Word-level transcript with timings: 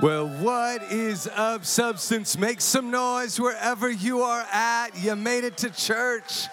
Well, 0.00 0.28
what 0.28 0.92
is 0.92 1.28
up, 1.34 1.64
Substance? 1.64 2.38
Make 2.38 2.60
some 2.60 2.92
noise 2.92 3.40
wherever 3.40 3.90
you 3.90 4.20
are 4.20 4.46
at. 4.52 4.90
You 4.96 5.16
made 5.16 5.42
it 5.42 5.56
to 5.56 5.70
church. 5.70 6.46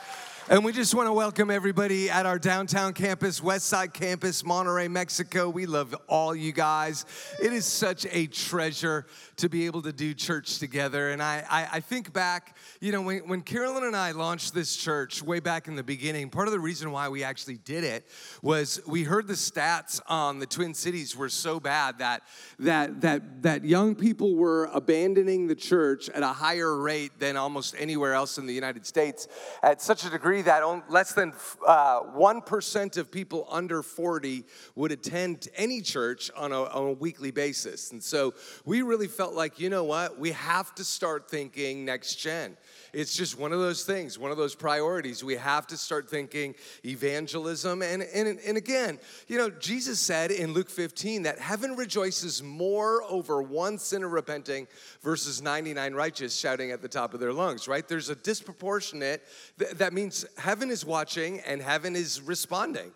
And 0.48 0.64
we 0.64 0.74
just 0.74 0.94
want 0.94 1.08
to 1.08 1.14
welcome 1.14 1.50
everybody 1.50 2.08
at 2.08 2.28
our 2.28 2.38
downtown 2.38 2.94
campus, 2.94 3.42
West 3.42 3.66
Side 3.66 3.96
campus, 3.96 4.44
Monterrey, 4.44 4.88
Mexico. 4.88 5.50
We 5.50 5.66
love 5.66 5.96
all 6.08 6.36
you 6.36 6.52
guys. 6.52 7.04
It 7.42 7.52
is 7.52 7.66
such 7.66 8.06
a 8.12 8.28
treasure 8.28 9.08
to 9.38 9.50
be 9.50 9.66
able 9.66 9.82
to 9.82 9.92
do 9.92 10.14
church 10.14 10.60
together. 10.60 11.10
And 11.10 11.22
I, 11.22 11.44
I, 11.50 11.70
I 11.74 11.80
think 11.80 12.14
back, 12.14 12.56
you 12.80 12.92
know, 12.92 13.02
when, 13.02 13.28
when 13.28 13.42
Carolyn 13.42 13.86
and 13.86 13.96
I 13.96 14.12
launched 14.12 14.54
this 14.54 14.76
church 14.76 15.24
way 15.24 15.40
back 15.40 15.68
in 15.68 15.76
the 15.76 15.84
beginning, 15.84 16.30
part 16.30 16.48
of 16.48 16.52
the 16.52 16.60
reason 16.60 16.92
why 16.92 17.10
we 17.10 17.24
actually 17.24 17.58
did 17.58 17.84
it 17.84 18.06
was 18.44 18.80
we 18.86 19.02
heard 19.02 19.26
the 19.26 19.34
stats 19.34 20.00
on 20.08 20.38
the 20.38 20.46
Twin 20.46 20.76
Cities 20.76 21.18
were 21.18 21.28
so 21.28 21.60
bad 21.60 21.98
that 21.98 22.22
that 22.60 23.02
that 23.02 23.42
that 23.42 23.66
young 23.66 23.96
people 23.96 24.36
were 24.36 24.66
abandoning 24.66 25.48
the 25.48 25.56
church 25.56 26.08
at 26.10 26.22
a 26.22 26.28
higher 26.28 26.78
rate 26.78 27.20
than 27.20 27.36
almost 27.36 27.74
anywhere 27.80 28.14
else 28.14 28.38
in 28.38 28.46
the 28.46 28.54
United 28.54 28.86
States 28.86 29.28
at 29.64 29.82
such 29.82 30.06
a 30.06 30.10
degree 30.12 30.35
that 30.44 30.64
less 30.90 31.14
than 31.14 31.34
uh, 31.66 32.02
1% 32.02 32.98
of 32.98 33.12
people 33.12 33.48
under 33.50 33.82
40 33.82 34.44
would 34.76 34.92
attend 34.92 35.48
any 35.56 35.82
church 35.82 36.32
on 36.36 36.52
a, 36.52 36.64
on 36.64 36.88
a 36.88 36.92
weekly 36.94 37.32
basis. 37.32 37.92
And 37.92 38.04
so 38.04 38.34
we 38.66 38.82
really 38.82 39.08
felt 39.08 39.34
like, 39.34 39.60
you 39.60 39.70
know 39.70 39.84
what? 39.84 40.20
We 40.20 40.32
have 40.32 40.74
to 40.76 40.84
start 40.84 41.30
thinking 41.30 41.86
next 41.86 42.16
gen. 42.16 42.58
It's 42.94 43.14
just 43.14 43.38
one 43.38 43.52
of 43.52 43.60
those 43.60 43.84
things, 43.84 44.18
one 44.18 44.32
of 44.32 44.38
those 44.38 44.56
priorities. 44.56 45.24
We 45.24 45.36
have 45.36 45.68
to 45.68 45.78
start 45.78 46.10
thinking 46.10 46.56
evangelism. 46.86 47.82
And, 47.82 48.04
and, 48.04 48.40
and 48.40 48.58
again, 48.58 49.00
you 49.28 49.38
know, 49.38 49.50
Jesus 49.50 50.00
said 50.00 50.32
in 50.32 50.54
Luke 50.54 50.70
15 50.70 51.24
that 51.24 51.40
heaven 51.40 51.76
rejoices 51.76 52.42
more 52.42 53.04
over 53.04 53.42
one 53.42 53.78
sinner 53.78 54.08
repenting 54.08 54.68
versus 55.02 55.42
99 55.42 55.94
righteous 55.94 56.36
shouting 56.38 56.72
at 56.72 56.82
the 56.82 56.88
top 56.88 57.14
of 57.14 57.20
their 57.20 57.34
lungs, 57.34 57.68
right? 57.68 57.86
There's 57.86 58.10
a 58.10 58.16
disproportionate, 58.16 59.24
that 59.58 59.94
means 59.94 60.25
heaven 60.38 60.70
is 60.70 60.86
watching 60.86 61.40
and 61.42 61.62
heaven 61.62 61.96
is 61.96 62.22
responding. 62.22 62.92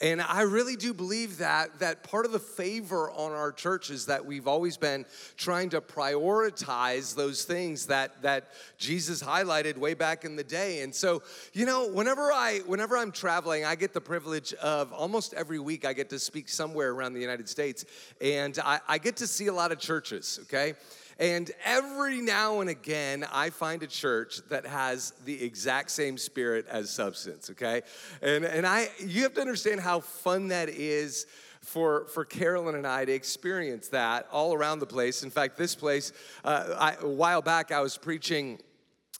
And 0.00 0.20
I 0.20 0.42
really 0.42 0.74
do 0.74 0.92
believe 0.92 1.38
that 1.38 1.78
that 1.78 2.02
part 2.02 2.26
of 2.26 2.32
the 2.32 2.38
favor 2.40 3.10
on 3.12 3.30
our 3.30 3.52
church 3.52 3.90
is 3.90 4.06
that 4.06 4.26
we've 4.26 4.48
always 4.48 4.76
been 4.76 5.06
trying 5.36 5.70
to 5.70 5.80
prioritize 5.80 7.14
those 7.14 7.44
things 7.44 7.86
that 7.86 8.20
that 8.22 8.48
Jesus 8.76 9.22
highlighted 9.22 9.76
way 9.78 9.94
back 9.94 10.24
in 10.24 10.34
the 10.34 10.42
day. 10.42 10.82
And 10.82 10.92
so, 10.92 11.22
you 11.52 11.64
know, 11.64 11.88
whenever 11.88 12.32
I 12.32 12.60
whenever 12.66 12.96
I'm 12.96 13.12
traveling, 13.12 13.64
I 13.64 13.76
get 13.76 13.92
the 13.92 14.00
privilege 14.00 14.52
of 14.54 14.92
almost 14.92 15.32
every 15.34 15.60
week 15.60 15.84
I 15.84 15.92
get 15.92 16.10
to 16.10 16.18
speak 16.18 16.48
somewhere 16.48 16.90
around 16.90 17.14
the 17.14 17.20
United 17.20 17.48
States, 17.48 17.84
and 18.20 18.58
I, 18.64 18.80
I 18.88 18.98
get 18.98 19.16
to 19.18 19.28
see 19.28 19.46
a 19.46 19.52
lot 19.52 19.70
of 19.70 19.78
churches. 19.78 20.40
Okay. 20.42 20.74
And 21.18 21.50
every 21.64 22.20
now 22.20 22.60
and 22.60 22.68
again, 22.70 23.24
I 23.32 23.50
find 23.50 23.82
a 23.82 23.86
church 23.86 24.40
that 24.48 24.66
has 24.66 25.12
the 25.24 25.42
exact 25.44 25.90
same 25.90 26.18
spirit 26.18 26.66
as 26.68 26.90
substance, 26.90 27.50
okay? 27.50 27.82
And, 28.22 28.44
and 28.44 28.66
I, 28.66 28.88
you 29.04 29.22
have 29.22 29.34
to 29.34 29.40
understand 29.40 29.80
how 29.80 30.00
fun 30.00 30.48
that 30.48 30.68
is 30.68 31.26
for, 31.60 32.06
for 32.06 32.24
Carolyn 32.24 32.74
and 32.74 32.86
I 32.86 33.04
to 33.04 33.12
experience 33.12 33.88
that 33.88 34.26
all 34.30 34.52
around 34.54 34.80
the 34.80 34.86
place. 34.86 35.22
In 35.22 35.30
fact, 35.30 35.56
this 35.56 35.74
place, 35.74 36.12
uh, 36.44 36.76
I, 36.78 36.96
a 37.00 37.08
while 37.08 37.42
back, 37.42 37.72
I 37.72 37.80
was 37.80 37.96
preaching 37.96 38.60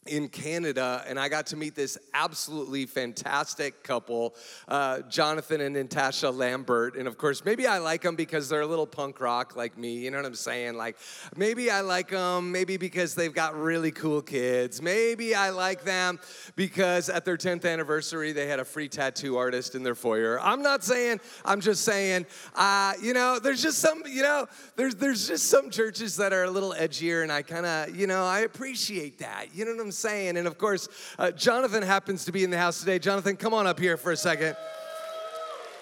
in 0.07 0.29
Canada, 0.29 1.03
and 1.07 1.19
I 1.19 1.29
got 1.29 1.47
to 1.47 1.57
meet 1.57 1.75
this 1.75 1.97
absolutely 2.13 2.87
fantastic 2.87 3.83
couple, 3.83 4.35
uh, 4.69 5.01
Jonathan 5.03 5.61
and 5.61 5.75
Natasha 5.75 6.31
Lambert. 6.31 6.97
And 6.97 7.09
of 7.09 7.17
course, 7.17 7.45
maybe 7.45 7.67
I 7.67 7.79
like 7.79 8.03
them 8.03 8.17
because 8.17 8.49
they're 8.49 8.61
a 8.61 8.67
little 8.67 8.87
punk 8.87 9.21
rock 9.21 9.57
like 9.57 9.79
me. 9.79 9.99
You 9.99 10.11
know 10.11 10.19
what 10.19 10.27
I'm 10.27 10.35
saying? 10.35 10.75
Like, 10.75 10.97
maybe 11.37 11.71
I 11.71 11.81
like 11.81 12.11
them, 12.11 12.53
maybe 12.53 12.77
because 12.77 13.15
they've 13.15 13.33
got 13.35 13.59
really 13.59 13.91
cool 13.91 14.21
kids. 14.21 14.83
Maybe 14.83 15.35
I 15.35 15.51
like 15.51 15.85
them 15.85 16.21
because 16.57 17.09
at 17.09 17.25
their 17.25 17.37
10th 17.37 17.65
anniversary, 17.71 18.33
they 18.33 18.47
had 18.47 18.61
a 18.61 18.65
free 18.65 18.89
tattoo 18.89 19.37
artist 19.37 19.75
in 19.75 19.83
their 19.83 19.95
foyer. 19.95 20.39
I'm 20.41 20.63
not 20.63 20.85
saying, 20.85 21.21
I'm 21.45 21.61
just 21.61 21.85
saying, 21.85 22.27
uh, 22.55 22.93
you 23.01 23.15
know, 23.15 23.39
there's 23.39 23.63
just 23.63 23.79
some, 23.79 24.03
you 24.07 24.23
know, 24.23 24.47
there's, 24.77 24.95
there's 24.97 25.27
just 25.27 25.47
some 25.47 25.71
churches 25.71 26.17
that 26.17 26.33
are 26.33 26.45
a 26.45 26.51
little 26.51 26.75
edgier, 26.79 27.23
and 27.23 27.33
I 27.33 27.43
kind 27.43 27.67
of, 27.67 27.97
you 27.97 28.07
know, 28.07 28.25
I 28.25 28.41
appreciate 28.41 29.19
that. 29.19 29.55
You 29.55 29.65
know 29.65 29.73
what 29.73 29.81
I'm 29.81 29.93
saying. 29.95 30.37
And 30.37 30.47
of 30.47 30.59
course, 30.59 30.89
uh, 31.19 31.31
Jonathan 31.31 31.83
happens 31.83 32.25
to 32.27 32.33
be 32.33 32.45
in 32.45 32.51
the 32.51 32.59
house 32.59 32.81
today. 32.81 32.99
Jonathan, 32.99 33.37
come 33.37 33.55
on 33.55 33.67
up 33.67 33.79
here 33.79 33.97
for 33.97 34.13
a 34.13 34.17
second. 34.17 34.57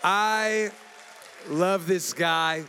I 0.04 0.70
love 1.48 1.86
this 1.86 2.12
guy. 2.12 2.64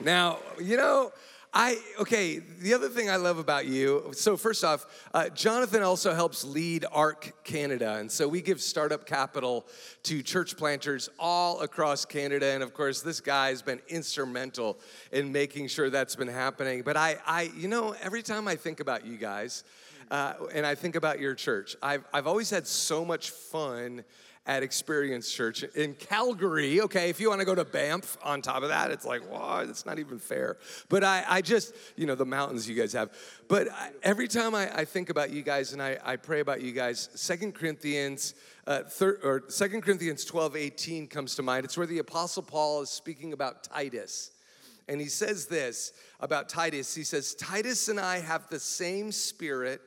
Now, 0.00 0.38
you 0.60 0.76
know, 0.76 1.12
I, 1.56 1.78
okay, 2.00 2.40
the 2.40 2.74
other 2.74 2.88
thing 2.88 3.08
I 3.08 3.14
love 3.14 3.38
about 3.38 3.66
you, 3.66 4.10
so 4.10 4.36
first 4.36 4.64
off, 4.64 4.86
uh, 5.14 5.28
Jonathan 5.28 5.84
also 5.84 6.12
helps 6.12 6.42
lead 6.42 6.84
ARC 6.90 7.44
Canada. 7.44 7.94
And 7.94 8.10
so 8.10 8.26
we 8.26 8.40
give 8.40 8.60
startup 8.60 9.06
capital 9.06 9.64
to 10.02 10.20
church 10.20 10.56
planters 10.56 11.08
all 11.16 11.60
across 11.60 12.04
Canada. 12.04 12.46
And 12.46 12.64
of 12.64 12.74
course, 12.74 13.02
this 13.02 13.20
guy 13.20 13.50
has 13.50 13.62
been 13.62 13.80
instrumental 13.86 14.80
in 15.12 15.30
making 15.30 15.68
sure 15.68 15.90
that's 15.90 16.16
been 16.16 16.26
happening. 16.26 16.82
But 16.82 16.96
I, 16.96 17.18
I 17.24 17.52
you 17.56 17.68
know, 17.68 17.94
every 18.02 18.24
time 18.24 18.48
I 18.48 18.56
think 18.56 18.80
about 18.80 19.06
you 19.06 19.16
guys, 19.16 19.62
uh, 20.10 20.34
and 20.52 20.66
I 20.66 20.74
think 20.74 20.96
about 20.96 21.20
your 21.20 21.36
church. 21.36 21.76
I've, 21.80 22.04
I've 22.12 22.26
always 22.26 22.50
had 22.50 22.66
so 22.66 23.04
much 23.04 23.30
fun 23.30 24.02
at 24.46 24.62
Experience 24.62 25.32
Church 25.32 25.62
in 25.62 25.94
Calgary. 25.94 26.80
Okay, 26.82 27.08
if 27.08 27.18
you 27.18 27.30
want 27.30 27.40
to 27.40 27.46
go 27.46 27.54
to 27.54 27.64
Banff 27.64 28.18
on 28.22 28.42
top 28.42 28.62
of 28.62 28.68
that, 28.68 28.90
it's 28.90 29.06
like, 29.06 29.28
wow, 29.30 29.64
that's 29.64 29.86
not 29.86 29.98
even 29.98 30.18
fair. 30.18 30.58
But 30.88 31.02
I, 31.02 31.24
I 31.26 31.40
just, 31.40 31.74
you 31.96 32.06
know, 32.06 32.14
the 32.14 32.26
mountains 32.26 32.68
you 32.68 32.74
guys 32.74 32.92
have. 32.92 33.10
But 33.48 33.68
I, 33.70 33.90
every 34.02 34.28
time 34.28 34.54
I, 34.54 34.80
I, 34.80 34.84
think 34.84 35.08
about 35.08 35.30
you 35.30 35.42
guys 35.42 35.72
and 35.72 35.82
I, 35.82 35.98
I 36.04 36.16
pray 36.16 36.40
about 36.40 36.60
you 36.60 36.72
guys, 36.72 37.08
Second 37.14 37.54
Corinthians, 37.54 38.34
uh, 38.66 38.82
thir- 38.82 39.18
or 39.22 39.44
Second 39.48 39.82
Corinthians 39.82 40.24
12, 40.26 40.56
18 40.56 41.06
comes 41.06 41.34
to 41.36 41.42
mind. 41.42 41.64
It's 41.64 41.78
where 41.78 41.86
the 41.86 41.98
Apostle 41.98 42.42
Paul 42.42 42.82
is 42.82 42.90
speaking 42.90 43.32
about 43.32 43.64
Titus. 43.64 44.32
And 44.88 45.00
he 45.00 45.06
says 45.06 45.46
this 45.46 45.92
about 46.20 46.50
Titus. 46.50 46.94
He 46.94 47.04
says, 47.04 47.34
Titus 47.34 47.88
and 47.88 47.98
I 47.98 48.20
have 48.20 48.48
the 48.48 48.60
same 48.60 49.10
spirit 49.10 49.80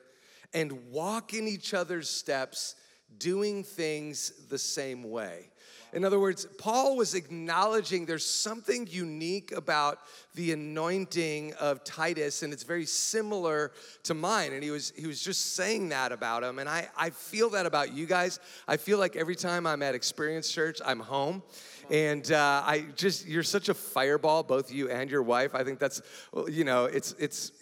and 0.54 0.90
walk 0.92 1.34
in 1.34 1.48
each 1.48 1.74
other's 1.74 2.10
steps, 2.10 2.76
doing 3.18 3.64
things 3.64 4.32
the 4.50 4.58
same 4.58 5.10
way. 5.10 5.50
In 5.94 6.04
other 6.04 6.20
words, 6.20 6.46
Paul 6.58 6.98
was 6.98 7.16
acknowledging 7.16 8.06
there's 8.06 8.26
something 8.26 8.88
unique 8.90 9.54
about 9.54 10.00
the 10.36 10.52
anointing 10.52 11.54
of 11.56 11.84
Titus, 11.86 12.44
and 12.44 12.52
it's 12.52 12.64
very 12.64 12.86
similar 12.86 13.72
to 14.04 14.14
mine. 14.14 14.52
And 14.52 14.62
he 14.62 14.70
was 14.70 14.92
he 14.98 15.08
was 15.08 15.22
just 15.22 15.56
saying 15.56 15.90
that 15.90 16.12
about 16.12 16.44
him. 16.44 16.60
And 16.60 16.68
I, 16.68 16.90
I 16.98 17.10
feel 17.12 17.50
that 17.52 17.66
about 17.66 17.94
you 17.94 18.06
guys. 18.06 18.40
I 18.68 18.76
feel 18.76 19.00
like 19.00 19.16
every 19.16 19.36
time 19.36 19.66
I'm 19.66 19.82
at 19.82 19.96
Experience 19.96 20.52
Church, 20.52 20.82
I'm 20.86 21.00
home. 21.00 21.42
And 21.90 22.30
uh, 22.34 22.64
I 22.66 22.86
just 22.96 23.26
you're 23.26 23.42
such 23.44 23.70
a 23.70 23.74
fireball, 23.74 24.44
both 24.44 24.72
you 24.72 24.90
and 24.90 25.10
your 25.10 25.24
wife. 25.24 25.56
I 25.56 25.64
think 25.64 25.80
that's 25.80 26.02
you 26.50 26.66
know, 26.66 26.86
it's 26.86 27.16
it's 27.18 27.54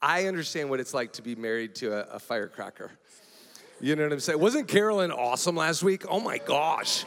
I 0.00 0.26
understand 0.26 0.70
what 0.70 0.78
it's 0.78 0.94
like 0.94 1.12
to 1.14 1.22
be 1.22 1.34
married 1.34 1.74
to 1.76 1.92
a, 1.92 2.14
a 2.14 2.18
firecracker. 2.20 2.92
You 3.80 3.94
know 3.94 4.02
what 4.02 4.12
I'm 4.12 4.20
saying? 4.20 4.40
Wasn't 4.40 4.66
Carolyn 4.66 5.12
awesome 5.12 5.54
last 5.54 5.84
week? 5.84 6.04
Oh 6.08 6.18
my 6.18 6.38
gosh. 6.38 7.04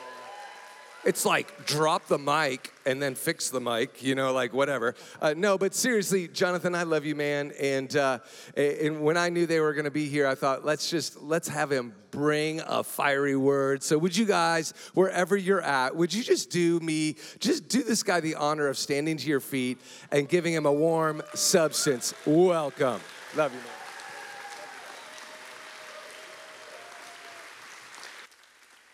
It's 1.04 1.26
like 1.26 1.66
drop 1.66 2.06
the 2.08 2.20
mic 2.20 2.72
and 2.86 3.02
then 3.02 3.16
fix 3.16 3.50
the 3.50 3.60
mic, 3.60 4.04
you 4.04 4.14
know, 4.14 4.32
like 4.34 4.54
whatever. 4.54 4.94
Uh, 5.20 5.34
no, 5.36 5.58
but 5.58 5.74
seriously, 5.74 6.28
Jonathan, 6.28 6.76
I 6.76 6.84
love 6.84 7.06
you, 7.06 7.16
man. 7.16 7.52
And 7.60 7.94
uh, 7.96 8.20
and 8.56 9.02
when 9.02 9.18
I 9.18 9.30
knew 9.30 9.48
they 9.48 9.60
were 9.60 9.74
going 9.74 9.86
to 9.86 9.92
be 9.92 10.08
here, 10.08 10.28
I 10.28 10.36
thought 10.36 10.64
let's 10.64 10.90
just 10.90 11.22
let's 11.22 11.48
have 11.48 11.72
him 11.72 11.94
bring 12.12 12.62
a 12.68 12.84
fiery 12.84 13.36
word. 13.36 13.82
So 13.82 13.98
would 13.98 14.16
you 14.16 14.26
guys, 14.26 14.74
wherever 14.94 15.36
you're 15.36 15.62
at, 15.62 15.96
would 15.96 16.14
you 16.14 16.24
just 16.24 16.52
do 16.52 16.80
me, 16.80 17.16
just 17.40 17.68
do 17.68 17.82
this 17.82 18.04
guy 18.04 18.20
the 18.20 18.36
honor 18.36 18.68
of 18.68 18.78
standing 18.78 19.18
to 19.18 19.28
your 19.28 19.40
feet 19.40 19.80
and 20.12 20.30
giving 20.30 20.54
him 20.54 20.68
a 20.68 20.74
warm 20.74 21.24
substance 21.34 22.14
welcome. 22.26 23.02
Love 23.36 23.52
you, 23.52 23.60
man. 23.60 23.81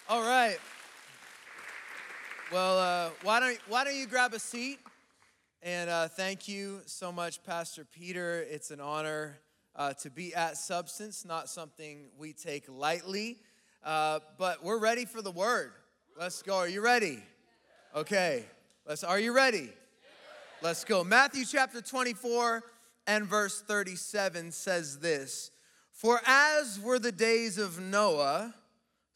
All 0.10 0.22
right. 0.22 0.58
Well, 2.50 2.80
uh, 2.80 3.10
why, 3.24 3.42
don't, 3.42 3.60
why 3.68 3.84
don't 3.84 3.98
you 3.98 4.08
grab 4.08 4.34
a 4.34 4.40
seat? 4.40 4.80
And 5.62 5.90
uh, 5.90 6.08
thank 6.08 6.48
you 6.48 6.80
so 6.86 7.12
much, 7.12 7.44
Pastor 7.44 7.84
Peter. 7.84 8.46
It's 8.50 8.72
an 8.72 8.80
honor 8.80 9.38
uh, 9.76 9.92
to 9.96 10.10
be 10.10 10.34
at 10.34 10.56
Substance, 10.56 11.26
not 11.26 11.50
something 11.50 12.06
we 12.18 12.32
take 12.32 12.64
lightly, 12.70 13.40
uh, 13.84 14.20
but 14.38 14.64
we're 14.64 14.80
ready 14.80 15.04
for 15.04 15.22
the 15.22 15.32
word. 15.32 15.74
Let's 16.18 16.42
go. 16.42 16.56
Are 16.56 16.70
you 16.70 16.80
ready? 16.80 17.20
Okay. 17.94 18.46
Let's. 18.88 19.04
Are 19.04 19.20
you 19.20 19.36
ready? 19.36 19.68
Let's 20.62 20.86
go. 20.86 21.04
Matthew 21.04 21.44
chapter 21.44 21.82
24 21.82 22.64
and 23.08 23.26
verse 23.26 23.60
37 23.60 24.54
says 24.54 25.00
this 25.00 25.52
For 25.92 26.22
as 26.26 26.80
were 26.80 26.98
the 26.98 27.12
days 27.12 27.58
of 27.58 27.82
Noah, 27.82 28.54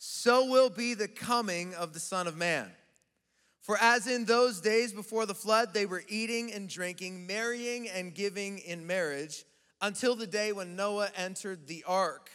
so 0.04 0.48
will 0.48 0.72
be 0.72 0.96
the 0.96 1.08
coming 1.08 1.76
of 1.76 1.94
the 1.94 2.00
Son 2.00 2.26
of 2.26 2.36
Man. 2.36 2.68
For 3.60 3.78
as 3.80 4.08
in 4.08 4.26
those 4.26 4.60
days 4.60 4.92
before 4.92 5.28
the 5.28 5.36
flood, 5.36 5.76
they 5.76 5.86
were 5.86 6.04
eating 6.10 6.52
and 6.52 6.68
drinking, 6.68 7.28
marrying 7.28 7.88
and 7.88 8.12
giving 8.12 8.58
in 8.58 8.88
marriage, 8.88 9.46
until 9.80 10.16
the 10.16 10.26
day 10.26 10.54
when 10.54 10.76
Noah 10.76 11.12
entered 11.16 11.68
the 11.68 11.84
ark. 11.88 12.32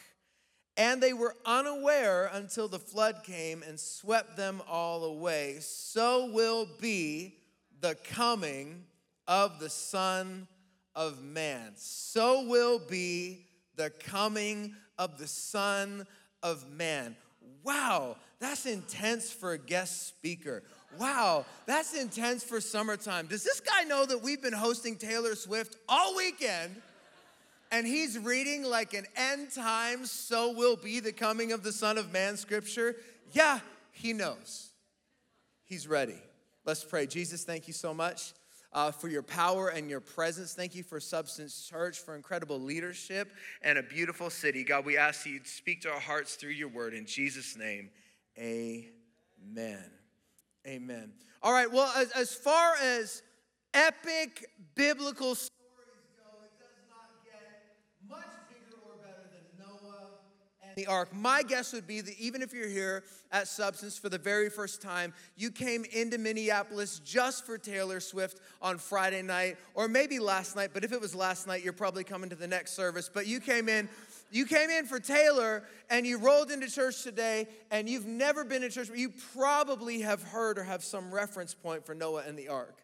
And 0.77 1.03
they 1.03 1.11
were 1.11 1.35
unaware 1.45 2.31
until 2.31 2.69
the 2.69 2.79
flood 2.79 3.23
came 3.25 3.63
and 3.67 3.77
swept 3.77 4.37
them 4.37 4.61
all 4.69 5.03
away. 5.03 5.57
So 5.59 6.31
will 6.31 6.69
be 6.79 7.35
the 7.81 7.95
coming 7.95 8.85
of 9.27 9.59
the 9.59 9.69
Son 9.69 10.47
of 10.95 11.21
Man. 11.21 11.73
So 11.75 12.47
will 12.47 12.79
be 12.79 13.45
the 13.75 13.89
coming 13.89 14.73
of 14.97 15.17
the 15.17 15.27
Son 15.27 16.07
of 16.41 16.65
Man. 16.71 17.17
Wow, 17.63 18.17
that's 18.39 18.65
intense 18.65 19.31
for 19.31 19.53
a 19.53 19.57
guest 19.57 20.07
speaker. 20.07 20.63
Wow, 20.99 21.45
that's 21.65 21.93
intense 21.93 22.43
for 22.43 22.61
summertime. 22.61 23.27
Does 23.27 23.43
this 23.43 23.59
guy 23.59 23.83
know 23.83 24.05
that 24.05 24.21
we've 24.21 24.41
been 24.41 24.53
hosting 24.53 24.95
Taylor 24.95 25.35
Swift 25.35 25.75
all 25.87 26.15
weekend? 26.15 26.75
and 27.71 27.85
he's 27.85 28.17
reading 28.17 28.63
like 28.63 28.93
an 28.93 29.05
end 29.15 29.51
times, 29.51 30.11
so 30.11 30.53
will 30.53 30.75
be 30.75 30.99
the 30.99 31.11
coming 31.11 31.51
of 31.51 31.63
the 31.63 31.71
Son 31.71 31.97
of 31.97 32.11
Man 32.11 32.37
scripture, 32.37 32.95
yeah, 33.33 33.59
he 33.91 34.13
knows. 34.13 34.69
He's 35.65 35.87
ready. 35.87 36.15
Let's 36.65 36.83
pray. 36.83 37.07
Jesus, 37.07 37.43
thank 37.43 37.67
you 37.67 37.73
so 37.73 37.93
much 37.93 38.33
uh, 38.73 38.91
for 38.91 39.07
your 39.07 39.23
power 39.23 39.69
and 39.69 39.89
your 39.89 39.99
presence. 39.99 40.53
Thank 40.53 40.75
you 40.75 40.83
for 40.83 40.99
Substance 40.99 41.67
Church, 41.67 41.99
for 41.99 42.15
incredible 42.15 42.59
leadership 42.59 43.31
and 43.61 43.77
a 43.77 43.83
beautiful 43.83 44.29
city. 44.29 44.63
God, 44.63 44.85
we 44.85 44.97
ask 44.97 45.25
you 45.25 45.39
to 45.39 45.47
speak 45.49 45.81
to 45.81 45.89
our 45.89 45.99
hearts 45.99 46.35
through 46.35 46.51
your 46.51 46.69
word. 46.69 46.93
In 46.93 47.05
Jesus' 47.05 47.57
name, 47.57 47.89
amen. 48.37 49.91
Amen. 50.67 51.13
All 51.41 51.53
right, 51.53 51.71
well, 51.71 51.91
as, 51.95 52.11
as 52.11 52.33
far 52.33 52.75
as 52.81 53.21
epic 53.73 54.45
biblical 54.75 55.35
the 60.77 60.87
ark. 60.87 61.13
My 61.13 61.41
guess 61.41 61.73
would 61.73 61.87
be 61.87 62.01
that 62.01 62.17
even 62.19 62.41
if 62.43 62.53
you're 62.53 62.69
here 62.69 63.03
at 63.31 63.47
Substance 63.47 63.97
for 63.97 64.09
the 64.09 64.17
very 64.19 64.47
first 64.49 64.79
time, 64.79 65.11
you 65.35 65.49
came 65.49 65.83
into 65.91 66.19
Minneapolis 66.19 66.99
just 66.99 67.45
for 67.45 67.57
Taylor 67.57 67.99
Swift 67.99 68.39
on 68.61 68.77
Friday 68.77 69.23
night, 69.23 69.57
or 69.73 69.87
maybe 69.87 70.19
last 70.19 70.55
night, 70.55 70.69
but 70.73 70.83
if 70.83 70.93
it 70.93 71.01
was 71.01 71.15
last 71.15 71.47
night, 71.47 71.63
you're 71.63 71.73
probably 71.73 72.03
coming 72.03 72.29
to 72.29 72.35
the 72.35 72.47
next 72.47 72.73
service. 72.73 73.09
But 73.11 73.25
you 73.25 73.39
came 73.41 73.67
in. 73.67 73.89
You 74.29 74.45
came 74.45 74.69
in 74.69 74.85
for 74.85 74.99
Taylor 74.99 75.63
and 75.89 76.05
you 76.05 76.19
rolled 76.19 76.51
into 76.51 76.69
church 76.69 77.01
today 77.01 77.47
and 77.71 77.87
you've 77.87 78.05
never 78.05 78.43
been 78.43 78.61
in 78.61 78.69
church, 78.69 78.89
but 78.89 78.97
you 78.97 79.13
probably 79.33 80.01
have 80.01 80.21
heard 80.21 80.59
or 80.59 80.63
have 80.63 80.83
some 80.83 81.13
reference 81.13 81.53
point 81.53 81.85
for 81.85 81.95
Noah 81.95 82.23
and 82.27 82.37
the 82.37 82.49
ark. 82.49 82.75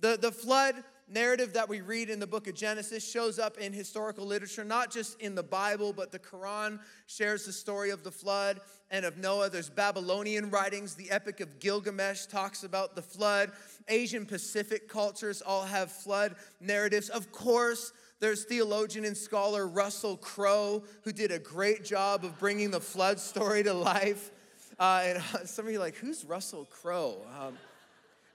The, 0.00 0.18
the 0.20 0.30
flood 0.30 0.74
narrative 1.10 1.52
that 1.54 1.68
we 1.68 1.80
read 1.80 2.08
in 2.08 2.20
the 2.20 2.26
book 2.26 2.46
of 2.46 2.54
Genesis 2.54 3.08
shows 3.08 3.38
up 3.38 3.58
in 3.58 3.72
historical 3.72 4.24
literature, 4.24 4.64
not 4.64 4.90
just 4.90 5.20
in 5.20 5.34
the 5.34 5.42
Bible, 5.42 5.92
but 5.92 6.12
the 6.12 6.18
Quran 6.18 6.78
shares 7.06 7.44
the 7.44 7.52
story 7.52 7.90
of 7.90 8.04
the 8.04 8.10
flood 8.10 8.60
and 8.90 9.04
of 9.04 9.18
Noah. 9.18 9.50
There's 9.50 9.70
Babylonian 9.70 10.50
writings. 10.50 10.94
The 10.94 11.10
Epic 11.10 11.40
of 11.40 11.58
Gilgamesh 11.58 12.26
talks 12.26 12.64
about 12.64 12.94
the 12.94 13.02
flood. 13.02 13.52
Asian 13.88 14.24
Pacific 14.26 14.88
cultures 14.88 15.42
all 15.42 15.64
have 15.64 15.90
flood 15.90 16.36
narratives. 16.60 17.08
Of 17.08 17.32
course, 17.32 17.92
there's 18.20 18.44
theologian 18.44 19.04
and 19.04 19.16
scholar 19.16 19.66
Russell 19.66 20.16
Crowe, 20.16 20.84
who 21.02 21.12
did 21.12 21.32
a 21.32 21.38
great 21.38 21.84
job 21.84 22.24
of 22.24 22.38
bringing 22.38 22.70
the 22.70 22.80
flood 22.80 23.18
story 23.18 23.62
to 23.62 23.72
life. 23.72 24.30
Uh, 24.78 25.02
and 25.04 25.22
some 25.48 25.66
of 25.66 25.72
you 25.72 25.78
like, 25.78 25.96
who's 25.96 26.24
Russell 26.24 26.66
Crowe? 26.70 27.18
Um, 27.40 27.56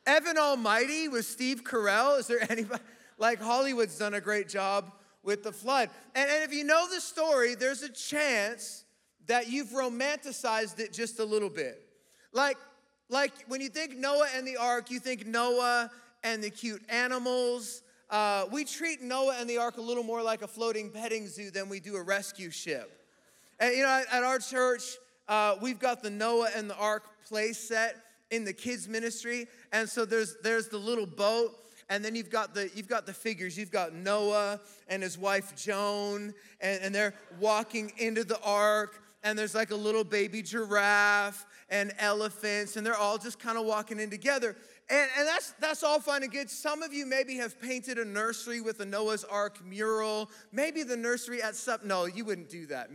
Evan 0.05 0.37
Almighty 0.37 1.07
with 1.07 1.25
Steve 1.25 1.63
Carell. 1.63 2.19
Is 2.19 2.27
there 2.27 2.45
anybody? 2.51 2.83
Like 3.17 3.41
Hollywood's 3.41 3.97
done 3.97 4.13
a 4.13 4.21
great 4.21 4.49
job 4.49 4.91
with 5.23 5.43
the 5.43 5.51
flood. 5.51 5.89
And, 6.13 6.29
and 6.29 6.43
if 6.43 6.53
you 6.53 6.63
know 6.63 6.87
the 6.93 7.01
story, 7.01 7.55
there's 7.55 7.81
a 7.81 7.89
chance 7.89 8.83
that 9.27 9.49
you've 9.49 9.69
romanticized 9.69 10.79
it 10.79 10.93
just 10.93 11.19
a 11.19 11.25
little 11.25 11.49
bit. 11.49 11.81
Like, 12.31 12.57
like 13.09 13.31
when 13.47 13.61
you 13.61 13.69
think 13.69 13.97
Noah 13.97 14.27
and 14.35 14.47
the 14.47 14.57
ark, 14.57 14.91
you 14.91 14.99
think 14.99 15.25
Noah 15.25 15.89
and 16.23 16.43
the 16.43 16.49
cute 16.49 16.83
animals. 16.89 17.81
Uh, 18.09 18.45
we 18.51 18.65
treat 18.65 19.01
Noah 19.01 19.37
and 19.39 19.49
the 19.49 19.57
ark 19.57 19.77
a 19.77 19.81
little 19.81 20.03
more 20.03 20.21
like 20.21 20.41
a 20.41 20.47
floating 20.47 20.91
petting 20.91 21.27
zoo 21.27 21.49
than 21.49 21.69
we 21.69 21.79
do 21.79 21.95
a 21.95 22.01
rescue 22.03 22.51
ship. 22.51 22.91
And 23.59 23.75
you 23.75 23.83
know, 23.83 23.89
at, 23.89 24.13
at 24.13 24.23
our 24.23 24.39
church, 24.39 24.97
uh, 25.27 25.55
we've 25.61 25.79
got 25.79 26.03
the 26.03 26.09
Noah 26.09 26.49
and 26.55 26.69
the 26.69 26.75
ark 26.75 27.03
play 27.27 27.53
set 27.53 27.95
in 28.31 28.43
the 28.43 28.53
kids 28.53 28.87
ministry 28.87 29.47
and 29.71 29.87
so 29.87 30.05
there's 30.05 30.37
there's 30.43 30.67
the 30.67 30.77
little 30.77 31.05
boat 31.05 31.55
and 31.89 32.03
then 32.03 32.15
you've 32.15 32.29
got 32.29 32.53
the 32.53 32.69
you've 32.75 32.87
got 32.87 33.05
the 33.05 33.13
figures. 33.13 33.57
You've 33.57 33.71
got 33.71 33.93
noah 33.93 34.59
and 34.87 35.03
his 35.03 35.17
wife 35.17 35.55
joan 35.55 36.33
and, 36.61 36.81
and 36.81 36.95
they're 36.95 37.13
walking 37.39 37.91
into 37.97 38.23
the 38.23 38.39
ark 38.41 39.01
and 39.23 39.37
there's 39.37 39.55
like 39.55 39.71
a 39.71 39.75
little 39.75 40.03
baby 40.03 40.41
giraffe 40.41 41.45
and 41.69 41.91
elephants 41.99 42.75
and 42.75 42.85
they're 42.85 42.95
all 42.95 43.17
just 43.17 43.39
kind 43.39 43.57
of 43.57 43.65
walking 43.65 43.99
in 43.99 44.09
together. 44.09 44.55
And, 44.89 45.09
and 45.17 45.27
that's 45.27 45.53
that's 45.59 45.83
all 45.83 45.99
fine 45.99 46.23
and 46.23 46.31
good. 46.31 46.49
Some 46.49 46.81
of 46.81 46.91
you 46.91 47.05
maybe 47.05 47.35
have 47.37 47.59
painted 47.61 47.99
a 47.99 48.05
nursery 48.05 48.61
with 48.61 48.79
a 48.79 48.85
noah's 48.85 49.23
ark 49.23 49.63
mural 49.63 50.29
maybe 50.51 50.81
the 50.81 50.97
nursery 50.97 51.41
at 51.41 51.55
some 51.55 51.81
no 51.83 52.05
you 52.05 52.25
wouldn't 52.25 52.49
do 52.49 52.65
that. 52.67 52.89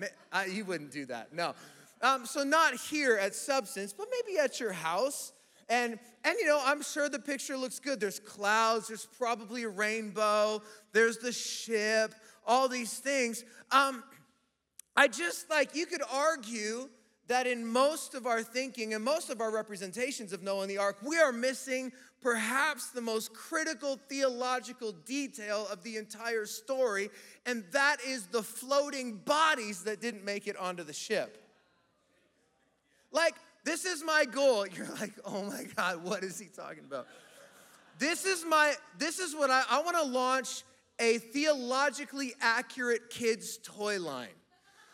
You 0.48 0.64
wouldn't 0.64 0.90
do 0.90 1.06
that 1.06 1.32
no 1.32 1.54
um, 2.02 2.26
so 2.26 2.42
not 2.42 2.74
here 2.74 3.16
at 3.16 3.34
Substance, 3.34 3.92
but 3.92 4.08
maybe 4.10 4.38
at 4.38 4.60
your 4.60 4.72
house. 4.72 5.32
And, 5.68 5.98
and 6.24 6.36
you 6.38 6.46
know, 6.46 6.60
I'm 6.64 6.82
sure 6.82 7.08
the 7.08 7.18
picture 7.18 7.56
looks 7.56 7.78
good. 7.78 8.00
There's 8.00 8.18
clouds, 8.18 8.88
there's 8.88 9.06
probably 9.06 9.62
a 9.62 9.68
rainbow, 9.68 10.62
there's 10.92 11.18
the 11.18 11.32
ship, 11.32 12.14
all 12.46 12.68
these 12.68 12.98
things. 12.98 13.44
Um, 13.70 14.02
I 14.96 15.06
just 15.06 15.48
like, 15.48 15.76
you 15.76 15.86
could 15.86 16.02
argue 16.12 16.88
that 17.28 17.46
in 17.46 17.64
most 17.64 18.14
of 18.14 18.26
our 18.26 18.42
thinking 18.42 18.92
and 18.94 19.04
most 19.04 19.30
of 19.30 19.40
our 19.40 19.52
representations 19.52 20.32
of 20.32 20.42
Noah 20.42 20.62
and 20.62 20.70
the 20.70 20.78
ark, 20.78 20.96
we 21.06 21.16
are 21.16 21.30
missing 21.30 21.92
perhaps 22.20 22.90
the 22.90 23.00
most 23.00 23.32
critical 23.32 24.00
theological 24.08 24.90
detail 24.90 25.68
of 25.70 25.84
the 25.84 25.96
entire 25.96 26.44
story, 26.44 27.08
and 27.46 27.62
that 27.70 27.98
is 28.04 28.26
the 28.26 28.42
floating 28.42 29.18
bodies 29.18 29.84
that 29.84 30.00
didn't 30.00 30.24
make 30.24 30.48
it 30.48 30.56
onto 30.56 30.82
the 30.82 30.92
ship. 30.92 31.49
Like, 33.12 33.34
this 33.64 33.84
is 33.84 34.02
my 34.04 34.24
goal. 34.24 34.66
You're 34.74 34.88
like, 35.00 35.12
oh 35.24 35.44
my 35.44 35.64
God, 35.76 36.02
what 36.02 36.22
is 36.22 36.38
he 36.38 36.46
talking 36.46 36.84
about? 36.86 37.06
This 37.98 38.24
is 38.24 38.44
my, 38.44 38.74
this 38.98 39.18
is 39.18 39.34
what 39.34 39.50
I, 39.50 39.62
I 39.70 39.82
want 39.82 39.96
to 39.96 40.04
launch 40.04 40.62
a 40.98 41.18
theologically 41.18 42.34
accurate 42.40 43.10
kids' 43.10 43.58
toy 43.62 44.00
line. 44.00 44.28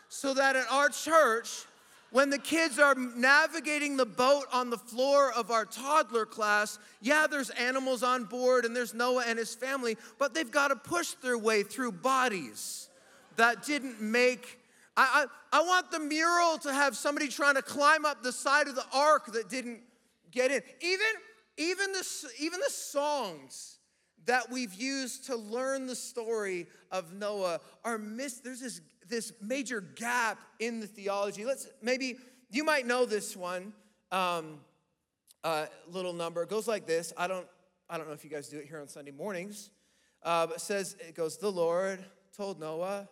So 0.09 0.33
that 0.33 0.55
at 0.55 0.65
our 0.71 0.89
church, 0.89 1.65
when 2.11 2.29
the 2.29 2.37
kids 2.37 2.79
are 2.79 2.95
navigating 2.95 3.97
the 3.97 4.05
boat 4.05 4.45
on 4.53 4.69
the 4.69 4.77
floor 4.77 5.31
of 5.33 5.51
our 5.51 5.65
toddler 5.65 6.25
class, 6.25 6.79
yeah, 7.01 7.27
there's 7.27 7.49
animals 7.51 8.03
on 8.03 8.23
board 8.23 8.63
and 8.63 8.75
there's 8.75 8.93
Noah 8.93 9.25
and 9.27 9.37
his 9.37 9.53
family, 9.53 9.97
but 10.17 10.33
they've 10.33 10.49
got 10.49 10.69
to 10.69 10.75
push 10.75 11.11
their 11.21 11.37
way 11.37 11.63
through 11.63 11.91
bodies 11.91 12.89
that 13.35 13.63
didn't 13.65 14.01
make 14.01 14.59
I, 14.97 15.27
I, 15.53 15.59
I 15.59 15.61
want 15.61 15.91
the 15.91 15.99
mural 15.99 16.57
to 16.59 16.73
have 16.73 16.97
somebody 16.97 17.27
trying 17.27 17.55
to 17.55 17.61
climb 17.61 18.03
up 18.03 18.23
the 18.23 18.31
side 18.31 18.67
of 18.67 18.75
the 18.75 18.85
ark 18.91 19.27
that 19.33 19.47
didn't 19.47 19.81
get 20.31 20.51
in. 20.51 20.61
Even, 20.81 21.05
even, 21.57 21.91
the, 21.93 22.05
even 22.39 22.59
the 22.59 22.71
songs 22.71 23.77
that 24.25 24.51
we've 24.51 24.73
used 24.73 25.25
to 25.27 25.35
learn 25.35 25.85
the 25.85 25.95
story 25.95 26.67
of 26.91 27.13
Noah 27.13 27.61
are 27.85 27.97
missed. 27.97 28.43
There's 28.43 28.59
this, 28.59 28.81
this 29.07 29.31
major 29.39 29.81
gap 29.81 30.39
in 30.59 30.79
the 30.79 30.87
theology. 30.87 31.45
Let's 31.45 31.67
maybe, 31.81 32.17
you 32.49 32.63
might 32.63 32.87
know 32.87 33.05
this 33.05 33.37
one. 33.37 33.73
Um, 34.11 34.59
uh, 35.43 35.67
little 35.91 36.13
number. 36.13 36.43
It 36.43 36.49
goes 36.49 36.67
like 36.67 36.85
this. 36.85 37.13
I 37.15 37.27
don't, 37.27 37.47
I 37.89 37.97
don't 37.97 38.07
know 38.07 38.13
if 38.13 38.23
you 38.23 38.29
guys 38.29 38.49
do 38.49 38.57
it 38.57 38.65
here 38.65 38.81
on 38.81 38.87
Sunday 38.87 39.11
mornings, 39.11 39.69
uh, 40.23 40.47
but 40.47 40.57
it 40.57 40.61
says, 40.61 40.97
it 40.99 41.15
goes, 41.15 41.37
The 41.37 41.51
Lord 41.51 42.03
told 42.35 42.59
Noah, 42.59 43.07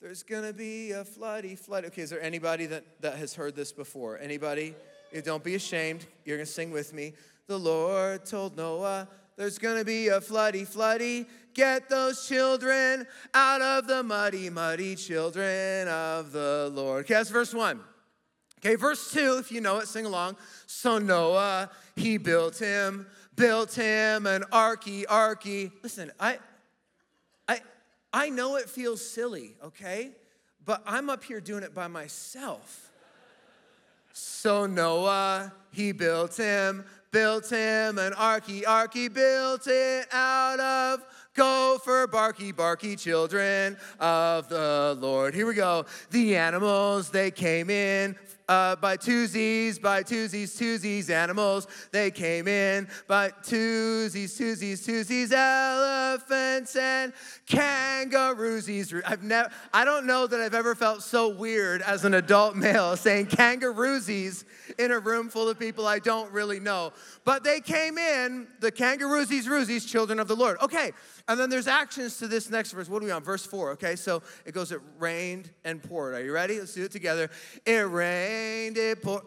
there's 0.00 0.22
gonna 0.22 0.52
be 0.52 0.92
a 0.92 1.04
floody 1.04 1.58
flood. 1.58 1.84
Okay, 1.84 2.02
is 2.02 2.10
there 2.10 2.22
anybody 2.22 2.66
that, 2.66 2.84
that 3.00 3.16
has 3.16 3.34
heard 3.34 3.54
this 3.54 3.70
before? 3.70 4.18
Anybody? 4.18 4.74
Don't 5.24 5.44
be 5.44 5.54
ashamed. 5.54 6.06
You're 6.24 6.38
gonna 6.38 6.46
sing 6.46 6.70
with 6.70 6.94
me. 6.94 7.12
The 7.48 7.58
Lord 7.58 8.24
told 8.24 8.56
Noah, 8.56 9.08
there's 9.36 9.58
gonna 9.58 9.84
be 9.84 10.08
a 10.08 10.20
floody, 10.20 10.66
floody. 10.66 11.26
Get 11.52 11.88
those 11.90 12.26
children 12.26 13.06
out 13.34 13.60
of 13.60 13.86
the 13.86 14.02
muddy, 14.02 14.48
muddy 14.48 14.94
children 14.94 15.88
of 15.88 16.32
the 16.32 16.70
Lord. 16.72 17.04
Okay, 17.04 17.14
that's 17.14 17.30
verse 17.30 17.52
one. 17.52 17.80
Okay, 18.58 18.76
verse 18.76 19.10
two, 19.10 19.36
if 19.38 19.50
you 19.50 19.60
know 19.60 19.78
it, 19.78 19.88
sing 19.88 20.06
along. 20.06 20.36
So 20.66 20.98
Noah, 20.98 21.70
he 21.96 22.18
built 22.18 22.58
him, 22.58 23.06
built 23.34 23.74
him 23.74 24.26
an 24.26 24.42
arky, 24.52 25.04
arky. 25.06 25.72
Listen, 25.82 26.12
I, 26.20 26.38
I 27.48 27.60
know 28.28 28.56
it 28.56 28.68
feels 28.68 29.04
silly, 29.04 29.54
okay? 29.64 30.10
But 30.64 30.82
I'm 30.86 31.10
up 31.10 31.24
here 31.24 31.40
doing 31.40 31.62
it 31.62 31.74
by 31.74 31.88
myself. 31.88 32.90
So 34.12 34.66
Noah, 34.66 35.52
he 35.72 35.92
built 35.92 36.36
him, 36.36 36.84
built 37.12 37.48
him 37.48 37.98
an 37.98 38.12
arky, 38.12 38.62
arky 38.64 39.12
built 39.12 39.66
it 39.66 40.06
out 40.12 40.60
of 40.60 41.04
gopher, 41.34 42.06
barky, 42.06 42.52
barky 42.52 42.96
children 42.96 43.76
of 43.98 44.48
the 44.48 44.96
Lord. 45.00 45.34
Here 45.34 45.46
we 45.46 45.54
go. 45.54 45.86
The 46.10 46.36
animals, 46.36 47.10
they 47.10 47.30
came 47.30 47.70
in 47.70 48.16
uh, 48.50 48.74
by 48.74 48.96
twosies, 48.96 49.80
by 49.80 50.02
twosies, 50.02 50.58
twosies, 50.58 51.08
animals. 51.08 51.68
They 51.92 52.10
came 52.10 52.48
in 52.48 52.88
by 53.06 53.30
twosies, 53.30 54.36
twosies, 54.36 54.84
twosies, 54.84 55.30
elephants 55.32 56.74
and 56.74 57.12
kangaroosies. 57.46 59.00
I've 59.06 59.22
never, 59.22 59.50
I 59.72 59.84
don't 59.84 60.04
know 60.04 60.26
that 60.26 60.40
I've 60.40 60.54
ever 60.54 60.74
felt 60.74 61.04
so 61.04 61.28
weird 61.28 61.80
as 61.82 62.04
an 62.04 62.14
adult 62.14 62.56
male 62.56 62.96
saying 62.96 63.26
kangaroosies 63.26 64.42
in 64.78 64.90
a 64.90 64.98
room 64.98 65.28
full 65.28 65.48
of 65.48 65.56
people 65.56 65.86
I 65.86 66.00
don't 66.00 66.32
really 66.32 66.58
know. 66.58 66.92
But 67.24 67.44
they 67.44 67.60
came 67.60 67.98
in, 67.98 68.48
the 68.58 68.72
kangaroosies, 68.72 69.44
roosies, 69.44 69.86
children 69.86 70.18
of 70.18 70.26
the 70.26 70.36
Lord. 70.36 70.56
Okay, 70.60 70.90
and 71.28 71.38
then 71.38 71.50
there's 71.50 71.68
actions 71.68 72.18
to 72.18 72.26
this 72.26 72.50
next 72.50 72.72
verse. 72.72 72.88
What 72.88 73.02
are 73.02 73.04
we 73.04 73.12
on? 73.12 73.22
Verse 73.22 73.46
4, 73.46 73.70
okay? 73.72 73.94
So 73.94 74.22
it 74.44 74.52
goes, 74.52 74.72
it 74.72 74.80
rained 74.98 75.50
and 75.64 75.80
poured. 75.80 76.14
Are 76.14 76.24
you 76.24 76.32
ready? 76.32 76.58
Let's 76.58 76.74
do 76.74 76.82
it 76.82 76.90
together. 76.90 77.30
It 77.64 77.88
rained, 77.88 78.39
it 78.76 79.02
poured. 79.02 79.22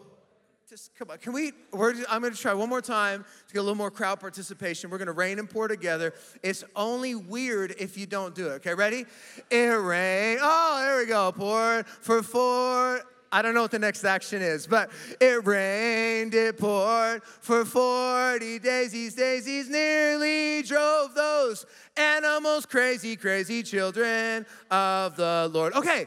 Just 0.68 0.94
come 0.98 1.10
on. 1.10 1.18
Can 1.18 1.32
we? 1.32 1.52
I'm 1.72 2.22
going 2.22 2.32
to 2.32 2.40
try 2.40 2.54
one 2.54 2.68
more 2.68 2.80
time 2.80 3.24
to 3.46 3.54
get 3.54 3.60
a 3.60 3.62
little 3.62 3.76
more 3.76 3.90
crowd 3.90 4.18
participation. 4.18 4.90
We're 4.90 4.98
going 4.98 5.06
to 5.06 5.12
rain 5.12 5.38
and 5.38 5.48
pour 5.48 5.68
together. 5.68 6.14
It's 6.42 6.64
only 6.74 7.14
weird 7.14 7.74
if 7.78 7.98
you 7.98 8.06
don't 8.06 8.34
do 8.34 8.48
it. 8.48 8.54
Okay, 8.54 8.74
ready? 8.74 9.04
It 9.50 9.80
rained. 9.80 10.40
Oh, 10.42 10.80
there 10.80 10.98
we 10.98 11.06
go. 11.06 11.30
Poured 11.32 11.86
for 11.86 12.22
four 12.22 13.02
I 13.34 13.42
don't 13.42 13.52
know 13.52 13.62
what 13.62 13.72
the 13.72 13.80
next 13.80 14.04
action 14.04 14.40
is, 14.42 14.64
but 14.64 14.92
it 15.20 15.44
rained, 15.44 16.34
it 16.34 16.56
poured 16.56 17.24
for 17.24 17.64
40 17.64 18.60
days. 18.60 18.92
These 18.92 19.16
daisies 19.16 19.68
nearly 19.68 20.62
drove 20.62 21.16
those 21.16 21.66
animals 21.96 22.64
crazy, 22.64 23.16
crazy 23.16 23.64
children 23.64 24.46
of 24.70 25.16
the 25.16 25.50
Lord. 25.52 25.72
Okay, 25.72 26.06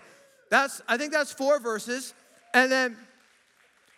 that's 0.49 0.81
I 0.87 0.95
think 0.95 1.11
that's 1.11 1.33
four 1.33 1.59
verses. 1.59 2.13
And 2.53 2.71
then, 2.71 2.97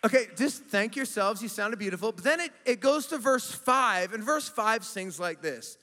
okay, 0.04 0.26
just 0.36 0.64
thank 0.64 0.96
yourselves. 0.96 1.42
You 1.42 1.48
sounded 1.48 1.78
beautiful. 1.78 2.12
But 2.12 2.24
then 2.24 2.40
it, 2.40 2.52
it 2.64 2.80
goes 2.80 3.06
to 3.08 3.18
verse 3.18 3.50
five, 3.50 4.12
and 4.12 4.22
verse 4.22 4.48
five 4.48 4.84
sings 4.84 5.18
like 5.18 5.42
this. 5.42 5.76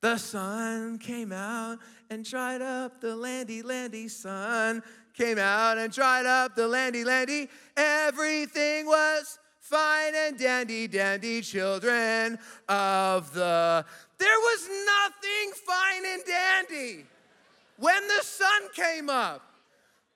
The 0.00 0.18
sun 0.18 0.98
came 0.98 1.32
out 1.32 1.78
and 2.10 2.24
dried 2.24 2.60
up 2.60 3.00
the 3.00 3.16
landy, 3.16 3.62
landy 3.62 4.08
sun 4.08 4.82
came 5.14 5.38
out 5.38 5.78
and 5.78 5.92
dried 5.92 6.26
up 6.26 6.54
the 6.54 6.68
landy, 6.68 7.04
landy. 7.04 7.48
Everything 7.76 8.84
was 8.84 9.38
fine 9.60 10.12
and 10.14 10.38
dandy, 10.38 10.86
dandy 10.88 11.40
children 11.40 12.38
of 12.68 13.32
the. 13.32 13.84
There 14.18 14.38
was 14.38 14.68
nothing 14.68 15.52
fine 15.66 16.04
and 16.06 16.22
dandy 16.26 17.06
when 17.78 18.06
the 18.06 18.22
sun 18.22 18.62
came 18.74 19.08
up. 19.08 19.53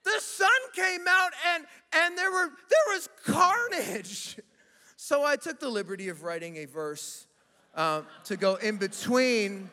The 0.03 0.19
sun 0.19 0.49
came 0.73 1.05
out 1.07 1.31
and 1.53 1.65
and 1.93 2.17
there 2.17 2.31
were 2.31 2.49
there 2.69 2.93
was 2.93 3.09
carnage. 3.25 4.37
So 5.01 5.23
I 5.23 5.37
took 5.37 5.61
the 5.61 5.69
liberty 5.69 6.09
of 6.09 6.23
writing 6.23 6.57
a 6.57 6.65
verse 6.65 7.25
uh, 7.73 8.01
to 8.25 8.35
go 8.35 8.55
in 8.55 8.75
between 8.75 9.71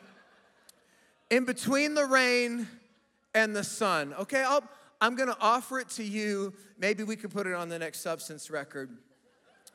in 1.29 1.43
between 1.43 1.93
the 1.93 2.05
rain 2.05 2.65
and 3.35 3.53
the 3.53 3.63
sun. 3.63 4.15
Okay, 4.17 4.41
I'll 4.41 4.63
I'm 4.99 5.15
going 5.15 5.29
to 5.29 5.37
offer 5.39 5.79
it 5.79 5.89
to 5.89 6.03
you. 6.03 6.53
Maybe 6.79 7.03
we 7.03 7.15
could 7.15 7.31
put 7.31 7.45
it 7.45 7.53
on 7.53 7.69
the 7.69 7.77
next 7.77 8.01
substance 8.01 8.49
record. 8.49 8.89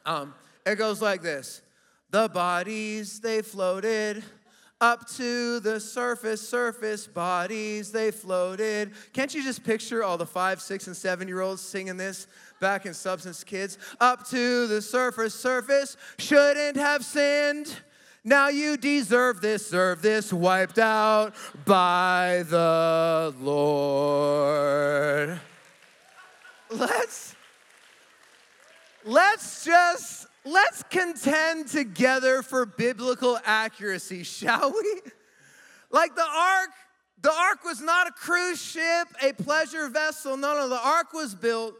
Um, 0.04 0.34
it 0.66 0.76
goes 0.76 1.00
like 1.00 1.22
this 1.22 1.62
The 2.10 2.28
bodies, 2.28 3.20
they 3.20 3.42
floated 3.42 4.24
up 4.82 5.06
to 5.06 5.60
the 5.60 5.78
surface, 5.78 6.46
surface 6.46 7.06
bodies, 7.06 7.92
they 7.92 8.10
floated. 8.10 8.90
Can't 9.12 9.32
you 9.32 9.40
just 9.40 9.62
picture 9.62 10.02
all 10.02 10.18
the 10.18 10.26
five, 10.26 10.60
six, 10.60 10.88
and 10.88 10.96
seven 10.96 11.28
year 11.28 11.40
olds 11.40 11.62
singing 11.62 11.96
this 11.96 12.26
back 12.60 12.84
in 12.84 12.92
Substance 12.92 13.44
Kids? 13.44 13.78
Up 14.00 14.28
to 14.30 14.66
the 14.66 14.82
surface, 14.82 15.34
surface, 15.34 15.96
shouldn't 16.18 16.76
have 16.76 17.04
sinned. 17.04 17.76
Now 18.24 18.48
you 18.48 18.76
deserve 18.76 19.40
this, 19.40 19.68
serve 19.68 20.02
this, 20.02 20.32
wiped 20.32 20.80
out 20.80 21.34
by 21.64 22.44
the 22.48 23.32
Lord. 23.40 25.40
Let's 26.70 27.36
let's 29.04 29.64
just 29.64 30.26
let's 30.44 30.82
contend 30.84 31.68
together 31.68 32.42
for 32.42 32.66
biblical 32.66 33.38
accuracy, 33.44 34.22
shall 34.22 34.72
we? 34.72 35.00
Like 35.90 36.14
the 36.14 36.26
ark, 36.26 36.70
the 37.20 37.32
ark 37.32 37.64
was 37.64 37.80
not 37.80 38.08
a 38.08 38.12
cruise 38.12 38.60
ship, 38.60 39.08
a 39.22 39.32
pleasure 39.32 39.88
vessel. 39.88 40.36
No, 40.36 40.54
no, 40.54 40.68
the 40.68 40.80
ark 40.80 41.12
was 41.12 41.34
built 41.34 41.74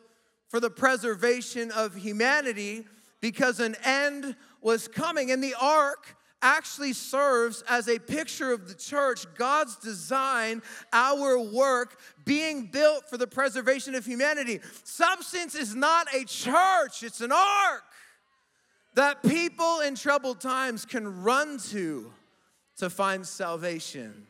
for 0.49 0.61
the 0.61 0.71
preservation 0.71 1.71
of 1.71 1.95
humanity 1.95 2.85
because 3.21 3.59
an 3.59 3.75
end 3.85 4.37
was 4.61 4.87
coming. 4.87 5.31
And 5.31 5.43
the 5.43 5.55
ark 5.59 6.17
actually 6.43 6.93
serves 6.93 7.63
as 7.69 7.89
a 7.89 7.99
picture 7.99 8.53
of 8.53 8.69
the 8.69 8.75
church, 8.75 9.25
God's 9.37 9.77
design, 9.77 10.61
our 10.93 11.39
work 11.39 11.99
being 12.25 12.67
built 12.67 13.09
for 13.09 13.17
the 13.17 13.27
preservation 13.27 13.95
of 13.95 14.05
humanity. 14.05 14.61
Substance 14.85 15.55
is 15.55 15.75
not 15.75 16.13
a 16.15 16.25
church, 16.25 17.03
it's 17.03 17.21
an 17.21 17.33
ark 17.33 17.85
that 18.95 19.23
people 19.23 19.81
in 19.81 19.95
troubled 19.95 20.41
times 20.41 20.85
can 20.85 21.23
run 21.23 21.59
to 21.59 22.13
to 22.77 22.91
find 22.91 23.27
salvation. 23.27 24.27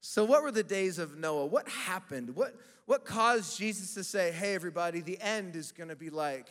So, 0.00 0.24
what 0.24 0.42
were 0.42 0.52
the 0.52 0.62
days 0.62 0.98
of 0.98 1.16
Noah? 1.18 1.46
What 1.46 1.68
happened? 1.68 2.34
What, 2.34 2.54
what 2.86 3.04
caused 3.04 3.58
Jesus 3.58 3.94
to 3.94 4.04
say, 4.04 4.32
hey, 4.32 4.54
everybody, 4.54 5.00
the 5.00 5.20
end 5.20 5.56
is 5.56 5.72
gonna 5.72 5.96
be 5.96 6.10
like 6.10 6.46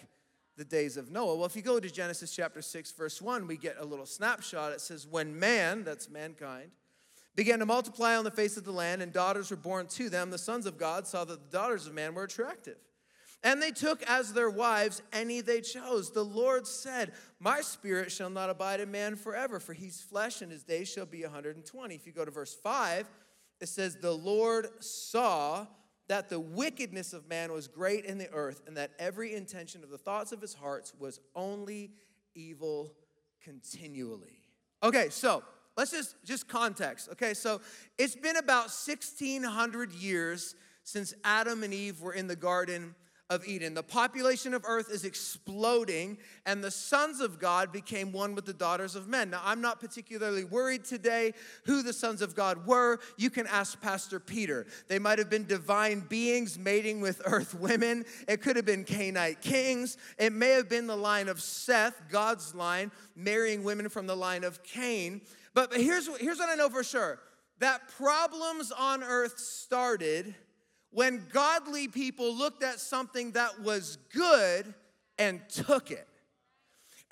the 0.59 0.65
days 0.65 0.97
of 0.97 1.09
Noah. 1.09 1.37
Well, 1.37 1.45
if 1.45 1.55
you 1.55 1.61
go 1.61 1.79
to 1.79 1.89
Genesis 1.89 2.35
chapter 2.35 2.61
6, 2.61 2.91
verse 2.91 3.21
1, 3.21 3.47
we 3.47 3.55
get 3.55 3.77
a 3.79 3.85
little 3.85 4.05
snapshot. 4.05 4.73
It 4.73 4.81
says, 4.81 5.07
When 5.07 5.39
man, 5.39 5.85
that's 5.85 6.09
mankind, 6.09 6.71
began 7.33 7.59
to 7.59 7.65
multiply 7.65 8.17
on 8.17 8.25
the 8.25 8.31
face 8.31 8.57
of 8.57 8.65
the 8.65 8.73
land, 8.73 9.01
and 9.01 9.13
daughters 9.13 9.51
were 9.51 9.57
born 9.57 9.87
to 9.87 10.09
them, 10.09 10.31
the 10.31 10.37
sons 10.37 10.65
of 10.65 10.77
God 10.77 11.07
saw 11.07 11.23
that 11.23 11.49
the 11.49 11.57
daughters 11.57 11.87
of 11.87 11.93
man 11.93 12.13
were 12.13 12.25
attractive. 12.25 12.75
And 13.41 13.61
they 13.61 13.71
took 13.71 14.03
as 14.03 14.33
their 14.33 14.49
wives 14.49 15.01
any 15.13 15.39
they 15.39 15.61
chose. 15.61 16.11
The 16.11 16.25
Lord 16.25 16.67
said, 16.67 17.13
My 17.39 17.61
spirit 17.61 18.11
shall 18.11 18.29
not 18.29 18.49
abide 18.49 18.81
in 18.81 18.91
man 18.91 19.15
forever, 19.15 19.61
for 19.61 19.71
he's 19.71 20.01
flesh, 20.01 20.41
and 20.41 20.51
his 20.51 20.63
days 20.63 20.89
shall 20.89 21.05
be 21.05 21.23
120. 21.23 21.95
If 21.95 22.05
you 22.05 22.11
go 22.11 22.25
to 22.25 22.31
verse 22.31 22.53
5, 22.53 23.09
it 23.61 23.69
says, 23.69 23.95
The 23.95 24.11
Lord 24.11 24.67
saw 24.83 25.67
that 26.09 26.27
the 26.27 26.39
wickedness 26.39 27.13
of 27.13 27.29
man 27.29 27.53
was 27.53 27.67
great 27.67 28.03
in 28.03 28.17
the 28.17 28.29
earth, 28.31 28.61
and 28.67 28.75
that 28.75 28.91
every 28.99 29.33
intention 29.33 29.83
of 29.83 29.89
the 29.89 29.97
thoughts 29.97 30.31
of 30.31 30.41
his 30.41 30.55
hearts 30.55 30.93
was 30.99 31.19
only 31.35 31.91
evil 32.35 32.93
continually. 33.43 34.41
Okay, 34.83 35.09
so 35.09 35.43
let's 35.77 35.91
just 35.91 36.15
just 36.25 36.47
context. 36.47 37.09
Okay, 37.11 37.33
so 37.33 37.61
it's 37.97 38.15
been 38.15 38.37
about 38.37 38.69
1600 38.69 39.93
years 39.93 40.55
since 40.83 41.13
Adam 41.23 41.63
and 41.63 41.73
Eve 41.73 42.01
were 42.01 42.13
in 42.13 42.27
the 42.27 42.35
garden 42.35 42.95
of 43.29 43.45
Eden. 43.47 43.75
The 43.75 43.83
population 43.83 44.53
of 44.53 44.63
earth 44.65 44.89
is 44.91 45.05
exploding, 45.05 46.17
and 46.45 46.63
the 46.63 46.71
sons 46.71 47.19
of 47.21 47.39
God 47.39 47.71
became 47.71 48.11
one 48.11 48.33
with 48.33 48.45
the 48.45 48.53
daughters 48.53 48.95
of 48.95 49.07
men. 49.07 49.29
Now, 49.29 49.41
I'm 49.43 49.61
not 49.61 49.79
particularly 49.79 50.43
worried 50.43 50.83
today 50.83 51.33
who 51.65 51.83
the 51.83 51.93
sons 51.93 52.23
of 52.23 52.35
God 52.35 52.65
were. 52.65 52.99
You 53.17 53.29
can 53.29 53.45
ask 53.45 53.79
Pastor 53.79 54.19
Peter. 54.19 54.65
They 54.87 54.97
might 54.97 55.19
have 55.19 55.29
been 55.29 55.45
divine 55.45 55.99
beings 56.01 56.57
mating 56.57 57.01
with 57.01 57.21
earth 57.25 57.53
women, 57.53 58.05
it 58.27 58.41
could 58.41 58.55
have 58.55 58.65
been 58.65 58.83
Canaanite 58.83 59.41
kings, 59.41 59.97
it 60.17 60.33
may 60.33 60.49
have 60.49 60.69
been 60.69 60.87
the 60.87 60.97
line 60.97 61.27
of 61.27 61.41
Seth, 61.41 62.01
God's 62.09 62.55
line, 62.55 62.91
marrying 63.15 63.63
women 63.63 63.89
from 63.89 64.07
the 64.07 64.15
line 64.15 64.43
of 64.43 64.63
Cain. 64.63 65.21
But 65.53 65.73
here's, 65.73 66.07
here's 66.17 66.39
what 66.39 66.49
I 66.49 66.55
know 66.55 66.69
for 66.69 66.83
sure 66.83 67.19
that 67.59 67.89
problems 67.89 68.71
on 68.71 69.03
earth 69.03 69.37
started 69.37 70.33
when 70.91 71.25
godly 71.31 71.87
people 71.87 72.35
looked 72.35 72.63
at 72.63 72.79
something 72.79 73.31
that 73.31 73.61
was 73.61 73.97
good 74.13 74.73
and 75.17 75.41
took 75.49 75.91
it. 75.91 76.07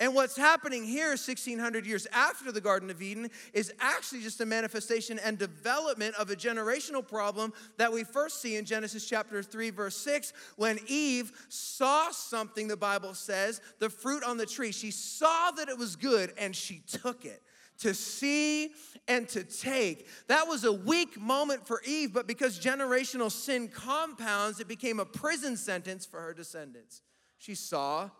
And 0.00 0.14
what's 0.14 0.36
happening 0.36 0.84
here, 0.84 1.08
1600 1.08 1.84
years 1.84 2.06
after 2.12 2.52
the 2.52 2.60
Garden 2.60 2.88
of 2.88 3.02
Eden, 3.02 3.30
is 3.52 3.72
actually 3.80 4.22
just 4.22 4.40
a 4.40 4.46
manifestation 4.46 5.18
and 5.18 5.36
development 5.36 6.14
of 6.14 6.30
a 6.30 6.36
generational 6.36 7.06
problem 7.06 7.52
that 7.78 7.92
we 7.92 8.04
first 8.04 8.40
see 8.40 8.56
in 8.56 8.64
Genesis 8.64 9.08
chapter 9.08 9.42
3, 9.42 9.70
verse 9.70 9.96
6, 9.96 10.32
when 10.56 10.78
Eve 10.86 11.32
saw 11.48 12.12
something, 12.12 12.68
the 12.68 12.76
Bible 12.76 13.12
says, 13.12 13.60
the 13.80 13.90
fruit 13.90 14.22
on 14.22 14.36
the 14.36 14.46
tree. 14.46 14.70
She 14.70 14.92
saw 14.92 15.50
that 15.52 15.68
it 15.68 15.76
was 15.76 15.96
good 15.96 16.32
and 16.38 16.54
she 16.54 16.82
took 16.86 17.24
it 17.24 17.42
to 17.78 17.94
see 17.94 18.70
and 19.06 19.28
to 19.28 19.44
take. 19.44 20.06
That 20.28 20.46
was 20.48 20.64
a 20.64 20.72
weak 20.72 21.20
moment 21.20 21.66
for 21.66 21.80
Eve, 21.86 22.12
but 22.12 22.26
because 22.26 22.58
generational 22.58 23.30
sin 23.30 23.68
compounds, 23.68 24.60
it 24.60 24.68
became 24.68 25.00
a 25.00 25.04
prison 25.04 25.56
sentence 25.56 26.04
for 26.04 26.20
her 26.20 26.34
descendants. 26.34 27.02
She 27.38 27.54
saw 27.54 28.10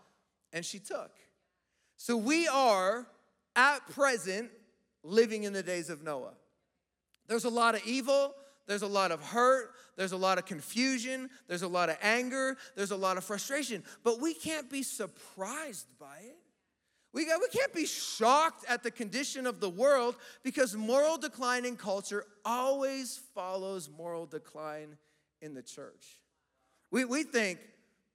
and 0.52 0.64
she 0.64 0.78
took. 0.78 1.10
So 1.96 2.16
we 2.16 2.46
are 2.48 3.06
at 3.56 3.86
present 3.90 4.50
living 5.02 5.42
in 5.42 5.52
the 5.52 5.62
days 5.62 5.90
of 5.90 6.02
Noah. 6.02 6.34
There's 7.26 7.44
a 7.44 7.50
lot 7.50 7.74
of 7.74 7.86
evil, 7.86 8.34
there's 8.66 8.82
a 8.82 8.86
lot 8.86 9.10
of 9.10 9.22
hurt, 9.22 9.72
there's 9.96 10.12
a 10.12 10.16
lot 10.16 10.38
of 10.38 10.46
confusion, 10.46 11.28
there's 11.48 11.62
a 11.62 11.68
lot 11.68 11.90
of 11.90 11.98
anger, 12.00 12.56
there's 12.76 12.92
a 12.92 12.96
lot 12.96 13.16
of 13.16 13.24
frustration, 13.24 13.82
but 14.04 14.20
we 14.20 14.32
can't 14.32 14.70
be 14.70 14.82
surprised 14.82 15.86
by 15.98 16.18
it. 16.22 16.36
We, 17.12 17.24
got, 17.24 17.40
we 17.40 17.48
can't 17.48 17.72
be 17.72 17.86
shocked 17.86 18.64
at 18.68 18.82
the 18.82 18.90
condition 18.90 19.46
of 19.46 19.60
the 19.60 19.70
world 19.70 20.16
because 20.42 20.76
moral 20.76 21.16
decline 21.16 21.64
in 21.64 21.76
culture 21.76 22.24
always 22.44 23.20
follows 23.34 23.88
moral 23.88 24.26
decline 24.26 24.96
in 25.40 25.54
the 25.54 25.62
church. 25.62 26.20
We, 26.90 27.04
we 27.04 27.22
think 27.22 27.58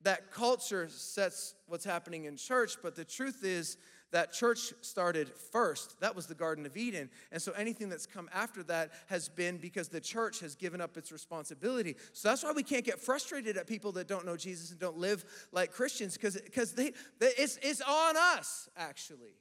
that 0.04 0.32
culture 0.32 0.90
sets 0.90 1.56
what's 1.68 1.86
happening 1.86 2.26
in 2.26 2.38
church, 2.38 2.76
but 2.84 2.96
the 2.96 3.06
truth 3.06 3.44
is 3.44 3.78
that 4.14 4.32
church 4.32 4.74
started 4.82 5.30
first. 5.52 6.00
That 6.00 6.16
was 6.16 6.28
the 6.28 6.36
Garden 6.36 6.66
of 6.66 6.78
Eden. 6.78 7.10
And 7.32 7.42
so 7.42 7.52
anything 7.54 7.90
that's 7.90 8.06
come 8.06 8.30
after 8.34 8.64
that 8.64 8.92
has 9.08 9.28
been 9.28 9.58
because 9.58 9.90
the 9.90 10.00
church 10.00 10.40
has 10.40 10.56
given 10.56 10.80
up 10.80 10.98
its 10.98 11.12
responsibility. 11.12 11.96
So 12.14 12.30
that's 12.30 12.44
why 12.44 12.52
we 12.52 12.64
can't 12.64 12.86
get 12.86 13.00
frustrated 13.00 13.58
at 13.58 13.68
people 13.68 13.92
that 13.94 14.08
don't 14.08 14.26
know 14.26 14.38
Jesus 14.38 14.72
and 14.72 14.80
don't 14.80 14.98
live 14.98 15.26
like 15.52 15.72
Christians 15.72 16.16
because 16.16 16.74
they, 16.74 16.94
they, 17.20 17.32
it's, 17.38 17.58
it's 17.62 17.82
on 17.82 18.16
us, 18.16 18.70
actually. 18.78 19.34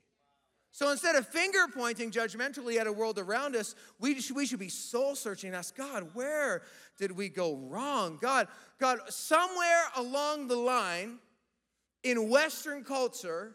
So 0.73 0.91
instead 0.91 1.17
of 1.17 1.29
finger 1.29 1.67
pointing 1.73 2.11
judgmentally 2.11 2.79
at 2.79 2.87
a 2.87 2.93
world 2.93 3.19
around 3.19 3.55
us, 3.55 3.75
we 4.00 4.19
should, 4.23 4.35
we 4.35 4.47
should 4.47 4.59
be 4.59 4.71
soul 4.71 5.14
searching 5.14 5.52
ask 5.52 5.76
God, 5.76 6.09
where 6.14 6.62
did 6.99 7.12
we 7.12 7.29
go 7.29 7.57
wrong? 7.57 8.19
God, 8.23 8.49
God, 8.81 9.00
somewhere 9.11 9.85
along 9.97 10.49
the 10.49 10.57
line 10.57 11.19
in 12.02 12.31
Western 12.31 12.85
culture, 12.85 13.55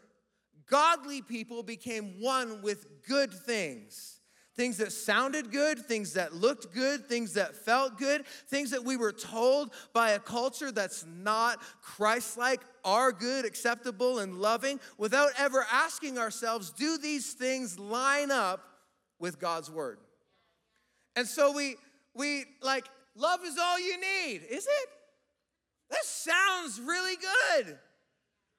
godly 0.70 1.22
people 1.22 1.62
became 1.62 2.20
one 2.20 2.62
with 2.62 2.86
good 3.06 3.32
things. 3.32 4.20
Things 4.56 4.78
that 4.78 4.90
sounded 4.90 5.52
good, 5.52 5.78
things 5.78 6.14
that 6.14 6.34
looked 6.34 6.74
good, 6.74 7.06
things 7.06 7.34
that 7.34 7.54
felt 7.54 7.96
good, 7.96 8.26
things 8.48 8.72
that 8.72 8.84
we 8.84 8.96
were 8.96 9.12
told 9.12 9.72
by 9.92 10.10
a 10.10 10.18
culture 10.18 10.72
that's 10.72 11.06
not 11.06 11.60
Christ 11.80 12.36
like 12.36 12.60
are 12.84 13.12
good, 13.12 13.44
acceptable, 13.44 14.18
and 14.18 14.40
loving, 14.40 14.80
without 14.96 15.30
ever 15.38 15.64
asking 15.70 16.18
ourselves, 16.18 16.70
do 16.72 16.98
these 16.98 17.34
things 17.34 17.78
line 17.78 18.32
up 18.32 18.64
with 19.20 19.38
God's 19.38 19.70
word? 19.70 19.98
And 21.14 21.28
so 21.28 21.52
we, 21.52 21.76
we 22.14 22.44
like, 22.60 22.88
love 23.14 23.44
is 23.44 23.58
all 23.58 23.78
you 23.78 23.96
need, 24.00 24.40
is 24.50 24.66
it? 24.66 24.88
That 25.90 26.04
sounds 26.04 26.80
really 26.80 27.14
good 27.14 27.78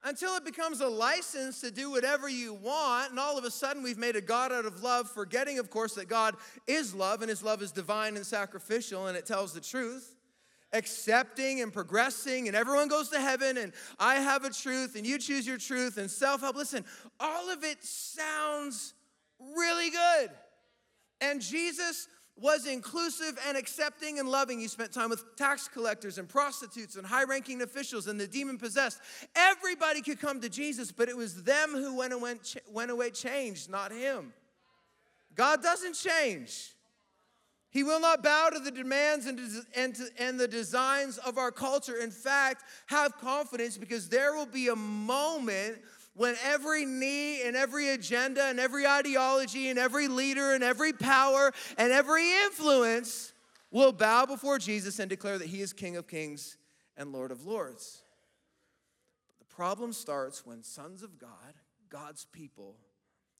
until 0.04 0.36
it 0.36 0.46
becomes 0.46 0.82
a 0.82 0.88
license 0.88 1.60
to 1.62 1.72
do 1.72 1.92
whatever 1.92 2.30
you 2.30 2.54
want, 2.54 3.12
and 3.12 3.20
all 3.20 3.38
of 3.38 3.44
a 3.44 3.52
sudden 3.52 3.84
we've 3.84 3.98
made 3.98 4.16
a 4.16 4.22
God 4.22 4.52
out 4.52 4.66
of 4.66 4.82
love, 4.82 5.10
forgetting, 5.10 5.60
of 5.60 5.70
course, 5.70 5.96
that 5.96 6.08
God 6.08 6.36
is 6.68 6.94
love, 6.96 7.22
and 7.22 7.30
His 7.30 7.44
love 7.44 7.62
is 7.62 7.72
divine 7.72 8.16
and 8.16 8.26
sacrificial, 8.26 9.08
and 9.08 9.18
it 9.18 9.26
tells 9.26 9.54
the 9.54 9.62
truth. 9.62 10.16
Accepting 10.72 11.62
and 11.62 11.74
progressing, 11.74 12.48
and 12.48 12.56
everyone 12.56 12.88
goes 12.88 13.10
to 13.10 13.20
heaven, 13.20 13.58
and 13.58 13.74
I 14.00 14.16
have 14.16 14.46
a 14.46 14.52
truth, 14.52 14.96
and 14.96 15.06
you 15.06 15.18
choose 15.18 15.48
your 15.48 15.58
truth, 15.58 15.98
and 15.98 16.10
self 16.10 16.42
help. 16.42 16.56
Listen, 16.56 16.86
all 17.20 17.50
of 17.50 17.64
it 17.64 17.84
sounds 17.84 18.94
really 19.58 19.90
good. 19.90 20.30
And 21.22 21.42
Jesus 21.42 22.08
was 22.42 22.66
inclusive 22.66 23.38
and 23.48 23.58
accepting 23.58 24.20
and 24.20 24.30
loving. 24.30 24.60
You 24.60 24.68
spent 24.68 24.92
time 24.92 25.10
with 25.10 25.36
tax 25.36 25.68
collectors 25.68 26.18
and 26.18 26.28
prostitutes 26.28 26.96
and 26.96 27.06
high 27.06 27.24
ranking 27.24 27.62
officials 27.62 28.08
and 28.08 28.20
the 28.20 28.28
demon 28.28 28.58
possessed. 28.58 29.00
Everybody 29.36 30.02
could 30.02 30.20
come 30.20 30.42
to 30.42 30.50
Jesus, 30.50 30.92
but 30.92 31.10
it 31.10 31.18
was 31.18 31.44
them 31.44 31.72
who 31.72 31.98
went 31.98 32.14
away, 32.14 32.36
went 32.72 32.92
away 32.92 33.10
changed, 33.12 33.70
not 33.70 33.92
him. 33.92 34.34
God 35.36 35.62
doesn't 35.62 35.94
change. 35.94 36.74
He 37.72 37.84
will 37.84 38.00
not 38.00 38.24
bow 38.24 38.50
to 38.50 38.60
the 38.60 38.72
demands 38.72 39.28
and, 39.28 39.40
and, 39.76 39.96
and 40.18 40.40
the 40.40 40.48
designs 40.48 41.20
of 41.20 41.38
our 41.38 41.52
culture. 41.52 41.98
In 41.98 42.10
fact, 42.10 42.64
have 42.88 43.16
confidence 43.20 43.78
because 43.78 44.10
there 44.10 44.34
will 44.34 44.48
be 44.48 44.70
a 44.70 44.76
moment 44.76 45.78
when 46.20 46.36
every 46.44 46.84
knee 46.84 47.44
and 47.44 47.56
every 47.56 47.92
agenda 47.92 48.44
and 48.44 48.60
every 48.60 48.86
ideology 48.86 49.70
and 49.70 49.80
every 49.80 50.10
leader 50.10 50.54
and 50.54 50.66
every 50.66 50.92
power 50.92 51.54
and 51.78 51.94
every 51.94 52.30
influence 52.44 53.32
will 53.72 53.94
bow 53.94 54.26
before 54.26 54.60
Jesus 54.60 55.00
and 55.00 55.10
declare 55.10 55.38
that 55.38 55.48
he 55.48 55.62
is 55.62 55.72
King 55.72 55.96
of 55.96 56.08
Kings 56.08 56.58
and 56.98 57.14
Lord 57.14 57.32
of 57.32 57.46
Lords. 57.46 58.02
But 59.30 59.40
the 59.40 59.56
problem 59.56 59.94
starts 59.94 60.46
when 60.46 60.62
sons 60.62 61.04
of 61.04 61.18
God, 61.18 61.54
God's 61.90 62.26
people, 62.26 62.76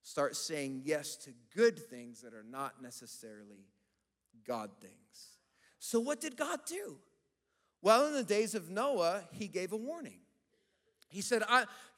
start 0.02 0.38
saying 0.38 0.84
yes 0.86 1.18
to 1.18 1.32
good 1.54 1.78
things 1.78 2.22
that 2.22 2.34
are 2.34 2.46
not 2.50 2.82
necessarily 2.82 3.68
God 4.48 4.70
things. 4.80 4.94
So, 5.80 6.00
what 6.00 6.22
did 6.22 6.38
God 6.38 6.62
do? 6.66 6.96
Well, 7.82 8.08
in 8.08 8.14
the 8.14 8.24
days 8.24 8.56
of 8.56 8.70
Noah, 8.70 9.24
he 9.34 9.50
gave 9.50 9.74
a 9.74 9.78
warning. 9.78 10.20
He 11.10 11.22
said, 11.22 11.44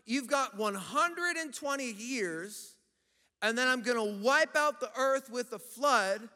You've 0.06 0.28
got 0.28 0.58
120 0.58 1.92
years, 1.92 2.76
and 3.42 3.58
then 3.58 3.68
I'm 3.68 3.82
gonna 3.82 4.04
wipe 4.04 4.56
out 4.56 4.80
the 4.80 4.92
earth 4.98 5.30
with 5.30 5.54
a 5.54 5.60
flood 5.60 6.30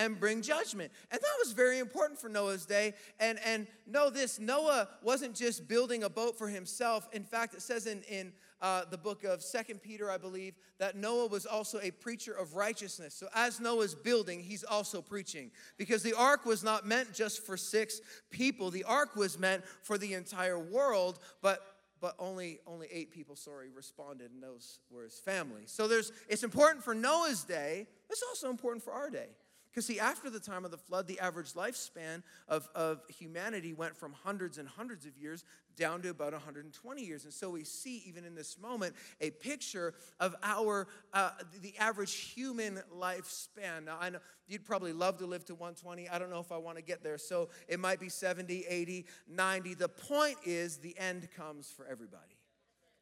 and 0.00 0.18
bring 0.18 0.40
judgment. 0.40 0.90
And 1.10 1.20
that 1.20 1.34
was 1.44 1.52
very 1.52 1.78
important 1.78 2.18
for 2.18 2.30
Noah's 2.30 2.64
day. 2.64 2.94
And, 3.18 3.38
and 3.44 3.66
know 3.86 4.08
this 4.08 4.40
Noah 4.40 4.88
wasn't 5.02 5.34
just 5.36 5.68
building 5.68 6.04
a 6.04 6.08
boat 6.08 6.38
for 6.38 6.48
himself. 6.48 7.06
In 7.12 7.22
fact, 7.22 7.54
it 7.54 7.60
says 7.60 7.86
in, 7.86 8.02
in 8.04 8.32
uh, 8.62 8.84
the 8.90 8.96
book 8.96 9.24
of 9.24 9.42
Second 9.42 9.82
Peter, 9.82 10.10
I 10.10 10.16
believe, 10.16 10.54
that 10.78 10.96
Noah 10.96 11.26
was 11.26 11.44
also 11.44 11.78
a 11.80 11.90
preacher 11.90 12.32
of 12.32 12.54
righteousness. 12.54 13.14
So 13.14 13.28
as 13.34 13.60
Noah's 13.60 13.94
building, 13.94 14.40
he's 14.40 14.64
also 14.64 15.02
preaching. 15.02 15.50
Because 15.76 16.02
the 16.02 16.14
ark 16.14 16.46
was 16.46 16.64
not 16.64 16.86
meant 16.86 17.12
just 17.12 17.44
for 17.44 17.58
six 17.58 18.00
people, 18.30 18.70
the 18.70 18.84
ark 18.84 19.16
was 19.16 19.38
meant 19.38 19.64
for 19.82 19.98
the 19.98 20.14
entire 20.14 20.58
world. 20.58 21.18
But 21.42 21.69
but 22.00 22.14
only 22.18 22.60
only 22.66 22.88
eight 22.92 23.10
people 23.10 23.36
sorry 23.36 23.68
responded 23.70 24.30
and 24.32 24.42
those 24.42 24.78
were 24.90 25.04
his 25.04 25.18
family. 25.18 25.62
So 25.66 25.86
there's 25.86 26.12
it's 26.28 26.42
important 26.42 26.84
for 26.84 26.94
noah's 26.94 27.44
day 27.44 27.86
it's 28.08 28.22
also 28.28 28.50
important 28.50 28.82
for 28.82 28.92
our 28.92 29.10
day. 29.10 29.28
Because 29.70 29.86
see 29.86 30.00
after 30.00 30.30
the 30.30 30.40
time 30.40 30.64
of 30.64 30.70
the 30.70 30.78
flood 30.78 31.06
the 31.06 31.20
average 31.20 31.52
lifespan 31.52 32.22
of, 32.48 32.68
of 32.74 33.02
humanity 33.08 33.72
went 33.72 33.96
from 33.96 34.12
hundreds 34.12 34.58
and 34.58 34.68
hundreds 34.68 35.06
of 35.06 35.16
years 35.16 35.44
down 35.80 36.02
to 36.02 36.10
about 36.10 36.32
120 36.32 37.02
years. 37.02 37.24
And 37.24 37.32
so 37.32 37.50
we 37.50 37.64
see, 37.64 38.02
even 38.06 38.24
in 38.24 38.36
this 38.36 38.58
moment, 38.58 38.94
a 39.20 39.30
picture 39.30 39.94
of 40.20 40.36
our, 40.42 40.86
uh, 41.12 41.30
the 41.62 41.76
average 41.78 42.14
human 42.14 42.80
lifespan. 42.96 43.86
Now, 43.86 43.96
I 43.98 44.10
know 44.10 44.18
you'd 44.46 44.64
probably 44.64 44.92
love 44.92 45.18
to 45.18 45.26
live 45.26 45.44
to 45.46 45.54
120. 45.54 46.08
I 46.08 46.18
don't 46.18 46.30
know 46.30 46.38
if 46.38 46.52
I 46.52 46.58
want 46.58 46.76
to 46.76 46.82
get 46.82 47.02
there. 47.02 47.18
So 47.18 47.48
it 47.66 47.80
might 47.80 47.98
be 47.98 48.10
70, 48.10 48.66
80, 48.68 49.06
90. 49.26 49.74
The 49.74 49.88
point 49.88 50.36
is, 50.44 50.76
the 50.76 50.96
end 50.98 51.28
comes 51.34 51.72
for 51.74 51.86
everybody. 51.86 52.36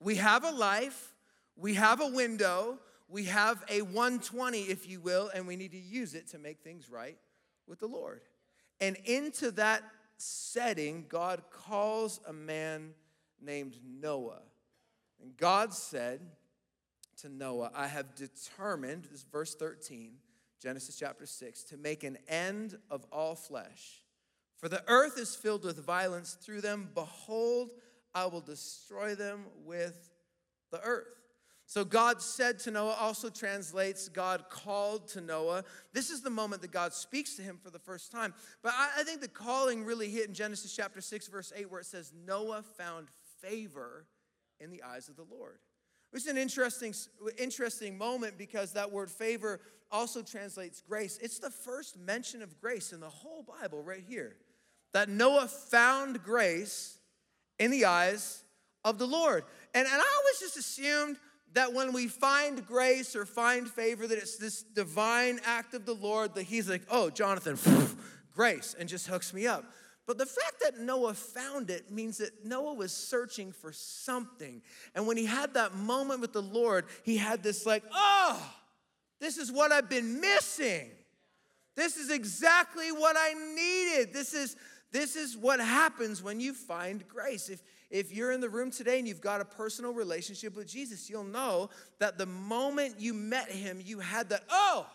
We 0.00 0.14
have 0.14 0.44
a 0.44 0.52
life, 0.52 1.12
we 1.56 1.74
have 1.74 2.00
a 2.00 2.06
window, 2.06 2.78
we 3.08 3.24
have 3.24 3.64
a 3.68 3.82
120, 3.82 4.60
if 4.62 4.88
you 4.88 5.00
will, 5.00 5.30
and 5.34 5.48
we 5.48 5.56
need 5.56 5.72
to 5.72 5.78
use 5.78 6.14
it 6.14 6.28
to 6.28 6.38
make 6.38 6.60
things 6.60 6.88
right 6.88 7.18
with 7.66 7.80
the 7.80 7.88
Lord. 7.88 8.20
And 8.80 8.96
into 9.04 9.50
that 9.52 9.82
setting, 10.18 11.06
God 11.08 11.42
calls 11.50 12.20
a 12.26 12.32
man 12.32 12.94
named 13.40 13.78
Noah. 13.84 14.42
And 15.22 15.36
God 15.36 15.72
said 15.74 16.20
to 17.18 17.28
Noah, 17.28 17.70
I 17.74 17.86
have 17.86 18.14
determined, 18.14 19.08
this 19.10 19.24
verse 19.24 19.54
13, 19.54 20.12
Genesis 20.60 20.96
chapter 20.96 21.26
6, 21.26 21.64
to 21.64 21.76
make 21.76 22.04
an 22.04 22.18
end 22.28 22.78
of 22.90 23.04
all 23.10 23.34
flesh. 23.34 24.02
For 24.58 24.68
the 24.68 24.82
earth 24.88 25.18
is 25.18 25.34
filled 25.34 25.64
with 25.64 25.84
violence 25.84 26.36
through 26.40 26.60
them. 26.60 26.90
Behold, 26.94 27.70
I 28.14 28.26
will 28.26 28.40
destroy 28.40 29.14
them 29.14 29.44
with 29.64 30.10
the 30.70 30.80
earth. 30.80 31.17
So 31.68 31.84
God 31.84 32.22
said 32.22 32.58
to 32.60 32.70
Noah 32.70 32.96
also 32.98 33.28
translates 33.28 34.08
God 34.08 34.44
called 34.48 35.06
to 35.08 35.20
Noah. 35.20 35.64
This 35.92 36.08
is 36.08 36.22
the 36.22 36.30
moment 36.30 36.62
that 36.62 36.72
God 36.72 36.94
speaks 36.94 37.36
to 37.36 37.42
him 37.42 37.58
for 37.62 37.68
the 37.68 37.78
first 37.78 38.10
time. 38.10 38.32
But 38.62 38.72
I, 38.74 38.88
I, 39.00 39.02
think 39.02 39.20
the 39.20 39.28
calling 39.28 39.84
really 39.84 40.08
hit 40.08 40.28
in 40.28 40.32
Genesis 40.32 40.74
chapter 40.74 41.02
6, 41.02 41.28
verse 41.28 41.52
8, 41.54 41.70
where 41.70 41.80
it 41.80 41.86
says, 41.86 42.10
Noah 42.26 42.62
found 42.62 43.08
favor 43.42 44.06
in 44.60 44.70
the 44.70 44.82
eyes 44.82 45.10
of 45.10 45.16
the 45.16 45.26
Lord. 45.30 45.58
Is 46.14 46.26
an 46.26 46.38
interesting, 46.38 46.94
interesting 47.38 47.98
moment 47.98 48.38
because 48.38 48.72
that 48.72 48.90
word 48.90 49.10
favor 49.10 49.60
also 49.92 50.22
translates 50.22 50.80
grace. 50.80 51.18
It's 51.20 51.38
the 51.38 51.50
first 51.50 51.98
mention 51.98 52.40
of 52.40 52.58
grace 52.62 52.94
in 52.94 53.00
the 53.00 53.10
whole 53.10 53.42
Bible, 53.42 53.82
right 53.82 54.04
here. 54.08 54.36
That 54.94 55.10
Noah 55.10 55.48
found 55.48 56.22
grace 56.22 56.98
in 57.58 57.70
the 57.70 57.84
eyes 57.84 58.42
of 58.86 58.96
the 58.96 59.06
Lord. 59.06 59.44
And, 59.74 59.86
and 59.86 60.00
I 60.00 60.16
always 60.18 60.40
just 60.40 60.56
assumed 60.56 61.18
that 61.54 61.72
when 61.72 61.92
we 61.92 62.06
find 62.06 62.66
grace 62.66 63.16
or 63.16 63.24
find 63.24 63.68
favor, 63.68 64.06
that 64.06 64.18
it's 64.18 64.36
this 64.36 64.62
divine 64.62 65.40
act 65.44 65.74
of 65.74 65.86
the 65.86 65.94
Lord 65.94 66.34
that 66.34 66.44
He's 66.44 66.68
like, 66.68 66.82
oh, 66.90 67.10
Jonathan, 67.10 67.58
grace, 68.34 68.74
and 68.78 68.88
just 68.88 69.06
hooks 69.06 69.32
me 69.32 69.46
up. 69.46 69.64
But 70.06 70.16
the 70.16 70.26
fact 70.26 70.62
that 70.62 70.78
Noah 70.78 71.12
found 71.12 71.68
it 71.68 71.90
means 71.90 72.16
that 72.18 72.44
Noah 72.44 72.72
was 72.72 72.92
searching 72.92 73.52
for 73.52 73.72
something. 73.72 74.62
And 74.94 75.06
when 75.06 75.18
he 75.18 75.26
had 75.26 75.52
that 75.54 75.74
moment 75.74 76.22
with 76.22 76.32
the 76.32 76.40
Lord, 76.40 76.86
he 77.02 77.18
had 77.18 77.42
this, 77.42 77.66
like, 77.66 77.82
oh, 77.92 78.42
this 79.20 79.36
is 79.36 79.52
what 79.52 79.70
I've 79.70 79.90
been 79.90 80.18
missing. 80.18 80.90
This 81.76 81.98
is 81.98 82.10
exactly 82.10 82.90
what 82.90 83.16
I 83.18 83.34
needed. 83.54 84.14
This 84.14 84.32
is, 84.32 84.56
this 84.92 85.14
is 85.14 85.36
what 85.36 85.60
happens 85.60 86.22
when 86.22 86.40
you 86.40 86.54
find 86.54 87.06
grace. 87.06 87.50
If, 87.50 87.62
if 87.90 88.12
you're 88.12 88.32
in 88.32 88.40
the 88.40 88.48
room 88.48 88.70
today 88.70 88.98
and 88.98 89.08
you've 89.08 89.20
got 89.20 89.40
a 89.40 89.44
personal 89.44 89.92
relationship 89.92 90.56
with 90.56 90.68
Jesus, 90.68 91.08
you'll 91.08 91.24
know 91.24 91.70
that 91.98 92.18
the 92.18 92.26
moment 92.26 92.96
you 92.98 93.14
met 93.14 93.50
him, 93.50 93.80
you 93.82 93.98
had 93.98 94.28
that, 94.28 94.42
oh, 94.50 94.86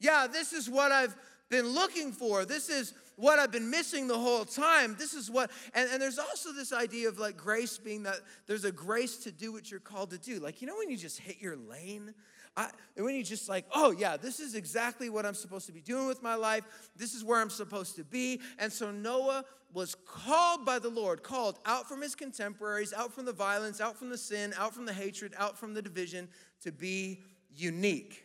yeah, 0.00 0.26
this 0.30 0.52
is 0.52 0.68
what 0.68 0.92
I've 0.92 1.16
been 1.48 1.68
looking 1.68 2.12
for. 2.12 2.44
This 2.44 2.68
is 2.68 2.94
what 3.16 3.38
I've 3.38 3.52
been 3.52 3.70
missing 3.70 4.08
the 4.08 4.18
whole 4.18 4.44
time. 4.44 4.96
This 4.98 5.14
is 5.14 5.30
what, 5.30 5.50
and, 5.74 5.88
and 5.90 6.02
there's 6.02 6.18
also 6.18 6.52
this 6.52 6.72
idea 6.72 7.08
of 7.08 7.18
like 7.18 7.36
grace 7.36 7.78
being 7.78 8.02
that 8.02 8.20
there's 8.46 8.64
a 8.64 8.72
grace 8.72 9.18
to 9.18 9.30
do 9.30 9.52
what 9.52 9.70
you're 9.70 9.80
called 9.80 10.10
to 10.10 10.18
do. 10.18 10.40
Like, 10.40 10.60
you 10.60 10.68
know, 10.68 10.76
when 10.76 10.90
you 10.90 10.96
just 10.96 11.20
hit 11.20 11.40
your 11.40 11.56
lane? 11.56 12.14
I, 12.56 12.70
when 12.96 13.14
you 13.14 13.24
just 13.24 13.48
like, 13.48 13.64
oh 13.74 13.90
yeah, 13.90 14.16
this 14.16 14.38
is 14.38 14.54
exactly 14.54 15.10
what 15.10 15.26
I'm 15.26 15.34
supposed 15.34 15.66
to 15.66 15.72
be 15.72 15.80
doing 15.80 16.06
with 16.06 16.22
my 16.22 16.36
life. 16.36 16.64
This 16.96 17.14
is 17.14 17.24
where 17.24 17.40
I'm 17.40 17.50
supposed 17.50 17.96
to 17.96 18.04
be. 18.04 18.40
And 18.58 18.72
so 18.72 18.90
Noah 18.90 19.44
was 19.72 19.96
called 20.06 20.64
by 20.64 20.78
the 20.78 20.88
Lord, 20.88 21.24
called 21.24 21.58
out 21.66 21.88
from 21.88 22.00
his 22.00 22.14
contemporaries, 22.14 22.92
out 22.92 23.12
from 23.12 23.24
the 23.24 23.32
violence, 23.32 23.80
out 23.80 23.98
from 23.98 24.08
the 24.08 24.18
sin, 24.18 24.54
out 24.56 24.72
from 24.72 24.86
the 24.86 24.92
hatred, 24.92 25.34
out 25.36 25.58
from 25.58 25.74
the 25.74 25.82
division 25.82 26.28
to 26.62 26.70
be 26.70 27.20
unique. 27.52 28.24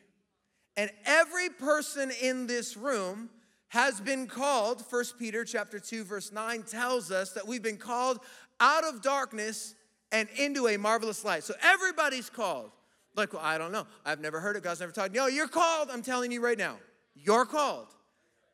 And 0.77 0.91
every 1.05 1.49
person 1.49 2.11
in 2.21 2.45
this 2.45 2.77
room 2.77 3.29
has 3.69 3.99
been 3.99 4.27
called, 4.27 4.83
1 4.89 5.03
Peter 5.17 5.43
chapter 5.43 5.79
2 5.79 6.03
verse 6.03 6.31
9 6.31 6.63
tells 6.63 7.11
us 7.11 7.31
that 7.33 7.47
we've 7.47 7.63
been 7.63 7.77
called 7.77 8.19
out 8.59 8.83
of 8.83 9.01
darkness 9.01 9.75
and 10.11 10.27
into 10.37 10.67
a 10.67 10.77
marvelous 10.77 11.25
light. 11.25 11.43
So 11.43 11.53
everybody's 11.61 12.29
called. 12.29 12.71
Like, 13.15 13.33
well, 13.33 13.41
I 13.43 13.57
don't 13.57 13.71
know. 13.71 13.87
I've 14.05 14.19
never 14.19 14.39
heard 14.39 14.55
it. 14.55 14.63
God's 14.63 14.79
never 14.79 14.91
taught. 14.91 15.11
No, 15.11 15.27
you're 15.27 15.47
called. 15.47 15.89
I'm 15.91 16.01
telling 16.01 16.31
you 16.31 16.41
right 16.41 16.57
now. 16.57 16.77
You're 17.15 17.45
called. 17.45 17.87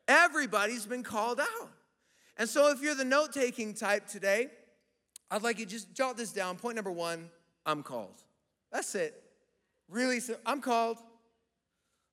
Everybody's 0.08 0.86
been 0.86 1.02
called 1.02 1.40
out. 1.40 1.70
And 2.36 2.48
so 2.48 2.70
if 2.70 2.82
you're 2.82 2.94
the 2.94 3.04
note-taking 3.04 3.74
type 3.74 4.06
today, 4.06 4.48
I'd 5.30 5.42
like 5.42 5.58
you 5.58 5.64
to 5.64 5.70
just 5.70 5.94
jot 5.94 6.16
this 6.16 6.32
down. 6.32 6.56
Point 6.56 6.76
number 6.76 6.92
one, 6.92 7.30
I'm 7.64 7.82
called. 7.82 8.22
That's 8.72 8.94
it. 8.94 9.22
Really, 9.88 10.20
I'm 10.44 10.60
called. 10.60 10.98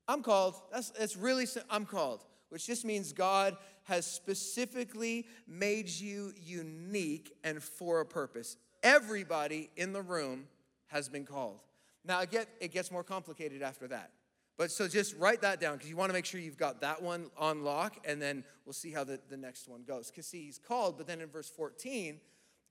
I'm 0.07 0.21
called. 0.21 0.55
That's, 0.71 0.91
that's 0.91 1.17
really, 1.17 1.45
I'm 1.69 1.85
called 1.85 2.23
which 2.53 2.67
just 2.67 2.85
means 2.85 3.13
God 3.13 3.57
has 3.85 4.05
specifically 4.05 5.25
made 5.47 5.89
you 5.89 6.33
unique 6.39 7.35
and 7.43 7.63
for 7.63 7.99
a 7.99 8.05
purpose. 8.05 8.57
Everybody 8.83 9.71
in 9.75 9.91
the 9.91 10.03
room 10.03 10.45
has 10.85 11.09
been 11.09 11.25
called. 11.25 11.61
Now, 12.05 12.21
it, 12.21 12.31
get, 12.31 12.47
it 12.59 12.71
gets 12.71 12.91
more 12.91 13.03
complicated 13.03 13.61
after 13.61 13.87
that. 13.87 14.11
But 14.57 14.71
so 14.71 14.87
just 14.87 15.15
write 15.17 15.41
that 15.41 15.59
down 15.59 15.77
because 15.77 15.89
you 15.89 15.97
want 15.97 16.09
to 16.09 16.13
make 16.13 16.25
sure 16.25 16.39
you've 16.39 16.57
got 16.57 16.81
that 16.81 17.01
one 17.01 17.31
on 17.37 17.63
lock, 17.63 17.97
and 18.05 18.21
then 18.21 18.43
we'll 18.65 18.73
see 18.73 18.91
how 18.91 19.03
the, 19.03 19.19
the 19.29 19.37
next 19.37 19.67
one 19.67 19.83
goes. 19.83 20.11
Because 20.11 20.27
see, 20.27 20.45
he's 20.45 20.59
called, 20.59 20.97
but 20.97 21.07
then 21.07 21.21
in 21.21 21.29
verse 21.29 21.49
14, 21.49 22.19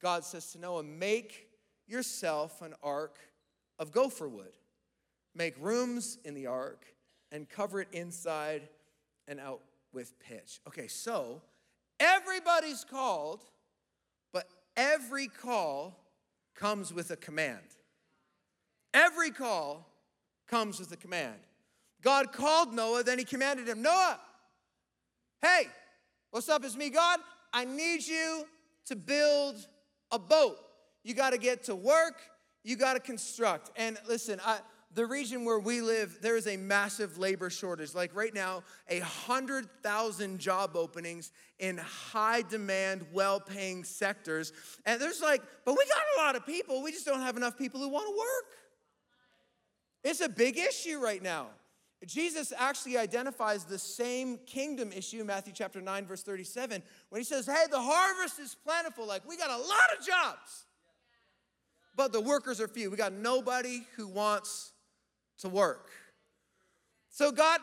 God 0.00 0.24
says 0.24 0.52
to 0.52 0.58
Noah, 0.58 0.84
Make 0.84 1.48
yourself 1.86 2.62
an 2.62 2.74
ark 2.82 3.18
of 3.78 3.90
gopher 3.90 4.28
wood. 4.28 4.52
Make 5.34 5.54
rooms 5.60 6.18
in 6.24 6.34
the 6.34 6.46
ark 6.46 6.84
and 7.32 7.48
cover 7.48 7.80
it 7.80 7.88
inside 7.92 8.68
and 9.26 9.40
out 9.40 9.60
with 9.92 10.18
pitch. 10.20 10.60
Okay, 10.68 10.86
so 10.86 11.42
everybody's 11.98 12.84
called, 12.84 13.44
but 14.32 14.46
every 14.76 15.26
call 15.26 15.98
comes 16.54 16.92
with 16.92 17.10
a 17.10 17.16
command. 17.16 17.71
Every 18.94 19.30
call 19.30 19.86
comes 20.48 20.78
with 20.78 20.92
a 20.92 20.96
command. 20.96 21.36
God 22.02 22.32
called 22.32 22.74
Noah, 22.74 23.04
then 23.04 23.18
he 23.18 23.24
commanded 23.24 23.68
him, 23.68 23.80
Noah, 23.80 24.18
hey, 25.40 25.68
what's 26.30 26.48
up? 26.48 26.64
It's 26.64 26.76
me, 26.76 26.90
God. 26.90 27.20
I 27.52 27.64
need 27.64 28.06
you 28.06 28.44
to 28.86 28.96
build 28.96 29.56
a 30.10 30.18
boat. 30.18 30.58
You 31.04 31.14
got 31.14 31.30
to 31.30 31.38
get 31.38 31.64
to 31.64 31.74
work, 31.74 32.16
you 32.64 32.76
got 32.76 32.94
to 32.94 33.00
construct. 33.00 33.70
And 33.76 33.98
listen, 34.08 34.40
I, 34.44 34.58
the 34.94 35.06
region 35.06 35.44
where 35.44 35.58
we 35.58 35.80
live, 35.80 36.18
there 36.20 36.36
is 36.36 36.46
a 36.46 36.56
massive 36.56 37.18
labor 37.18 37.50
shortage. 37.50 37.94
Like 37.94 38.14
right 38.14 38.34
now, 38.34 38.62
a 38.88 39.00
hundred 39.00 39.68
thousand 39.82 40.38
job 40.38 40.76
openings 40.76 41.32
in 41.58 41.78
high 41.78 42.42
demand, 42.42 43.06
well 43.12 43.40
paying 43.40 43.84
sectors. 43.84 44.52
And 44.84 45.00
there's 45.00 45.22
like, 45.22 45.42
but 45.64 45.72
we 45.72 45.84
got 45.86 46.02
a 46.16 46.26
lot 46.26 46.36
of 46.36 46.44
people. 46.44 46.82
We 46.82 46.92
just 46.92 47.06
don't 47.06 47.22
have 47.22 47.36
enough 47.36 47.56
people 47.56 47.80
who 47.80 47.88
want 47.88 48.06
to 48.06 48.12
work. 48.12 48.44
It's 50.04 50.20
a 50.20 50.28
big 50.28 50.58
issue 50.58 50.98
right 50.98 51.22
now. 51.22 51.48
Jesus 52.06 52.52
actually 52.56 52.98
identifies 52.98 53.64
the 53.64 53.78
same 53.78 54.38
kingdom 54.38 54.90
issue 54.92 55.22
Matthew 55.22 55.52
chapter 55.54 55.80
9, 55.80 56.06
verse 56.06 56.22
37, 56.22 56.82
when 57.10 57.20
he 57.20 57.24
says, 57.24 57.46
Hey, 57.46 57.64
the 57.70 57.80
harvest 57.80 58.40
is 58.40 58.56
plentiful. 58.56 59.06
Like, 59.06 59.26
we 59.28 59.36
got 59.36 59.50
a 59.50 59.56
lot 59.56 59.98
of 59.98 60.04
jobs, 60.04 60.64
but 61.94 62.12
the 62.12 62.20
workers 62.20 62.60
are 62.60 62.66
few. 62.66 62.90
We 62.90 62.96
got 62.96 63.12
nobody 63.12 63.82
who 63.96 64.08
wants 64.08 64.72
to 65.38 65.48
work. 65.48 65.90
So, 67.10 67.30
God, 67.30 67.60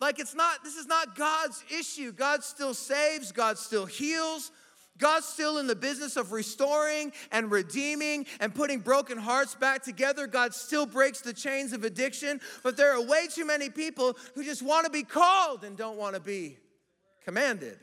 like 0.00 0.20
it's 0.20 0.34
not, 0.34 0.62
this 0.62 0.76
is 0.76 0.86
not 0.86 1.16
God's 1.16 1.62
issue. 1.76 2.12
God 2.12 2.44
still 2.44 2.74
saves, 2.74 3.32
God 3.32 3.58
still 3.58 3.86
heals. 3.86 4.52
God's 4.98 5.26
still 5.26 5.58
in 5.58 5.66
the 5.66 5.74
business 5.74 6.16
of 6.16 6.32
restoring 6.32 7.12
and 7.32 7.50
redeeming 7.50 8.26
and 8.38 8.54
putting 8.54 8.80
broken 8.80 9.16
hearts 9.16 9.54
back 9.54 9.82
together. 9.82 10.26
God 10.26 10.54
still 10.54 10.84
breaks 10.84 11.22
the 11.22 11.32
chains 11.32 11.72
of 11.72 11.84
addiction, 11.84 12.40
but 12.62 12.76
there 12.76 12.92
are 12.92 13.02
way 13.02 13.26
too 13.32 13.46
many 13.46 13.70
people 13.70 14.16
who 14.34 14.44
just 14.44 14.62
want 14.62 14.84
to 14.84 14.90
be 14.90 15.02
called 15.02 15.64
and 15.64 15.76
don't 15.76 15.96
want 15.96 16.14
to 16.16 16.20
be 16.20 16.58
commanded. 17.24 17.78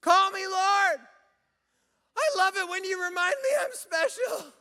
Call 0.00 0.30
me, 0.30 0.40
Lord. 0.46 1.00
I 2.16 2.38
love 2.38 2.54
it 2.56 2.68
when 2.68 2.84
you 2.84 3.02
remind 3.02 3.34
me 3.42 3.48
I'm 3.60 3.70
special. 3.72 4.52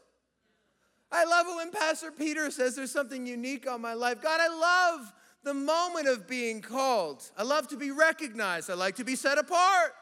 I 1.12 1.24
love 1.26 1.48
it 1.48 1.56
when 1.56 1.72
Pastor 1.72 2.12
Peter 2.12 2.52
says 2.52 2.76
there's 2.76 2.92
something 2.92 3.26
unique 3.26 3.70
on 3.70 3.82
my 3.82 3.94
life. 3.94 4.22
God, 4.22 4.40
I 4.42 4.50
love 4.50 5.14
the 5.44 5.54
moment 5.54 6.08
of 6.08 6.28
being 6.28 6.62
called. 6.62 7.24
I 7.38 7.44
love 7.44 7.68
to 7.70 7.78
be 7.78 7.92
recognized. 7.92 8.70
I 8.70 8.74
like 8.74 8.96
to 8.96 9.04
be 9.04 9.16
set 9.16 9.38
apart. 9.38 9.94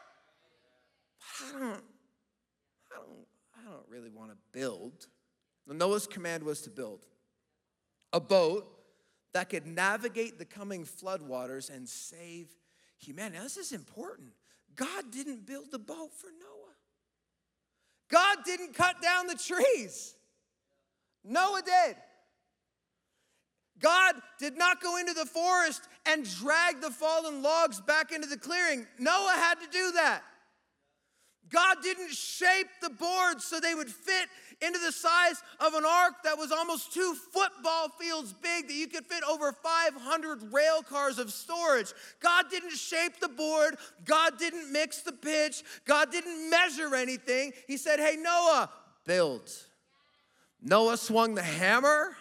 I 1.40 1.58
don't, 1.58 1.62
I 1.62 2.96
don't, 2.96 3.26
I 3.58 3.70
don't 3.70 3.88
really 3.88 4.10
want 4.10 4.30
to 4.30 4.36
build. 4.52 5.06
Noah's 5.66 6.06
command 6.06 6.42
was 6.42 6.60
to 6.62 6.70
build 6.70 7.06
a 8.12 8.20
boat 8.20 8.66
that 9.32 9.48
could 9.48 9.66
navigate 9.66 10.38
the 10.38 10.44
coming 10.44 10.84
floodwaters 10.84 11.74
and 11.74 11.88
save 11.88 12.48
humanity. 12.98 13.38
Now, 13.38 13.42
this 13.42 13.56
is 13.56 13.72
important. 13.72 14.28
God 14.76 15.10
didn't 15.10 15.46
build 15.46 15.70
the 15.70 15.78
boat 15.78 16.12
for 16.14 16.28
Noah. 16.28 16.74
God 18.10 18.44
didn't 18.44 18.74
cut 18.74 19.02
down 19.02 19.26
the 19.26 19.34
trees. 19.34 20.14
Noah 21.24 21.62
did. 21.64 21.96
God 23.80 24.14
did 24.38 24.56
not 24.56 24.80
go 24.80 24.98
into 24.98 25.14
the 25.14 25.26
forest 25.26 25.88
and 26.06 26.24
drag 26.38 26.80
the 26.80 26.90
fallen 26.90 27.42
logs 27.42 27.80
back 27.80 28.12
into 28.12 28.28
the 28.28 28.36
clearing. 28.36 28.86
Noah 28.98 29.34
had 29.36 29.54
to 29.60 29.66
do 29.66 29.92
that. 29.92 30.22
God 31.54 31.76
didn't 31.84 32.10
shape 32.10 32.66
the 32.82 32.90
boards 32.90 33.44
so 33.44 33.60
they 33.60 33.76
would 33.76 33.88
fit 33.88 34.28
into 34.60 34.80
the 34.80 34.90
size 34.90 35.40
of 35.60 35.74
an 35.74 35.84
ark 35.86 36.14
that 36.24 36.36
was 36.36 36.50
almost 36.50 36.92
two 36.92 37.14
football 37.32 37.88
fields 37.90 38.32
big, 38.32 38.66
that 38.66 38.74
you 38.74 38.88
could 38.88 39.06
fit 39.06 39.22
over 39.22 39.52
500 39.52 40.52
rail 40.52 40.82
cars 40.82 41.20
of 41.20 41.32
storage. 41.32 41.92
God 42.20 42.46
didn't 42.50 42.72
shape 42.72 43.20
the 43.20 43.28
board. 43.28 43.76
God 44.04 44.36
didn't 44.36 44.72
mix 44.72 45.02
the 45.02 45.12
pitch. 45.12 45.62
God 45.84 46.10
didn't 46.10 46.50
measure 46.50 46.92
anything. 46.96 47.52
He 47.68 47.76
said, 47.76 48.00
Hey, 48.00 48.16
Noah, 48.18 48.68
build. 49.06 49.48
Noah 50.60 50.96
swung 50.96 51.36
the 51.36 51.42
hammer. 51.42 52.16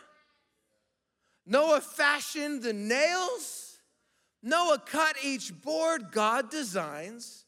Noah 1.48 1.82
fashioned 1.82 2.62
the 2.62 2.74
nails. 2.74 3.80
Noah 4.44 4.78
cut 4.86 5.16
each 5.24 5.60
board 5.62 6.12
God 6.12 6.52
designs, 6.52 7.43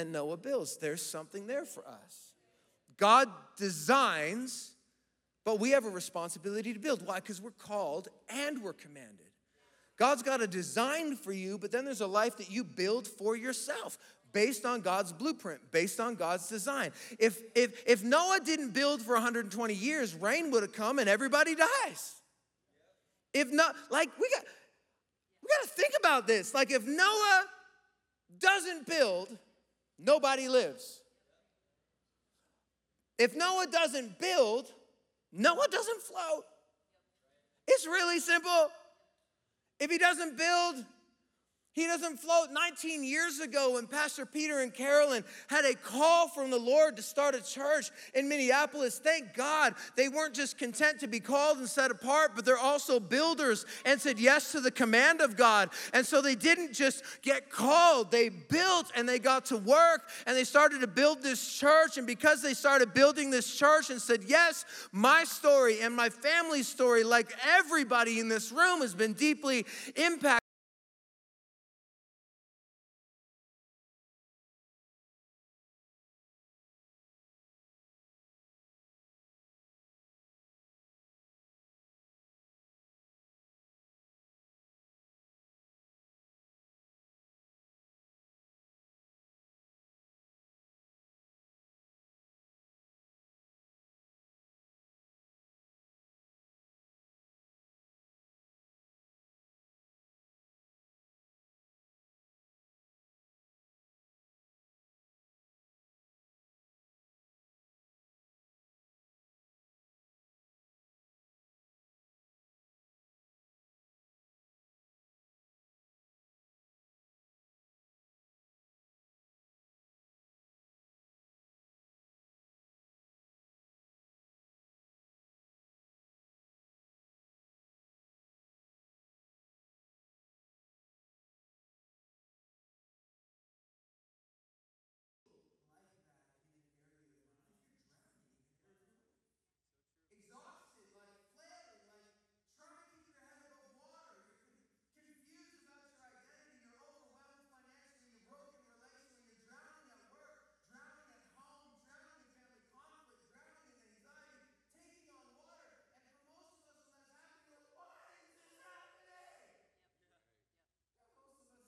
and 0.00 0.12
Noah 0.12 0.36
builds. 0.36 0.78
There's 0.78 1.02
something 1.02 1.46
there 1.46 1.64
for 1.64 1.86
us. 1.86 2.32
God 2.96 3.28
designs, 3.56 4.72
but 5.44 5.60
we 5.60 5.70
have 5.70 5.84
a 5.84 5.90
responsibility 5.90 6.72
to 6.72 6.78
build. 6.78 7.06
Why? 7.06 7.16
Because 7.16 7.40
we're 7.40 7.50
called 7.52 8.08
and 8.28 8.62
we're 8.62 8.72
commanded. 8.72 9.26
God's 9.98 10.22
got 10.22 10.40
a 10.40 10.46
design 10.46 11.14
for 11.14 11.32
you, 11.32 11.58
but 11.58 11.70
then 11.70 11.84
there's 11.84 12.00
a 12.00 12.06
life 12.06 12.38
that 12.38 12.50
you 12.50 12.64
build 12.64 13.06
for 13.06 13.36
yourself 13.36 13.98
based 14.32 14.64
on 14.64 14.80
God's 14.80 15.12
blueprint, 15.12 15.60
based 15.70 16.00
on 16.00 16.14
God's 16.14 16.48
design. 16.48 16.92
If, 17.18 17.38
if, 17.54 17.82
if 17.86 18.02
Noah 18.02 18.40
didn't 18.44 18.72
build 18.72 19.02
for 19.02 19.14
120 19.14 19.74
years, 19.74 20.14
rain 20.14 20.50
would 20.52 20.62
have 20.62 20.72
come 20.72 20.98
and 20.98 21.08
everybody 21.08 21.54
dies. 21.54 22.14
If 23.34 23.52
not, 23.52 23.76
like 23.90 24.08
we 24.18 24.28
got 24.34 24.44
we 25.42 25.48
got 25.48 25.68
to 25.68 25.74
think 25.74 25.94
about 25.98 26.26
this. 26.26 26.54
Like 26.54 26.70
if 26.70 26.86
Noah 26.86 27.44
doesn't 28.38 28.86
build, 28.86 29.36
nobody 30.02 30.48
lives. 30.48 31.00
If 33.18 33.36
Noah 33.36 33.66
doesn't 33.70 34.18
build, 34.18 34.66
Noah 35.32 35.68
doesn't 35.70 36.02
float. 36.02 36.44
It's 37.66 37.86
really 37.86 38.18
simple. 38.18 38.70
If 39.78 39.90
he 39.90 39.98
doesn't 39.98 40.36
build, 40.36 40.84
he 41.72 41.86
doesn't 41.86 42.18
float. 42.18 42.48
19 42.50 43.04
years 43.04 43.38
ago, 43.38 43.74
when 43.74 43.86
Pastor 43.86 44.26
Peter 44.26 44.58
and 44.58 44.74
Carolyn 44.74 45.22
had 45.48 45.64
a 45.64 45.74
call 45.74 46.26
from 46.26 46.50
the 46.50 46.58
Lord 46.58 46.96
to 46.96 47.02
start 47.02 47.36
a 47.36 47.42
church 47.42 47.90
in 48.12 48.28
Minneapolis, 48.28 48.98
thank 48.98 49.34
God 49.34 49.74
they 49.94 50.08
weren't 50.08 50.34
just 50.34 50.58
content 50.58 50.98
to 51.00 51.06
be 51.06 51.20
called 51.20 51.58
and 51.58 51.68
set 51.68 51.92
apart, 51.92 52.32
but 52.34 52.44
they're 52.44 52.58
also 52.58 52.98
builders 52.98 53.66
and 53.84 54.00
said 54.00 54.18
yes 54.18 54.50
to 54.50 54.60
the 54.60 54.72
command 54.72 55.20
of 55.20 55.36
God. 55.36 55.70
And 55.94 56.04
so 56.04 56.20
they 56.20 56.34
didn't 56.34 56.72
just 56.72 57.04
get 57.22 57.50
called, 57.50 58.10
they 58.10 58.30
built 58.30 58.90
and 58.96 59.08
they 59.08 59.20
got 59.20 59.46
to 59.46 59.56
work 59.56 60.08
and 60.26 60.36
they 60.36 60.44
started 60.44 60.80
to 60.80 60.88
build 60.88 61.22
this 61.22 61.56
church. 61.56 61.98
And 61.98 62.06
because 62.06 62.42
they 62.42 62.54
started 62.54 62.94
building 62.94 63.30
this 63.30 63.54
church 63.56 63.90
and 63.90 64.00
said, 64.02 64.24
Yes, 64.26 64.64
my 64.90 65.22
story 65.22 65.80
and 65.82 65.94
my 65.94 66.08
family's 66.08 66.66
story, 66.66 67.04
like 67.04 67.32
everybody 67.46 68.18
in 68.18 68.28
this 68.28 68.50
room, 68.50 68.80
has 68.80 68.94
been 68.94 69.12
deeply 69.12 69.64
impacted 69.94 70.39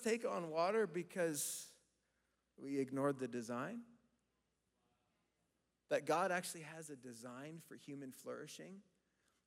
take 0.02 0.24
on 0.28 0.50
water 0.50 0.86
because 0.86 1.66
we 2.56 2.78
ignored 2.78 3.18
the 3.18 3.28
design? 3.28 3.80
That 5.90 6.06
God 6.06 6.32
actually 6.32 6.62
has 6.74 6.90
a 6.90 6.96
design 6.96 7.60
for 7.68 7.76
human 7.76 8.12
flourishing? 8.12 8.76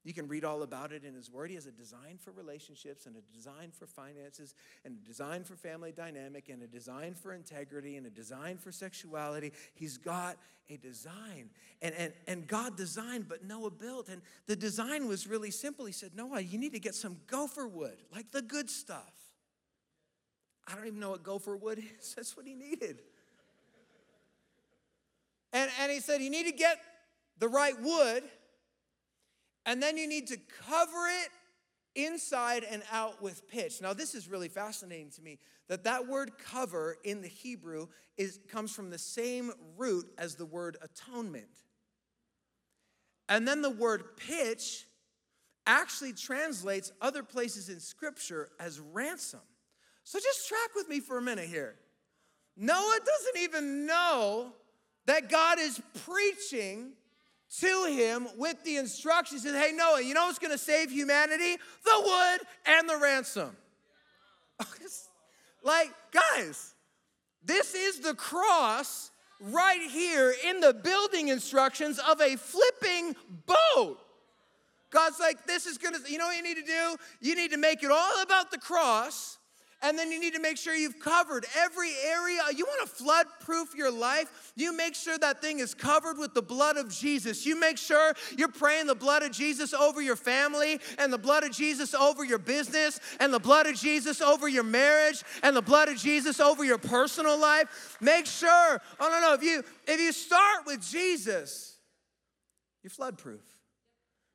You 0.05 0.13
can 0.13 0.27
read 0.27 0.45
all 0.45 0.61
about 0.61 0.91
it 0.91 1.03
in 1.03 1.15
His 1.15 1.31
Word. 1.31 1.49
He 1.49 1.55
has 1.55 1.65
a 1.65 1.71
design 1.71 2.19
for 2.19 2.29
relationships, 2.31 3.07
and 3.07 3.15
a 3.15 3.21
design 3.35 3.71
for 3.71 3.87
finances, 3.87 4.53
and 4.85 4.99
a 5.03 5.07
design 5.07 5.43
for 5.43 5.55
family 5.55 5.91
dynamic, 5.91 6.49
and 6.49 6.61
a 6.61 6.67
design 6.67 7.15
for 7.15 7.33
integrity, 7.33 7.97
and 7.97 8.05
a 8.05 8.11
design 8.11 8.57
for 8.57 8.71
sexuality. 8.71 9.51
He's 9.73 9.97
got 9.97 10.37
a 10.69 10.77
design. 10.77 11.49
And, 11.81 11.95
and, 11.95 12.13
and 12.27 12.47
God 12.47 12.77
designed, 12.77 13.27
but 13.27 13.43
Noah 13.43 13.71
built. 13.71 14.07
And 14.07 14.21
the 14.45 14.55
design 14.55 15.07
was 15.07 15.25
really 15.25 15.51
simple. 15.51 15.85
He 15.85 15.91
said, 15.91 16.11
Noah, 16.15 16.41
you 16.41 16.59
need 16.59 16.73
to 16.73 16.79
get 16.79 16.93
some 16.93 17.17
gopher 17.25 17.67
wood, 17.67 17.97
like 18.13 18.29
the 18.31 18.43
good 18.43 18.69
stuff. 18.69 19.24
I 20.67 20.75
don't 20.75 20.87
even 20.87 20.99
know 20.99 21.11
what 21.11 21.23
gopher 21.23 21.55
wood 21.55 21.79
is. 21.99 22.13
That's 22.15 22.35
what 22.35 22.45
he 22.45 22.53
needed. 22.53 23.01
And, 25.53 25.71
and 25.81 25.91
he 25.91 25.99
said, 25.99 26.21
You 26.21 26.29
need 26.29 26.47
to 26.47 26.51
get 26.51 26.77
the 27.39 27.47
right 27.47 27.79
wood, 27.81 28.23
and 29.65 29.81
then 29.81 29.97
you 29.97 30.07
need 30.07 30.27
to 30.27 30.37
cover 30.67 31.07
it 31.23 31.29
inside 31.95 32.63
and 32.69 32.83
out 32.91 33.21
with 33.21 33.47
pitch. 33.47 33.81
Now, 33.81 33.93
this 33.93 34.15
is 34.15 34.27
really 34.27 34.49
fascinating 34.49 35.11
to 35.11 35.21
me 35.21 35.39
that 35.67 35.85
that 35.85 36.07
word 36.07 36.31
cover 36.37 36.97
in 37.03 37.21
the 37.21 37.27
Hebrew 37.27 37.87
is, 38.17 38.39
comes 38.49 38.71
from 38.71 38.89
the 38.89 38.97
same 38.97 39.51
root 39.77 40.05
as 40.17 40.35
the 40.35 40.45
word 40.45 40.77
atonement. 40.81 41.47
And 43.27 43.47
then 43.47 43.61
the 43.61 43.69
word 43.69 44.17
pitch 44.17 44.85
actually 45.65 46.13
translates 46.13 46.91
other 47.01 47.23
places 47.23 47.69
in 47.69 47.79
Scripture 47.79 48.49
as 48.59 48.79
ransom. 48.79 49.39
So 50.05 50.19
just 50.19 50.47
track 50.47 50.69
with 50.75 50.87
me 50.87 50.99
for 50.99 51.17
a 51.17 51.21
minute 51.21 51.49
here. 51.49 51.75
Noah 52.55 52.99
doesn't 53.03 53.43
even 53.43 53.85
know 53.85 54.53
that 55.07 55.29
God 55.29 55.59
is 55.59 55.81
preaching 56.05 56.91
to 57.59 57.85
him 57.85 58.27
with 58.37 58.63
the 58.63 58.77
instructions. 58.77 59.43
He 59.43 59.49
says, 59.49 59.61
Hey, 59.61 59.75
Noah, 59.75 60.01
you 60.01 60.13
know 60.13 60.27
what's 60.27 60.37
to 60.39 60.57
save 60.57 60.91
humanity? 60.91 61.57
The 61.83 62.01
wood 62.03 62.39
and 62.67 62.87
the 62.87 62.97
ransom. 62.97 63.57
like, 65.63 65.91
guys, 66.11 66.75
this 67.43 67.73
is 67.73 67.99
the 67.99 68.13
cross 68.13 69.09
right 69.39 69.81
here 69.89 70.33
in 70.47 70.59
the 70.59 70.73
building 70.73 71.29
instructions 71.29 71.99
of 71.99 72.21
a 72.21 72.35
flipping 72.35 73.15
boat. 73.47 73.97
God's 74.91 75.19
like, 75.19 75.45
this 75.47 75.65
is 75.65 75.79
gonna, 75.79 75.97
you 76.07 76.19
know 76.19 76.27
what 76.27 76.37
you 76.37 76.43
need 76.43 76.57
to 76.57 76.63
do? 76.63 76.95
You 77.21 77.35
need 77.35 77.51
to 77.51 77.57
make 77.57 77.83
it 77.83 77.89
all 77.91 78.21
about 78.21 78.51
the 78.51 78.59
cross 78.59 79.39
and 79.85 79.99
then 79.99 80.11
you 80.11 80.19
need 80.19 80.33
to 80.33 80.41
make 80.41 80.57
sure 80.57 80.73
you've 80.73 80.99
covered 80.99 81.45
every 81.55 81.91
area. 82.03 82.39
You 82.55 82.65
want 82.65 82.89
to 82.89 82.95
flood 82.95 83.27
proof 83.39 83.75
your 83.75 83.91
life? 83.91 84.51
You 84.55 84.75
make 84.75 84.95
sure 84.95 85.15
that 85.19 85.43
thing 85.43 85.59
is 85.59 85.75
covered 85.75 86.17
with 86.17 86.33
the 86.33 86.41
blood 86.41 86.75
of 86.75 86.89
Jesus. 86.89 87.45
You 87.45 87.59
make 87.59 87.77
sure 87.77 88.13
you're 88.35 88.47
praying 88.47 88.87
the 88.87 88.95
blood 88.95 89.21
of 89.21 89.31
Jesus 89.31 89.75
over 89.75 90.01
your 90.01 90.15
family, 90.15 90.79
and 90.97 91.13
the 91.13 91.19
blood 91.19 91.43
of 91.43 91.51
Jesus 91.51 91.93
over 91.93 92.25
your 92.25 92.39
business, 92.39 92.99
and 93.19 93.31
the 93.31 93.39
blood 93.39 93.67
of 93.67 93.75
Jesus 93.75 94.21
over 94.21 94.47
your 94.47 94.63
marriage, 94.63 95.23
and 95.43 95.55
the 95.55 95.61
blood 95.61 95.87
of 95.87 95.97
Jesus 95.97 96.39
over 96.39 96.65
your 96.65 96.79
personal 96.79 97.39
life. 97.39 97.97
Make 98.01 98.25
sure, 98.25 98.81
oh 98.99 99.09
no, 99.09 99.19
no, 99.21 99.33
if 99.35 99.43
you 99.43 99.63
if 99.87 99.99
you 99.99 100.11
start 100.11 100.65
with 100.65 100.81
Jesus, 100.81 101.77
you're 102.81 102.89
flood 102.89 103.19
proof. 103.19 103.43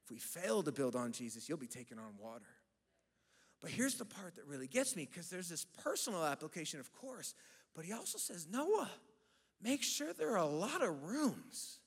If 0.04 0.12
we 0.12 0.18
fail 0.18 0.62
to 0.62 0.70
build 0.70 0.94
on 0.94 1.10
Jesus, 1.10 1.48
you'll 1.48 1.58
be 1.58 1.66
taken 1.66 1.98
on 1.98 2.12
water. 2.22 2.46
But 3.60 3.70
here's 3.70 3.94
the 3.94 4.04
part 4.04 4.36
that 4.36 4.46
really 4.46 4.66
gets 4.66 4.96
me 4.96 5.06
because 5.10 5.28
there's 5.28 5.48
this 5.48 5.66
personal 5.84 6.24
application, 6.24 6.80
of 6.80 6.92
course, 6.92 7.34
but 7.74 7.84
he 7.84 7.92
also 7.92 8.18
says, 8.18 8.46
Noah, 8.50 8.90
make 9.62 9.82
sure 9.82 10.12
there 10.12 10.30
are 10.30 10.36
a 10.38 10.46
lot 10.46 10.82
of 10.82 11.02
rooms. 11.02 11.78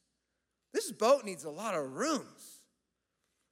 This 0.71 0.91
boat 0.91 1.25
needs 1.25 1.43
a 1.43 1.49
lot 1.49 1.75
of 1.75 1.93
rooms. 1.93 2.61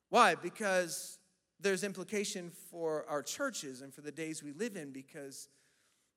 Why? 0.09 0.35
Because 0.35 1.17
there's 1.61 1.83
implication 1.83 2.51
for 2.69 3.05
our 3.07 3.21
churches 3.21 3.81
and 3.81 3.93
for 3.93 4.01
the 4.01 4.11
days 4.11 4.43
we 4.43 4.51
live 4.53 4.75
in 4.75 4.91
because 4.91 5.47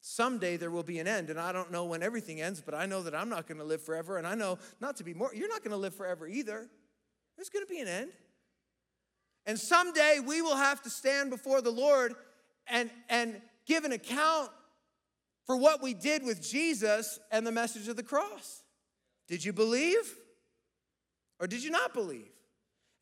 someday 0.01 0.57
there 0.57 0.71
will 0.71 0.83
be 0.83 0.99
an 0.99 1.07
end 1.07 1.31
and 1.31 1.41
i 1.41 1.51
don't 1.53 1.73
know 1.73 1.85
when 1.85 2.03
everything 2.03 2.41
ends 2.41 2.61
but 2.61 2.75
i 2.75 2.85
know 2.85 3.03
that 3.03 3.15
i'm 3.15 3.29
not 3.29 3.47
going 3.47 3.59
to 3.59 3.65
live 3.65 3.83
forever 3.83 4.19
and 4.19 4.27
i 4.27 4.35
know 4.35 4.59
not 4.81 4.97
to 4.97 5.05
be 5.05 5.15
more 5.15 5.31
you're 5.35 5.49
not 5.49 5.61
going 5.61 5.71
to 5.71 5.79
live 5.79 5.95
forever 5.95 6.29
either 6.29 6.69
there's 7.37 7.49
going 7.49 7.65
to 7.65 7.73
be 7.73 7.81
an 7.81 7.89
end 7.89 8.11
and 9.47 9.59
someday 9.59 10.21
we 10.25 10.43
will 10.43 10.57
have 10.57 10.83
to 10.83 10.91
stand 10.91 11.31
before 11.31 11.61
the 11.61 11.71
Lord 11.71 12.15
and, 12.67 12.91
and 13.09 13.41
give 13.67 13.85
an 13.85 13.93
account 13.93 14.51
for 15.47 15.57
what 15.57 15.83
we 15.83 15.93
did 15.95 16.25
with 16.25 16.43
Jesus 16.43 17.19
and 17.31 17.47
the 17.47 17.53
message 17.53 17.89
of 17.89 17.97
the 17.97 18.03
cross. 18.03 18.63
Did 19.29 19.45
you 19.45 19.53
believe 19.53 20.17
or 21.39 21.47
did 21.47 21.63
you 21.63 21.71
not 21.71 21.93
believe? 21.93 22.31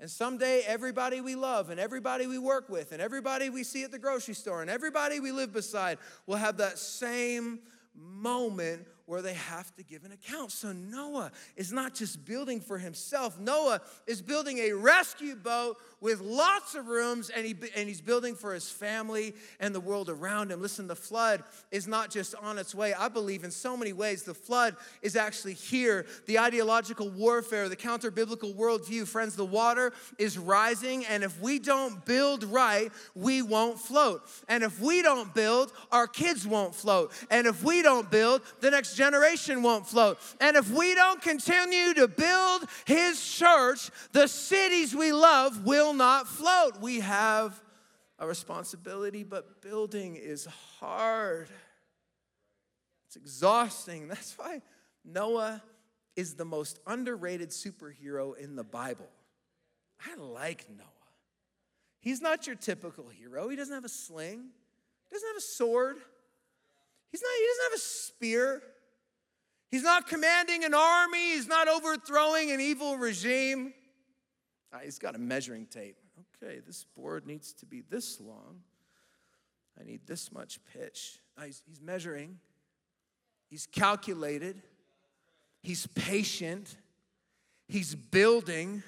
And 0.01 0.11
someday, 0.11 0.63
everybody 0.67 1.21
we 1.21 1.37
love, 1.37 1.71
and 1.71 1.79
everybody 1.79 2.27
we 2.27 2.37
work 2.37 2.69
with, 2.69 2.91
and 2.91 3.01
everybody 3.01 3.51
we 3.51 3.63
see 3.63 3.85
at 3.85 3.93
the 3.93 4.01
grocery 4.01 4.35
store, 4.35 4.61
and 4.61 4.69
everybody 4.69 5.21
we 5.21 5.31
live 5.31 5.53
beside 5.53 5.99
will 6.27 6.39
have 6.39 6.57
that 6.57 6.77
same 6.77 7.61
moment 7.95 8.85
where 9.07 9.23
they 9.23 9.35
have 9.35 9.75
to 9.77 9.83
give 9.83 10.05
an 10.05 10.13
account. 10.13 10.53
So 10.53 10.73
Noah 10.73 11.33
is 11.57 11.73
not 11.73 11.95
just 11.95 12.25
building 12.25 12.61
for 12.61 12.79
himself, 12.79 13.39
Noah 13.39 13.81
is 14.07 14.23
building 14.23 14.59
a 14.59 14.73
rescue 14.73 15.35
boat 15.35 15.77
with 16.01 16.21
lots 16.21 16.75
of 16.75 16.89
rooms, 16.89 17.31
and, 17.31 17.47
he, 17.47 17.55
and 17.77 17.89
he's 17.89 18.01
building 18.01 18.35
for 18.35 18.53
his 18.55 18.69
family 18.69 19.35
and 19.61 19.75
the 19.75 19.81
world 19.81 20.09
around 20.09 20.51
him. 20.51 20.61
Listen, 20.61 20.89
the 20.89 20.97
flood 20.97 21.45
is 21.71 21.87
not 21.87 22.11
just 22.11 22.35
on 22.37 22.59
its 22.59 22.75
way. 22.75 22.93
I 22.93 23.09
believe 23.09 23.45
in 23.45 23.51
so 23.51 23.77
many 23.77 23.93
ways 23.93 24.25
the 24.25 24.35
flood 24.35 24.77
is 25.01 25.15
actually 25.15 25.55
here. 25.55 26.07
The 26.27 26.41
ideological 26.41 27.09
warfare, 27.09 27.69
the 27.69 27.77
counter 27.77 28.11
biblical 28.11 28.53
worldview, 28.53 29.07
friends, 29.07 29.37
the 29.37 29.45
water 29.45 29.93
is 30.19 30.39
rising, 30.39 31.05
and 31.07 31.23
if 31.23 31.41
we 31.41 31.59
don't 31.59 32.05
build 32.05 32.45
right, 32.45 32.91
we 33.15 33.43
won't 33.43 33.79
float. 33.79 34.23
And 34.49 34.65
if 34.65 34.81
we 34.81 35.03
don't 35.03 35.33
build, 35.35 35.73
our 35.91 36.07
kids 36.07 36.47
won't 36.47 36.75
float. 36.75 37.13
And 37.31 37.47
if 37.47 37.63
we 37.63 37.83
don't 37.83 38.11
build, 38.11 38.43
the 38.61 38.71
next 38.71 38.92
generation 38.95 39.63
won't 39.63 39.87
float. 39.87 40.19
And 40.41 40.57
if 40.57 40.71
we 40.71 40.95
don't 40.95 41.21
continue 41.21 41.95
to 41.95 42.09
build 42.09 42.65
His 42.87 43.23
church, 43.25 43.91
the 44.13 44.27
cities 44.27 44.95
we 44.95 45.13
love 45.13 45.65
will 45.65 45.95
not 45.95 46.29
float. 46.29 46.81
We 46.81 47.01
have 47.01 47.61
a 48.19 48.27
responsibility, 48.27 49.25
but 49.25 49.61
building 49.61 50.17
is 50.17 50.47
hard. 50.79 51.49
It's 53.07 53.17
exhausting. 53.17 54.09
That's 54.09 54.39
why 54.39 54.63
Noah 55.05 55.63
is 56.17 56.35
the 56.35 56.45
most 56.45 56.79
underrated 56.87 57.51
superhero 57.51 58.37
in 58.37 58.57
the 58.57 58.65
Bible. 58.65 59.09
I 60.07 60.17
like 60.17 60.67
Noah. 60.71 60.87
He's 62.01 62.21
not 62.21 62.47
your 62.47 62.57
typical 62.57 63.09
hero. 63.09 63.49
He 63.49 63.57
doesn't 63.57 63.75
have 63.75 63.85
a 63.85 63.89
sling, 63.89 64.49
he 65.09 65.15
doesn't 65.15 65.29
have 65.29 65.37
a 65.37 65.41
sword, 65.41 65.97
he's 67.11 67.23
not, 67.23 67.31
he 67.39 67.47
doesn't 67.47 67.65
have 67.65 67.79
a 67.79 67.83
spear. 67.83 68.63
He's 69.73 69.83
not 69.83 70.07
commanding 70.07 70.65
an 70.65 70.75
army, 70.75 71.33
he's 71.33 71.49
not 71.49 71.67
overthrowing 71.67 72.53
an 72.53 72.61
evil 72.61 72.99
regime. 72.99 73.73
Ah, 74.71 74.81
he's 74.85 74.99
got 74.99 75.17
a 75.17 75.19
measuring 75.19 75.65
tape. 75.65 75.97
Okay, 76.43 76.61
this 76.67 76.85
board 76.95 77.27
needs 77.27 77.55
to 77.55 77.67
be 77.67 77.83
this 77.89 78.21
long. 78.21 78.61
I 79.81 79.85
need 79.85 80.07
this 80.07 80.31
much 80.31 80.59
pitch. 80.75 81.21
Ah, 81.39 81.45
he's, 81.47 81.63
he's 81.67 81.81
measuring, 81.81 82.39
he's 83.49 83.67
calculated, 83.67 84.61
he's 85.63 85.87
patient, 85.87 86.77
he's 87.67 87.95
building. 87.95 88.83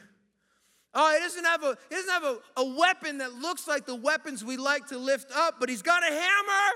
Oh, 0.92 1.14
he 1.14 1.18
doesn't 1.18 1.44
have 1.47 1.62
a 1.62 1.79
he 1.88 1.97
doesn't 1.97 2.11
have 2.11 2.25
a, 2.25 2.38
a 2.59 2.64
weapon 2.77 3.18
that 3.18 3.33
looks 3.33 3.66
like 3.66 3.87
the 3.87 3.97
weapons 3.97 4.44
we 4.44 4.59
like 4.59 4.88
to 4.88 4.99
lift 4.99 5.33
up, 5.35 5.55
but 5.59 5.70
he's 5.70 5.83
got 5.83 6.03
a 6.03 6.12
hammer. 6.12 6.75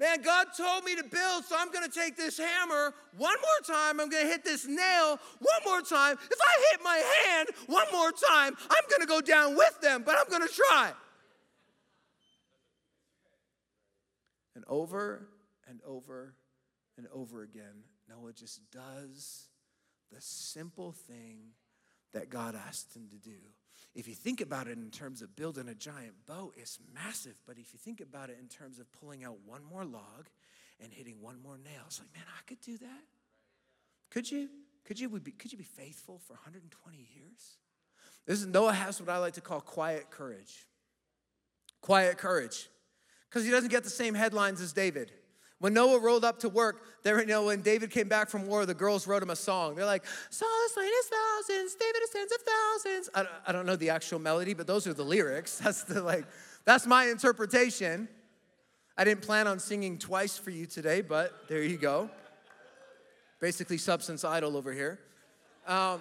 Man, 0.00 0.22
God 0.22 0.48
told 0.56 0.84
me 0.84 0.96
to 0.96 1.04
build, 1.04 1.44
so 1.44 1.56
I'm 1.56 1.70
gonna 1.70 1.88
take 1.88 2.16
this 2.16 2.36
hammer 2.36 2.94
one 3.16 3.36
more 3.40 3.76
time. 3.76 4.00
I'm 4.00 4.08
gonna 4.08 4.26
hit 4.26 4.44
this 4.44 4.66
nail 4.66 5.20
one 5.38 5.60
more 5.64 5.82
time. 5.82 6.16
If 6.30 6.38
I 6.40 6.64
hit 6.70 6.80
my 6.82 6.96
hand 7.24 7.48
one 7.66 7.86
more 7.92 8.10
time, 8.10 8.56
I'm 8.70 8.84
gonna 8.90 9.06
go 9.06 9.20
down 9.20 9.56
with 9.56 9.80
them, 9.80 10.02
but 10.04 10.16
I'm 10.18 10.28
gonna 10.28 10.48
try. 10.48 10.92
And 14.56 14.64
over 14.66 15.28
and 15.68 15.80
over 15.86 16.34
and 16.96 17.06
over 17.12 17.42
again, 17.42 17.84
Noah 18.08 18.32
just 18.32 18.68
does 18.72 19.48
the 20.10 20.20
simple 20.20 20.92
thing 20.92 21.52
that 22.14 22.30
God 22.30 22.56
asked 22.66 22.96
him 22.96 23.08
to 23.10 23.16
do. 23.16 23.36
If 23.94 24.08
you 24.08 24.14
think 24.14 24.40
about 24.40 24.66
it 24.66 24.76
in 24.76 24.90
terms 24.90 25.22
of 25.22 25.36
building 25.36 25.68
a 25.68 25.74
giant 25.74 26.14
boat, 26.26 26.54
it's 26.56 26.78
massive. 26.92 27.34
But 27.46 27.58
if 27.58 27.72
you 27.72 27.78
think 27.78 28.00
about 28.00 28.30
it 28.30 28.38
in 28.40 28.48
terms 28.48 28.80
of 28.80 28.90
pulling 28.92 29.22
out 29.22 29.36
one 29.46 29.62
more 29.62 29.84
log 29.84 30.28
and 30.82 30.92
hitting 30.92 31.20
one 31.20 31.40
more 31.40 31.58
nail, 31.58 31.82
it's 31.86 32.00
like, 32.00 32.12
man, 32.12 32.24
I 32.26 32.42
could 32.46 32.60
do 32.60 32.76
that. 32.78 33.02
Could 34.10 34.30
you? 34.30 34.48
Could 34.84 34.98
you 35.00 35.08
be, 35.08 35.30
could 35.30 35.52
you 35.52 35.58
be 35.58 35.64
faithful 35.64 36.18
for 36.18 36.34
120 36.34 36.96
years? 36.96 37.58
This 38.26 38.40
is 38.40 38.46
Noah 38.46 38.72
has 38.72 39.00
what 39.00 39.08
I 39.08 39.18
like 39.18 39.34
to 39.34 39.40
call 39.40 39.60
quiet 39.60 40.10
courage. 40.10 40.66
Quiet 41.80 42.18
courage. 42.18 42.68
Because 43.28 43.44
he 43.44 43.50
doesn't 43.50 43.70
get 43.70 43.84
the 43.84 43.90
same 43.90 44.14
headlines 44.14 44.60
as 44.60 44.72
David. 44.72 45.12
When 45.60 45.72
Noah 45.72 46.00
rolled 46.00 46.24
up 46.24 46.40
to 46.40 46.48
work, 46.48 46.82
there, 47.04 47.20
you 47.20 47.26
know, 47.26 47.46
when 47.46 47.62
David 47.62 47.90
came 47.90 48.08
back 48.08 48.28
from 48.28 48.46
war, 48.46 48.66
the 48.66 48.74
girls 48.74 49.06
wrote 49.06 49.22
him 49.22 49.30
a 49.30 49.36
song. 49.36 49.76
They're 49.76 49.86
like, 49.86 50.04
Saul 50.30 50.48
has 50.50 50.72
slain 50.72 50.90
his 50.90 51.06
thousands, 51.06 51.74
David 51.74 52.00
has 52.00 52.10
tens 52.10 52.32
of 52.32 52.40
thousands. 52.42 53.10
I 53.14 53.22
don't, 53.22 53.34
I 53.46 53.52
don't 53.52 53.66
know 53.66 53.76
the 53.76 53.90
actual 53.90 54.18
melody, 54.18 54.54
but 54.54 54.66
those 54.66 54.86
are 54.86 54.94
the 54.94 55.04
lyrics. 55.04 55.58
That's 55.64 55.84
the 55.84 56.02
like, 56.02 56.26
that's 56.64 56.86
my 56.86 57.06
interpretation. 57.06 58.08
I 58.96 59.04
didn't 59.04 59.22
plan 59.22 59.46
on 59.46 59.58
singing 59.58 59.98
twice 59.98 60.38
for 60.38 60.50
you 60.50 60.66
today, 60.66 61.02
but 61.02 61.46
there 61.48 61.62
you 61.62 61.76
go. 61.76 62.08
Basically, 63.40 63.76
substance 63.76 64.24
idol 64.24 64.56
over 64.56 64.72
here. 64.72 64.98
Um, 65.66 66.00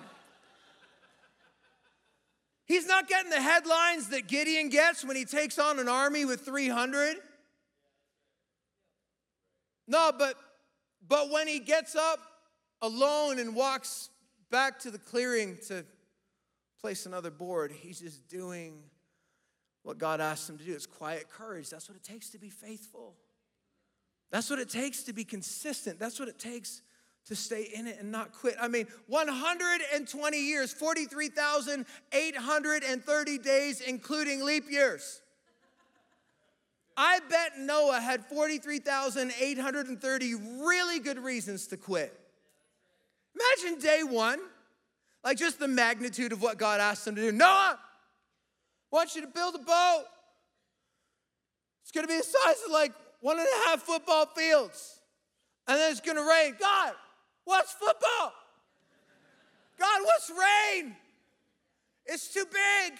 he's 2.65 2.85
not 2.87 3.09
getting 3.09 3.29
the 3.29 3.41
headlines 3.41 4.09
that 4.09 4.27
Gideon 4.27 4.69
gets 4.69 5.03
when 5.03 5.17
he 5.17 5.25
takes 5.25 5.59
on 5.59 5.79
an 5.79 5.89
army 5.89 6.23
with 6.23 6.41
300. 6.41 7.17
No, 9.87 10.11
but 10.17 10.35
but 11.07 11.31
when 11.31 11.47
he 11.47 11.59
gets 11.59 11.95
up 11.95 12.19
alone 12.81 13.39
and 13.39 13.55
walks 13.55 14.09
back 14.49 14.79
to 14.79 14.91
the 14.91 14.99
clearing 14.99 15.57
to 15.67 15.85
place 16.79 17.05
another 17.05 17.31
board, 17.31 17.71
he's 17.71 17.99
just 17.99 18.27
doing 18.27 18.83
what 19.83 19.97
God 19.97 20.19
asked 20.21 20.49
him 20.49 20.57
to 20.57 20.63
do. 20.63 20.73
It's 20.73 20.85
quiet 20.85 21.29
courage. 21.29 21.69
That's 21.69 21.89
what 21.89 21.95
it 21.95 22.03
takes 22.03 22.29
to 22.31 22.37
be 22.37 22.49
faithful. 22.49 23.15
That's 24.31 24.49
what 24.49 24.59
it 24.59 24.69
takes 24.69 25.03
to 25.03 25.13
be 25.13 25.23
consistent. 25.23 25.99
That's 25.99 26.19
what 26.19 26.27
it 26.27 26.39
takes 26.39 26.81
to 27.27 27.35
stay 27.35 27.69
in 27.73 27.87
it 27.87 27.97
and 27.99 28.11
not 28.11 28.33
quit. 28.33 28.55
I 28.59 28.67
mean, 28.67 28.87
120 29.07 30.37
years, 30.37 30.73
43,830 30.73 33.37
days, 33.37 33.79
including 33.81 34.43
leap 34.43 34.69
years. 34.69 35.21
I 36.95 37.19
bet 37.29 37.59
Noah 37.59 37.99
had 37.99 38.23
43,830 38.25 40.35
really 40.61 40.99
good 40.99 41.17
reasons 41.17 41.67
to 41.67 41.77
quit. 41.77 42.17
Imagine 43.35 43.79
day 43.79 44.03
one, 44.03 44.39
like 45.23 45.37
just 45.37 45.59
the 45.59 45.67
magnitude 45.67 46.31
of 46.31 46.41
what 46.41 46.57
God 46.57 46.79
asked 46.79 47.07
him 47.07 47.15
to 47.15 47.21
do. 47.21 47.31
Noah, 47.31 47.79
I 47.79 48.95
want 48.95 49.15
you 49.15 49.21
to 49.21 49.27
build 49.27 49.55
a 49.55 49.59
boat. 49.59 50.03
It's 51.81 51.91
gonna 51.91 52.07
be 52.07 52.17
the 52.17 52.23
size 52.23 52.61
of 52.65 52.71
like 52.71 52.93
one 53.21 53.39
and 53.39 53.47
a 53.47 53.69
half 53.69 53.81
football 53.81 54.25
fields. 54.27 54.99
And 55.67 55.79
then 55.79 55.91
it's 55.91 56.01
gonna 56.01 56.25
rain. 56.25 56.55
God, 56.59 56.93
what's 57.45 57.71
football? 57.71 58.33
God, 59.79 60.01
what's 60.03 60.29
rain? 60.29 60.95
It's 62.05 62.33
too 62.33 62.45
big. 62.45 62.99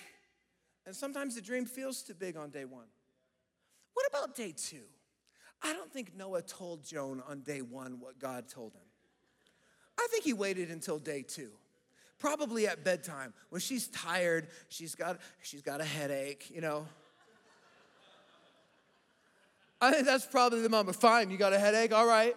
And 0.86 0.96
sometimes 0.96 1.36
the 1.36 1.42
dream 1.42 1.66
feels 1.66 2.02
too 2.02 2.14
big 2.14 2.38
on 2.38 2.50
day 2.50 2.66
one. 2.66 2.88
What 3.94 4.06
about 4.10 4.36
day 4.36 4.54
two? 4.56 4.84
I 5.62 5.74
don't 5.74 5.92
think 5.92 6.16
Noah 6.16 6.42
told 6.42 6.84
Joan 6.84 7.24
on 7.28 7.42
day 7.42 7.62
one 7.62 8.00
what 8.00 8.20
God 8.20 8.50
told 8.50 8.74
him. 8.74 8.82
I 9.98 10.08
think 10.12 10.24
he 10.24 10.34
waited 10.34 10.70
until 10.70 11.00
day 11.00 11.22
two. 11.22 11.52
Probably 12.20 12.68
at 12.68 12.84
bedtime 12.84 13.34
when 13.50 13.62
she's 13.62 13.88
tired, 13.88 14.48
she's 14.70 14.96
got, 14.96 15.20
she's 15.42 15.62
got 15.62 15.82
a 15.82 15.86
headache, 15.86 16.52
you 16.54 16.62
know. 16.62 16.88
I 19.82 19.92
think 19.92 20.06
that's 20.06 20.26
probably 20.26 20.62
the 20.62 20.70
moment. 20.70 20.96
Fine, 20.96 21.30
you 21.30 21.38
got 21.38 21.52
a 21.52 21.60
headache? 21.60 21.94
All 21.94 22.08
right. 22.08 22.36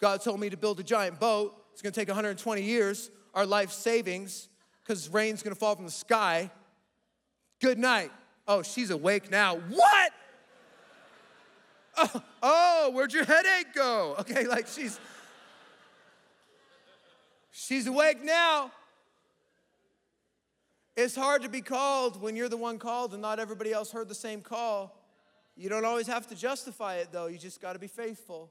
God 0.00 0.22
told 0.22 0.40
me 0.40 0.48
to 0.48 0.56
build 0.56 0.80
a 0.80 0.82
giant 0.82 1.20
boat. 1.20 1.54
It's 1.72 1.82
gonna 1.82 1.92
take 1.92 2.08
120 2.08 2.62
years, 2.62 3.10
our 3.34 3.44
life 3.44 3.70
savings, 3.70 4.48
because 4.82 5.08
rain's 5.10 5.42
gonna 5.42 5.54
fall 5.54 5.76
from 5.76 5.84
the 5.84 5.90
sky. 5.90 6.50
Good 7.60 7.78
night. 7.78 8.10
Oh, 8.46 8.62
she's 8.62 8.90
awake 8.90 9.30
now. 9.30 9.56
What? 9.56 10.12
Oh, 11.98 12.22
oh, 12.42 12.90
where'd 12.92 13.12
your 13.12 13.24
headache 13.24 13.74
go? 13.74 14.16
Okay, 14.20 14.46
like 14.46 14.66
she's 14.66 14.98
she's 17.50 17.86
awake 17.86 18.22
now. 18.22 18.70
It's 20.96 21.14
hard 21.14 21.42
to 21.42 21.48
be 21.48 21.60
called 21.60 22.20
when 22.20 22.34
you're 22.34 22.48
the 22.48 22.56
one 22.56 22.78
called 22.78 23.12
and 23.12 23.22
not 23.22 23.38
everybody 23.38 23.72
else 23.72 23.92
heard 23.92 24.08
the 24.08 24.14
same 24.16 24.40
call. 24.40 24.94
You 25.56 25.68
don't 25.68 25.84
always 25.84 26.08
have 26.08 26.26
to 26.28 26.34
justify 26.34 26.96
it 26.96 27.08
though. 27.12 27.26
You 27.26 27.38
just 27.38 27.60
got 27.60 27.74
to 27.74 27.78
be 27.78 27.86
faithful. 27.86 28.50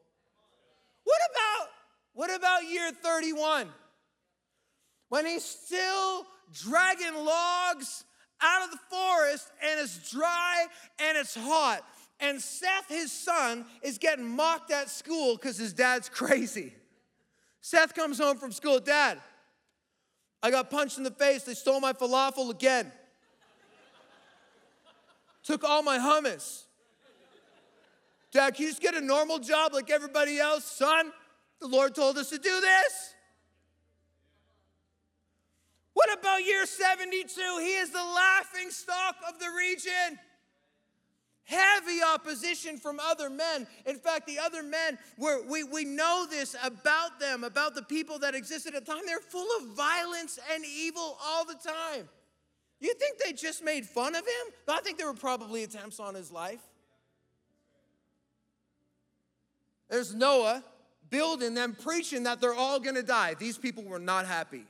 What 1.04 1.20
about 1.32 1.70
what 2.14 2.36
about 2.36 2.70
year 2.70 2.92
31? 2.92 3.68
When 5.10 5.26
he's 5.26 5.46
still 5.46 6.26
dragging 6.54 7.16
logs 7.16 8.04
out 8.42 8.64
of 8.64 8.72
the 8.72 8.80
forest 8.90 9.50
and 9.64 9.80
it's 9.80 10.10
dry 10.12 10.66
and 11.00 11.18
it's 11.18 11.36
hot. 11.36 11.84
And 12.20 12.42
Seth, 12.42 12.90
his 12.90 13.12
son, 13.12 13.66
is 13.82 13.98
getting 13.98 14.28
mocked 14.28 14.72
at 14.72 14.90
school 14.90 15.36
because 15.36 15.58
his 15.58 15.74
dad's 15.74 16.10
crazy. 16.14 16.74
Seth 17.62 17.94
comes 17.94 18.18
home 18.18 18.38
from 18.38 18.52
school, 18.52 18.80
Dad, 18.80 19.20
I 20.42 20.52
got 20.52 20.70
punched 20.70 20.98
in 20.98 21.04
the 21.04 21.12
face. 21.12 21.44
They 21.44 21.54
stole 21.54 21.80
my 21.80 21.94
falafel 21.94 22.52
again. 22.52 22.92
Took 25.44 25.64
all 25.64 25.82
my 25.82 25.98
hummus. 25.98 26.64
Dad, 28.32 28.56
can 28.56 28.66
you 28.66 28.70
just 28.70 28.82
get 28.82 28.94
a 28.94 29.02
normal 29.02 29.40
job 29.40 29.74
like 29.74 29.90
everybody 29.90 30.40
else? 30.40 30.66
Son, 30.66 31.12
the 31.60 31.68
Lord 31.68 31.96
told 31.96 32.18
us 32.18 32.30
to 32.30 32.38
do 32.38 32.62
this. 32.62 33.14
What 35.94 36.18
about 36.18 36.46
year 36.46 36.66
72? 36.66 37.42
He 37.60 37.74
is 37.76 37.90
the 37.90 38.04
laughing 38.04 38.70
stock 38.70 39.16
of 39.28 39.40
the 39.40 39.48
region. 39.58 40.20
Heavy 41.48 42.00
opposition 42.04 42.78
from 42.78 43.00
other 43.00 43.30
men. 43.30 43.66
In 43.86 43.96
fact, 43.96 44.28
the 44.28 44.38
other 44.38 44.62
men, 44.62 44.98
were, 45.18 45.42
we, 45.50 45.64
we 45.64 45.86
know 45.86 46.28
this 46.30 46.58
about 46.62 47.22
them, 47.22 47.46
about 47.46 47.74
the 47.74 47.84
people 47.84 48.20
that 48.20 48.36
existed 48.36 48.76
at 48.76 48.86
the 48.86 48.92
time. 48.92 49.04
They're 49.06 49.20
full 49.22 49.48
of 49.62 49.68
violence 49.68 50.38
and 50.54 50.66
evil 50.66 51.18
all 51.24 51.46
the 51.46 51.56
time. 51.56 52.10
You 52.82 52.94
think 52.96 53.20
they 53.20 53.32
just 53.32 53.64
made 53.64 53.86
fun 53.86 54.14
of 54.14 54.26
him? 54.26 54.54
I 54.68 54.82
think 54.82 54.98
there 54.98 55.08
were 55.08 55.14
probably 55.14 55.64
attempts 55.64 56.02
on 56.02 56.16
his 56.16 56.34
life. 56.34 56.60
There's 59.90 60.14
Noah 60.14 60.66
building 61.10 61.54
them, 61.54 61.78
preaching 61.82 62.24
that 62.24 62.42
they're 62.42 62.54
all 62.54 62.82
gonna 62.82 63.02
die. 63.02 63.36
These 63.36 63.58
people 63.58 63.86
were 63.86 64.00
not 64.00 64.26
happy. 64.26 64.66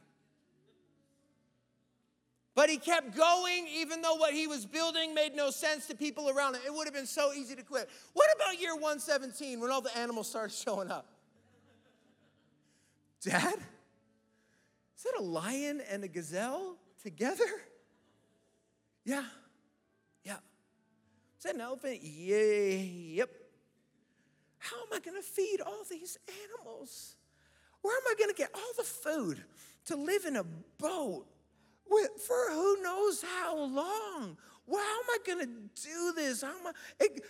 But 2.58 2.72
he 2.72 2.78
kept 2.78 3.16
going, 3.16 3.68
even 3.72 4.01
though 4.01 4.16
what 4.16 4.34
he 4.34 4.47
was 4.47 4.66
building 4.66 5.14
made 5.14 5.36
no 5.36 5.51
sense 5.51 5.86
to 5.89 5.95
people 5.95 6.28
around 6.28 6.55
him. 6.55 6.64
It 6.66 6.74
would 6.74 6.88
have 6.88 6.93
been 6.93 7.05
so 7.05 7.32
easy 7.32 7.55
to 7.55 7.62
quit. 7.62 7.88
What 8.14 8.30
about 8.36 8.60
year 8.60 8.74
117 8.74 9.60
when 9.60 9.70
all 9.70 9.80
the 9.80 9.95
animals 9.95 10.28
started 10.28 10.55
showing 10.55 10.89
up? 10.89 11.05
Dad, 13.22 13.53
is 14.97 15.03
that 15.03 15.14
a 15.20 15.22
lion 15.22 15.84
and 15.88 16.03
a 16.03 16.08
gazelle 16.08 16.78
together? 17.03 17.45
Yeah. 19.05 19.26
Yeah. 20.24 20.38
Is 21.38 21.43
that 21.43 21.53
an 21.53 21.62
elephant? 21.62 21.99
Yeah. 22.01 22.38
Yep. 22.39 23.30
How 24.58 24.78
am 24.78 24.93
I 24.95 24.99
going 24.99 25.22
to 25.22 25.28
feed 25.28 25.62
all 25.62 25.84
these 25.88 26.18
animals? 26.43 27.18
Where 27.84 27.95
am 27.95 28.03
I 28.10 28.16
going 28.18 28.32
to 28.32 28.36
get 28.36 28.49
all 28.55 28.72
the 28.76 28.84
food 28.84 29.43
to 29.86 29.95
live 29.95 30.26
in 30.26 30.38
a 30.38 30.43
boat? 30.80 31.28
For 32.25 32.51
who 32.51 32.81
knows 32.81 33.21
how 33.21 33.57
long. 33.57 34.38
Well, 34.65 34.83
how 34.83 34.99
am 34.99 35.09
I 35.09 35.17
going 35.25 35.39
to 35.39 35.81
do 35.81 36.13
this? 36.15 36.41
How 36.41 36.49
am 36.49 36.67
I? 36.67 36.71
It, 36.99 37.23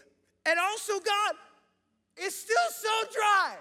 and 0.46 0.60
also, 0.60 0.94
God, 0.94 1.36
it's 2.16 2.36
still 2.36 2.56
so 2.72 2.90
dry. 3.14 3.56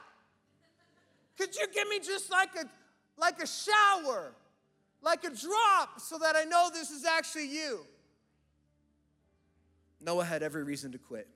Could 1.36 1.54
you 1.54 1.66
give 1.72 1.88
me 1.88 1.98
just 2.00 2.30
like 2.30 2.50
a 2.56 2.64
like 3.18 3.42
a 3.42 3.46
shower, 3.46 4.32
like 5.02 5.24
a 5.24 5.30
drop, 5.30 6.00
so 6.00 6.18
that 6.18 6.36
I 6.36 6.44
know 6.44 6.70
this 6.72 6.90
is 6.90 7.04
actually 7.04 7.48
you? 7.48 7.80
Noah 10.00 10.24
had 10.24 10.42
every 10.42 10.64
reason 10.64 10.92
to 10.92 10.98
quit, 10.98 11.26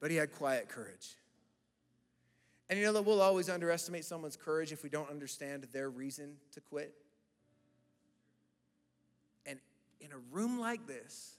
but 0.00 0.10
he 0.10 0.16
had 0.16 0.32
quiet 0.32 0.68
courage. 0.68 1.16
And 2.70 2.78
you 2.78 2.84
know 2.84 2.92
that 2.92 3.02
we'll 3.02 3.22
always 3.22 3.48
underestimate 3.48 4.04
someone's 4.04 4.36
courage 4.36 4.72
if 4.72 4.82
we 4.82 4.90
don't 4.90 5.10
understand 5.10 5.66
their 5.72 5.88
reason 5.88 6.36
to 6.52 6.60
quit. 6.60 6.94
And 9.46 9.58
in 10.00 10.12
a 10.12 10.18
room 10.30 10.60
like 10.60 10.86
this, 10.86 11.36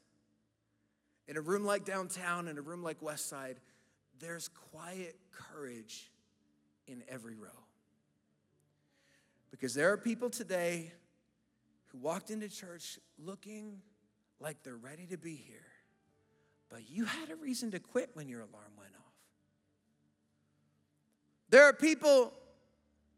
in 1.28 1.38
a 1.38 1.42
room 1.42 1.64
like 1.64 1.86
downtown, 1.86 2.48
in 2.48 2.58
a 2.58 2.62
room 2.62 2.82
like 2.82 3.00
Westside, 3.02 3.58
there's 4.20 4.50
quiet 4.72 5.16
courage 5.32 6.12
in 6.88 7.04
every 7.08 7.36
row. 7.36 7.50
Because 9.52 9.74
there 9.74 9.92
are 9.92 9.98
people 9.98 10.30
today 10.30 10.92
who 11.88 12.00
walked 12.00 12.32
into 12.32 12.50
church 12.50 13.00
looking 13.24 13.82
like 14.40 14.64
they're 14.64 14.76
ready 14.76 15.06
to 15.08 15.18
be 15.18 15.36
here, 15.36 15.66
but 16.70 16.90
you 16.90 17.06
had 17.06 17.30
a 17.30 17.36
reason 17.36 17.72
to 17.72 17.80
quit 17.80 18.10
when 18.14 18.28
your 18.28 18.42
alarm 18.42 18.72
went 18.78 18.92
off. 18.96 19.09
There 21.50 21.64
are 21.64 21.74
people 21.74 22.34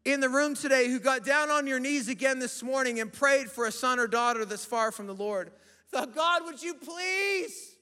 in 0.04 0.20
the 0.20 0.28
room 0.28 0.54
today 0.54 0.88
who 0.88 0.98
got 0.98 1.24
down 1.24 1.50
on 1.50 1.66
your 1.66 1.78
knees 1.78 2.08
again 2.08 2.38
this 2.38 2.62
morning 2.62 3.00
and 3.00 3.12
prayed 3.12 3.50
for 3.50 3.66
a 3.66 3.72
son 3.72 3.98
or 3.98 4.06
daughter 4.06 4.44
that's 4.44 4.64
far 4.64 4.90
from 4.90 5.06
the 5.06 5.14
Lord. 5.14 5.52
Thought, 5.90 6.14
God, 6.14 6.44
would 6.46 6.62
you 6.62 6.74
please? 6.74 7.76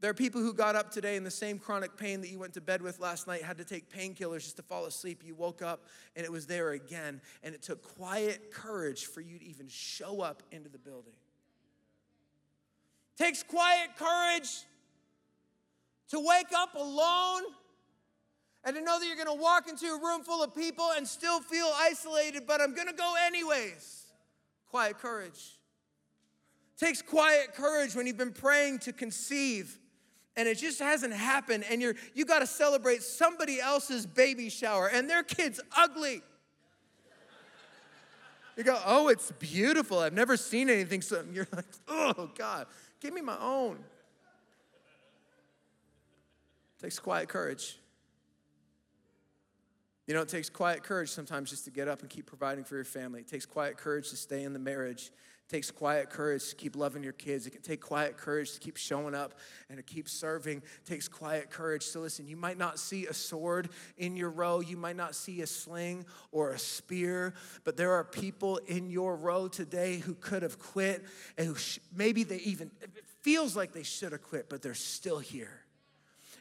There 0.00 0.10
are 0.10 0.14
people 0.14 0.40
who 0.40 0.52
got 0.52 0.74
up 0.74 0.90
today 0.90 1.14
in 1.14 1.22
the 1.22 1.30
same 1.30 1.60
chronic 1.60 1.96
pain 1.96 2.22
that 2.22 2.30
you 2.30 2.38
went 2.38 2.54
to 2.54 2.60
bed 2.60 2.82
with 2.82 2.98
last 2.98 3.28
night, 3.28 3.42
had 3.42 3.58
to 3.58 3.64
take 3.64 3.88
painkillers 3.88 4.40
just 4.40 4.56
to 4.56 4.62
fall 4.62 4.86
asleep. 4.86 5.22
You 5.24 5.36
woke 5.36 5.62
up 5.62 5.86
and 6.16 6.24
it 6.24 6.32
was 6.32 6.46
there 6.46 6.70
again. 6.70 7.20
And 7.44 7.54
it 7.54 7.62
took 7.62 7.82
quiet 7.96 8.50
courage 8.50 9.06
for 9.06 9.20
you 9.20 9.38
to 9.38 9.44
even 9.44 9.68
show 9.68 10.20
up 10.20 10.42
into 10.50 10.68
the 10.68 10.78
building. 10.78 11.14
Takes 13.16 13.44
quiet 13.44 13.90
courage 13.96 14.64
to 16.08 16.18
wake 16.18 16.52
up 16.56 16.74
alone 16.74 17.42
and 18.64 18.76
to 18.76 18.82
know 18.82 18.98
that 18.98 19.06
you're 19.06 19.16
going 19.16 19.26
to 19.26 19.42
walk 19.42 19.68
into 19.68 19.86
a 19.86 19.98
room 19.98 20.22
full 20.22 20.42
of 20.42 20.54
people 20.54 20.88
and 20.96 21.06
still 21.06 21.40
feel 21.40 21.70
isolated, 21.76 22.44
but 22.46 22.60
I'm 22.60 22.74
going 22.74 22.86
to 22.86 22.94
go 22.94 23.14
anyways. 23.26 24.06
Quiet 24.68 24.98
courage. 24.98 25.58
Takes 26.78 27.02
quiet 27.02 27.54
courage 27.54 27.94
when 27.94 28.06
you've 28.06 28.16
been 28.16 28.32
praying 28.32 28.80
to 28.80 28.92
conceive 28.92 29.78
and 30.36 30.48
it 30.48 30.58
just 30.58 30.78
hasn't 30.78 31.12
happened 31.12 31.64
and 31.68 31.82
you're 31.82 31.94
you 32.14 32.24
got 32.24 32.38
to 32.38 32.46
celebrate 32.46 33.02
somebody 33.02 33.60
else's 33.60 34.06
baby 34.06 34.48
shower 34.48 34.88
and 34.88 35.08
their 35.08 35.22
kid's 35.22 35.60
ugly. 35.76 36.22
You 38.56 38.64
go, 38.64 38.78
"Oh, 38.84 39.08
it's 39.08 39.30
beautiful. 39.32 39.98
I've 39.98 40.12
never 40.12 40.36
seen 40.36 40.68
anything 40.68 41.02
so." 41.02 41.24
You're 41.32 41.48
like, 41.54 41.64
"Oh 41.88 42.30
God, 42.34 42.66
give 43.00 43.14
me 43.14 43.20
my 43.20 43.38
own." 43.38 43.78
Takes 46.80 46.98
quiet 46.98 47.28
courage. 47.28 47.78
You 50.06 50.14
know, 50.14 50.22
it 50.22 50.28
takes 50.28 50.50
quiet 50.50 50.82
courage 50.82 51.10
sometimes 51.10 51.50
just 51.50 51.64
to 51.66 51.70
get 51.70 51.86
up 51.86 52.00
and 52.00 52.10
keep 52.10 52.26
providing 52.26 52.64
for 52.64 52.74
your 52.74 52.84
family. 52.84 53.20
It 53.20 53.28
takes 53.28 53.46
quiet 53.46 53.76
courage 53.76 54.10
to 54.10 54.16
stay 54.16 54.42
in 54.42 54.52
the 54.52 54.58
marriage. 54.58 55.12
It 55.48 55.52
takes 55.52 55.70
quiet 55.70 56.10
courage 56.10 56.48
to 56.48 56.56
keep 56.56 56.74
loving 56.74 57.04
your 57.04 57.12
kids. 57.12 57.46
It 57.46 57.50
can 57.50 57.62
take 57.62 57.80
quiet 57.80 58.16
courage 58.16 58.52
to 58.54 58.58
keep 58.58 58.76
showing 58.76 59.14
up 59.14 59.34
and 59.68 59.76
to 59.78 59.82
keep 59.82 60.08
serving. 60.08 60.58
It 60.58 60.86
takes 60.86 61.06
quiet 61.06 61.50
courage. 61.50 61.84
So 61.84 62.00
listen, 62.00 62.26
you 62.26 62.36
might 62.36 62.58
not 62.58 62.80
see 62.80 63.06
a 63.06 63.14
sword 63.14 63.68
in 63.96 64.16
your 64.16 64.30
row, 64.30 64.58
you 64.58 64.76
might 64.76 64.96
not 64.96 65.14
see 65.14 65.40
a 65.40 65.46
sling 65.46 66.04
or 66.32 66.50
a 66.50 66.58
spear, 66.58 67.34
but 67.62 67.76
there 67.76 67.92
are 67.92 68.02
people 68.02 68.56
in 68.66 68.90
your 68.90 69.14
row 69.14 69.46
today 69.46 69.98
who 69.98 70.14
could 70.14 70.42
have 70.42 70.58
quit 70.58 71.04
and 71.38 71.46
who 71.46 71.54
sh- 71.54 71.78
maybe 71.94 72.24
they 72.24 72.38
even 72.38 72.72
feels 73.20 73.54
like 73.54 73.72
they 73.72 73.84
should 73.84 74.10
have 74.10 74.22
quit, 74.22 74.48
but 74.48 74.62
they're 74.62 74.74
still 74.74 75.20
here. 75.20 75.60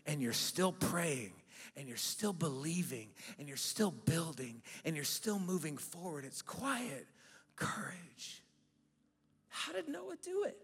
And 0.07 0.20
you're 0.20 0.34
still 0.34 0.72
praying 0.72 1.34
and 1.76 1.88
you're 1.88 1.98
still 1.98 2.34
believing 2.34 3.10
and 3.40 3.48
you're 3.48 3.58
still 3.58 3.92
building 3.92 4.62
and 4.86 4.96
you're 4.96 5.06
still 5.06 5.40
moving 5.40 5.78
forward. 5.78 6.26
It's 6.26 6.42
quiet 6.42 7.08
courage. 7.56 8.42
How 9.50 9.74
did 9.74 9.88
Noah 9.88 10.16
do 10.24 10.44
it? 10.44 10.58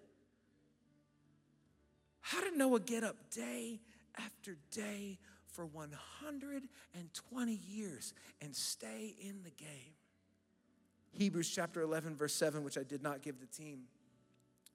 How 2.22 2.42
did 2.42 2.58
Noah 2.58 2.80
get 2.80 3.04
up 3.04 3.16
day 3.30 3.80
after 4.18 4.58
day 4.72 5.20
for 5.54 5.66
120 5.66 7.54
years 7.54 8.14
and 8.42 8.56
stay 8.56 9.16
in 9.22 9.44
the 9.44 9.52
game? 9.52 9.94
Hebrews 11.12 11.50
chapter 11.50 11.82
11, 11.82 12.16
verse 12.16 12.34
7, 12.34 12.64
which 12.64 12.78
I 12.78 12.84
did 12.84 13.02
not 13.02 13.22
give 13.22 13.40
the 13.40 13.46
team, 13.46 13.84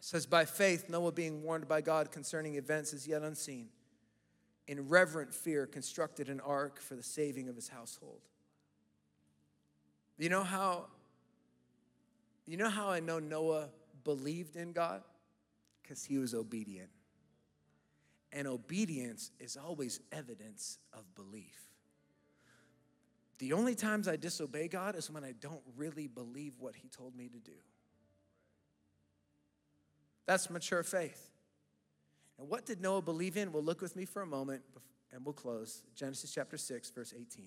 says, 0.01 0.27
By 0.27 0.45
faith, 0.45 0.89
Noah 0.89 1.13
being 1.13 1.43
warned 1.43 1.69
by 1.69 1.83
God 1.83 2.11
concerning 2.11 2.57
events 2.57 2.95
as 2.95 3.07
yet 3.07 3.23
unseen 3.23 3.69
in 4.69 4.89
reverent 4.89 5.35
fear, 5.35 5.67
constructed 5.67 6.29
an 6.29 6.41
ark 6.41 6.81
for 6.81 6.95
the 6.95 7.03
saving 7.03 7.49
of 7.49 7.57
his 7.57 7.69
household. 7.69 8.21
You 10.19 10.29
know 10.29 10.45
how 10.45 10.87
you 12.47 12.57
know 12.57 12.69
how 12.69 12.89
I 12.89 13.01
know 13.01 13.19
Noah 13.19 13.69
believed 14.05 14.57
in 14.57 14.73
God? 14.73 15.03
Because 15.83 16.05
he 16.05 16.19
was 16.19 16.35
obedient. 16.35 16.91
And 18.33 18.49
obedience 18.49 19.31
is 19.39 19.57
always 19.57 20.01
evidence 20.11 20.79
of 20.93 21.15
belief. 21.15 21.59
The 23.39 23.53
only 23.53 23.75
times 23.75 24.09
I 24.09 24.17
disobey 24.17 24.69
God 24.69 24.97
is 24.97 25.11
when 25.11 25.25
I 25.25 25.33
don't 25.33 25.63
really 25.77 26.07
believe 26.07 26.55
what 26.59 26.77
he 26.77 26.89
told 26.89 27.17
me 27.17 27.29
to 27.29 27.39
do. 27.39 27.57
That's 30.27 30.49
mature 30.49 30.83
faith. 30.83 31.32
And 32.43 32.51
what 32.51 32.67
did 32.67 32.81
Noah 32.81 33.03
believe 33.03 33.37
in? 33.37 33.53
Well, 33.53 33.63
look 33.63 33.81
with 33.81 33.95
me 33.95 34.05
for 34.05 34.21
a 34.21 34.27
moment 34.27 34.63
and 35.13 35.25
we'll 35.25 35.33
close. 35.33 35.85
Genesis 35.95 36.33
chapter 36.35 36.57
6, 36.57 36.91
verse 36.91 37.15
18. 37.17 37.47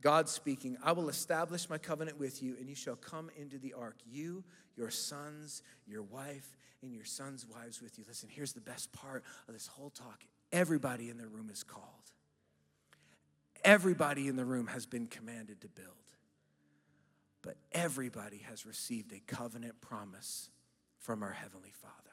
God 0.00 0.30
speaking, 0.30 0.78
I 0.82 0.92
will 0.92 1.10
establish 1.10 1.68
my 1.68 1.76
covenant 1.76 2.18
with 2.18 2.42
you, 2.42 2.56
and 2.58 2.70
you 2.70 2.74
shall 2.74 2.96
come 2.96 3.28
into 3.38 3.58
the 3.58 3.74
ark, 3.74 3.98
you, 4.10 4.44
your 4.78 4.88
sons, 4.88 5.62
your 5.86 6.02
wife, 6.02 6.56
and 6.80 6.90
your 6.90 7.04
sons' 7.04 7.44
wives 7.46 7.82
with 7.82 7.98
you. 7.98 8.04
Listen, 8.08 8.30
here's 8.32 8.54
the 8.54 8.62
best 8.62 8.90
part 8.94 9.24
of 9.46 9.52
this 9.52 9.66
whole 9.66 9.90
talk 9.90 10.24
everybody 10.50 11.10
in 11.10 11.18
the 11.18 11.26
room 11.26 11.50
is 11.52 11.62
called, 11.62 11.84
everybody 13.62 14.26
in 14.26 14.36
the 14.36 14.44
room 14.46 14.68
has 14.68 14.86
been 14.86 15.06
commanded 15.06 15.60
to 15.60 15.68
build, 15.68 16.16
but 17.42 17.56
everybody 17.72 18.38
has 18.48 18.64
received 18.64 19.12
a 19.12 19.20
covenant 19.26 19.82
promise 19.82 20.48
from 20.98 21.22
our 21.22 21.32
Heavenly 21.32 21.72
Father 21.72 22.11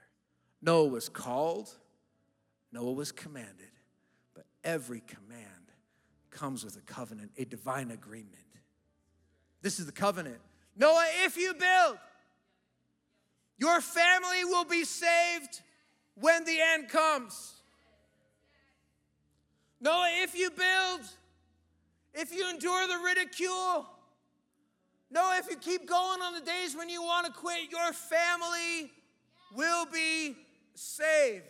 Noah 0.62 0.88
was 0.88 1.10
called, 1.10 1.74
Noah 2.72 2.92
was 2.92 3.12
commanded, 3.12 3.72
but 4.34 4.46
every 4.64 5.02
command 5.02 5.46
comes 6.30 6.64
with 6.64 6.78
a 6.78 6.82
covenant, 6.82 7.32
a 7.38 7.46
divine 7.46 7.92
agreement. 7.92 8.36
This 9.62 9.80
is 9.80 9.86
the 9.86 9.92
covenant. 9.92 10.40
Noah, 10.78 11.06
if 11.26 11.38
you 11.38 11.54
build, 11.54 11.98
your 13.58 13.82
family 13.82 14.46
will 14.46 14.66
be 14.66 14.86
saved 14.86 15.62
when 16.16 16.46
the 16.46 16.58
end 16.74 16.90
comes. 16.90 17.56
Noah, 19.82 20.10
if 20.22 20.38
you 20.38 20.50
build, 20.50 21.02
if 22.14 22.34
you 22.34 22.50
endure 22.50 22.88
the 22.88 23.00
ridicule, 23.04 23.86
Noah, 25.12 25.38
if 25.40 25.50
you 25.50 25.56
keep 25.58 25.88
going 25.88 26.22
on 26.22 26.34
the 26.34 26.42
days 26.42 26.76
when 26.76 26.90
you 26.90 27.02
want 27.02 27.26
to 27.26 27.32
quit, 27.32 27.72
your 27.72 27.94
family 27.94 28.92
will 29.56 29.86
be 29.86 30.36
saved. 30.80 31.44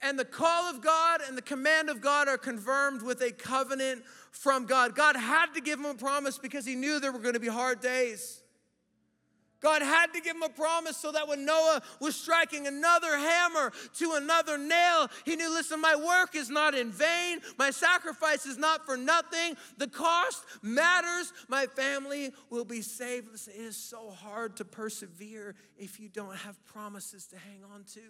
And 0.00 0.18
the 0.18 0.24
call 0.24 0.64
of 0.64 0.82
God 0.82 1.20
and 1.26 1.38
the 1.38 1.42
command 1.42 1.88
of 1.88 2.00
God 2.00 2.26
are 2.26 2.38
confirmed 2.38 3.02
with 3.02 3.20
a 3.22 3.30
covenant 3.30 4.02
from 4.32 4.66
God. 4.66 4.96
God 4.96 5.16
had 5.16 5.52
to 5.54 5.60
give 5.60 5.78
him 5.78 5.86
a 5.86 5.94
promise 5.94 6.38
because 6.38 6.66
he 6.66 6.74
knew 6.74 6.98
there 6.98 7.12
were 7.12 7.20
going 7.20 7.34
to 7.34 7.40
be 7.40 7.48
hard 7.48 7.80
days. 7.80 8.41
God 9.62 9.80
had 9.80 10.12
to 10.12 10.20
give 10.20 10.34
him 10.34 10.42
a 10.42 10.48
promise 10.48 10.96
so 10.96 11.12
that 11.12 11.28
when 11.28 11.44
Noah 11.44 11.80
was 12.00 12.16
striking 12.16 12.66
another 12.66 13.16
hammer 13.16 13.72
to 13.98 14.12
another 14.14 14.58
nail, 14.58 15.08
he 15.24 15.36
knew, 15.36 15.50
listen, 15.50 15.80
my 15.80 15.94
work 15.94 16.34
is 16.34 16.50
not 16.50 16.74
in 16.74 16.90
vain. 16.90 17.38
My 17.58 17.70
sacrifice 17.70 18.44
is 18.44 18.58
not 18.58 18.84
for 18.84 18.96
nothing. 18.96 19.56
The 19.78 19.86
cost 19.86 20.44
matters. 20.62 21.32
My 21.48 21.66
family 21.66 22.32
will 22.50 22.64
be 22.64 22.82
saved. 22.82 23.28
Listen, 23.30 23.54
it 23.56 23.62
is 23.62 23.76
so 23.76 24.10
hard 24.10 24.56
to 24.56 24.64
persevere 24.64 25.54
if 25.78 26.00
you 26.00 26.08
don't 26.08 26.36
have 26.36 26.62
promises 26.66 27.26
to 27.26 27.36
hang 27.38 27.62
on 27.72 27.84
to. 27.94 28.00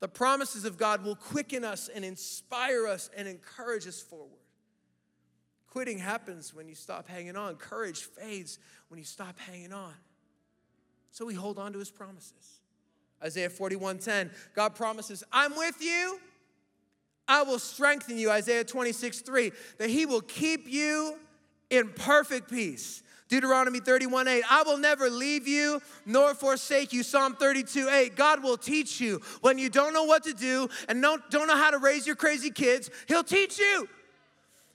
The 0.00 0.08
promises 0.08 0.64
of 0.64 0.76
God 0.76 1.04
will 1.04 1.16
quicken 1.16 1.64
us 1.64 1.88
and 1.88 2.04
inspire 2.04 2.86
us 2.86 3.10
and 3.16 3.28
encourage 3.28 3.86
us 3.86 4.02
forward. 4.02 4.42
Quitting 5.68 5.98
happens 5.98 6.52
when 6.52 6.68
you 6.68 6.74
stop 6.74 7.08
hanging 7.08 7.36
on. 7.36 7.54
Courage 7.56 8.00
fades 8.00 8.58
when 8.88 8.98
you 8.98 9.04
stop 9.04 9.38
hanging 9.38 9.72
on. 9.72 9.92
So 11.10 11.26
we 11.26 11.34
hold 11.34 11.58
on 11.58 11.72
to 11.72 11.78
his 11.78 11.90
promises. 11.90 12.60
Isaiah 13.22 13.48
41:10, 13.48 14.30
God 14.54 14.74
promises, 14.74 15.24
I'm 15.32 15.56
with 15.56 15.80
you. 15.80 16.20
I 17.28 17.42
will 17.42 17.58
strengthen 17.58 18.18
you. 18.18 18.30
Isaiah 18.30 18.62
26, 18.62 19.20
3, 19.20 19.52
that 19.78 19.90
he 19.90 20.06
will 20.06 20.20
keep 20.20 20.68
you 20.68 21.16
in 21.70 21.88
perfect 21.88 22.50
peace. 22.50 23.02
Deuteronomy 23.28 23.80
31, 23.80 24.28
8, 24.28 24.44
I 24.48 24.62
will 24.62 24.78
never 24.78 25.10
leave 25.10 25.48
you 25.48 25.82
nor 26.04 26.34
forsake 26.34 26.92
you. 26.92 27.02
Psalm 27.02 27.34
32, 27.34 27.88
8, 27.88 28.14
God 28.14 28.42
will 28.42 28.56
teach 28.56 29.00
you. 29.00 29.20
When 29.40 29.58
you 29.58 29.68
don't 29.68 29.92
know 29.92 30.04
what 30.04 30.22
to 30.24 30.32
do 30.32 30.68
and 30.88 31.02
don't, 31.02 31.28
don't 31.30 31.48
know 31.48 31.56
how 31.56 31.72
to 31.72 31.78
raise 31.78 32.06
your 32.06 32.14
crazy 32.14 32.50
kids, 32.50 32.88
he'll 33.08 33.24
teach 33.24 33.58
you. 33.58 33.88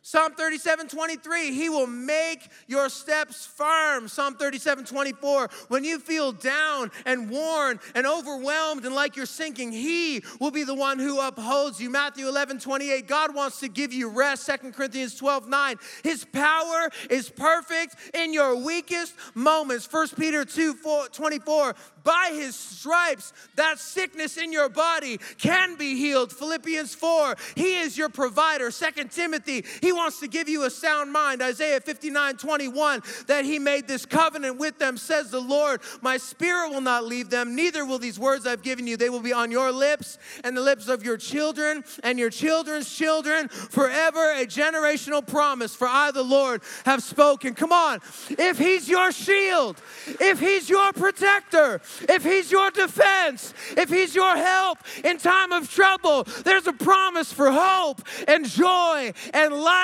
Psalm 0.03 0.33
37, 0.33 0.87
23, 0.87 1.53
he 1.53 1.69
will 1.69 1.85
make 1.85 2.49
your 2.67 2.89
steps 2.89 3.45
firm. 3.45 4.07
Psalm 4.07 4.33
37, 4.33 4.85
24, 4.85 5.47
when 5.67 5.83
you 5.83 5.99
feel 5.99 6.31
down 6.31 6.89
and 7.05 7.29
worn 7.29 7.79
and 7.93 8.07
overwhelmed 8.07 8.83
and 8.83 8.95
like 8.95 9.15
you're 9.15 9.27
sinking, 9.27 9.71
he 9.71 10.23
will 10.39 10.49
be 10.49 10.63
the 10.63 10.73
one 10.73 10.97
who 10.97 11.19
upholds 11.19 11.79
you. 11.79 11.91
Matthew 11.91 12.27
11, 12.27 12.59
28, 12.59 13.07
God 13.07 13.35
wants 13.35 13.59
to 13.59 13.67
give 13.67 13.93
you 13.93 14.09
rest. 14.09 14.49
2 14.49 14.71
Corinthians 14.71 15.15
12, 15.15 15.47
9, 15.47 15.75
his 16.03 16.25
power 16.25 16.89
is 17.11 17.29
perfect 17.29 17.95
in 18.15 18.33
your 18.33 18.55
weakest 18.55 19.13
moments. 19.35 19.87
1 19.91 20.09
Peter 20.17 20.43
2, 20.43 20.73
4, 20.73 21.09
24, 21.09 21.75
by 22.03 22.31
his 22.33 22.55
stripes, 22.55 23.33
that 23.55 23.77
sickness 23.77 24.37
in 24.37 24.51
your 24.51 24.69
body 24.69 25.19
can 25.37 25.75
be 25.75 25.95
healed. 25.95 26.33
Philippians 26.33 26.95
4, 26.95 27.35
he 27.55 27.79
is 27.79 27.97
your 27.97 28.09
provider. 28.09 28.71
2 28.71 29.03
Timothy, 29.09 29.63
he 29.81 29.90
wants 29.91 30.19
to 30.19 30.27
give 30.27 30.49
you 30.49 30.63
a 30.63 30.69
sound 30.69 31.11
mind. 31.11 31.41
Isaiah 31.41 31.81
59, 31.81 32.37
21, 32.37 33.03
that 33.27 33.45
he 33.45 33.59
made 33.59 33.87
this 33.87 34.05
covenant 34.05 34.57
with 34.57 34.77
them, 34.79 34.97
says 34.97 35.31
the 35.31 35.39
Lord, 35.39 35.81
my 36.01 36.17
spirit 36.17 36.69
will 36.69 36.81
not 36.81 37.05
leave 37.05 37.29
them, 37.29 37.55
neither 37.55 37.85
will 37.85 37.99
these 37.99 38.19
words 38.19 38.45
I've 38.45 38.61
given 38.61 38.87
you. 38.87 38.97
They 38.97 39.09
will 39.09 39.19
be 39.21 39.33
on 39.33 39.51
your 39.51 39.71
lips 39.71 40.17
and 40.43 40.55
the 40.55 40.61
lips 40.61 40.87
of 40.87 41.03
your 41.03 41.17
children 41.17 41.83
and 42.03 42.19
your 42.19 42.29
children's 42.29 42.93
children 42.93 43.47
forever, 43.47 44.33
a 44.33 44.45
generational 44.45 45.25
promise. 45.25 45.75
For 45.75 45.87
I, 45.87 46.11
the 46.11 46.23
Lord, 46.23 46.61
have 46.85 47.03
spoken. 47.03 47.53
Come 47.53 47.71
on, 47.71 47.99
if 48.29 48.57
he's 48.57 48.87
your 48.89 49.11
shield, 49.11 49.81
if 50.19 50.39
he's 50.39 50.69
your 50.69 50.91
protector, 50.93 51.81
if 52.09 52.23
He's 52.23 52.51
your 52.51 52.71
defense, 52.71 53.53
if 53.77 53.89
He's 53.89 54.15
your 54.15 54.35
help 54.35 54.79
in 55.03 55.17
time 55.17 55.51
of 55.51 55.69
trouble, 55.69 56.23
there's 56.43 56.67
a 56.67 56.73
promise 56.73 57.31
for 57.31 57.51
hope 57.51 58.01
and 58.27 58.47
joy 58.47 59.13
and 59.33 59.53
life 59.53 59.80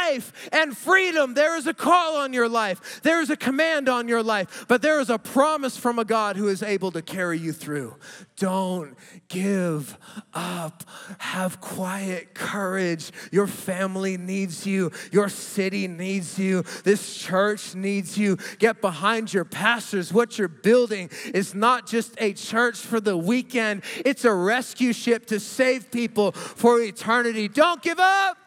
and 0.52 0.78
freedom. 0.78 1.34
There 1.34 1.58
is 1.58 1.68
a 1.68 1.74
call 1.74 2.18
on 2.18 2.34
your 2.34 2.50
life, 2.50 3.02
there 3.04 3.22
is 3.22 3.30
a 3.30 3.38
command 3.38 3.89
on 3.89 4.08
your 4.08 4.24
life, 4.24 4.66
but 4.68 4.82
there 4.82 5.00
is 5.00 5.10
a 5.10 5.18
promise 5.18 5.78
from 5.78 6.00
a 6.00 6.06
God 6.06 6.36
who 6.36 6.48
is 6.48 6.64
able 6.64 6.91
to 6.91 7.02
carry 7.02 7.39
you 7.39 7.52
through. 7.54 7.95
Don't 8.38 8.95
give 9.30 9.98
up. 10.34 10.84
Have 11.18 11.60
quiet 11.60 12.36
courage. 12.36 13.12
Your 13.32 13.48
family 13.48 14.16
needs 14.18 14.66
you. 14.66 14.91
Your 15.12 15.28
city 15.28 15.88
needs 15.88 16.38
you. 16.38 16.64
This 16.84 17.18
church 17.18 17.74
needs 17.74 18.16
you. 18.18 18.38
Get 18.60 18.80
behind 18.80 19.34
your 19.34 19.45
pastors. 19.45 20.14
What 20.14 20.38
you're 20.38 20.48
building 20.48 21.10
is 21.34 21.56
not 21.56 21.88
just 21.88 22.14
a 22.20 22.34
church 22.34 22.78
for 22.78 23.00
the 23.00 23.18
weekend, 23.18 23.84
it's 24.06 24.24
a 24.24 24.34
rescue 24.34 24.93
ship 24.93 25.26
to 25.28 25.39
save 25.39 25.91
people 25.91 26.32
for 26.32 26.80
eternity. 26.80 27.48
Don't 27.48 27.82
give 27.82 28.00
up. 28.00 28.38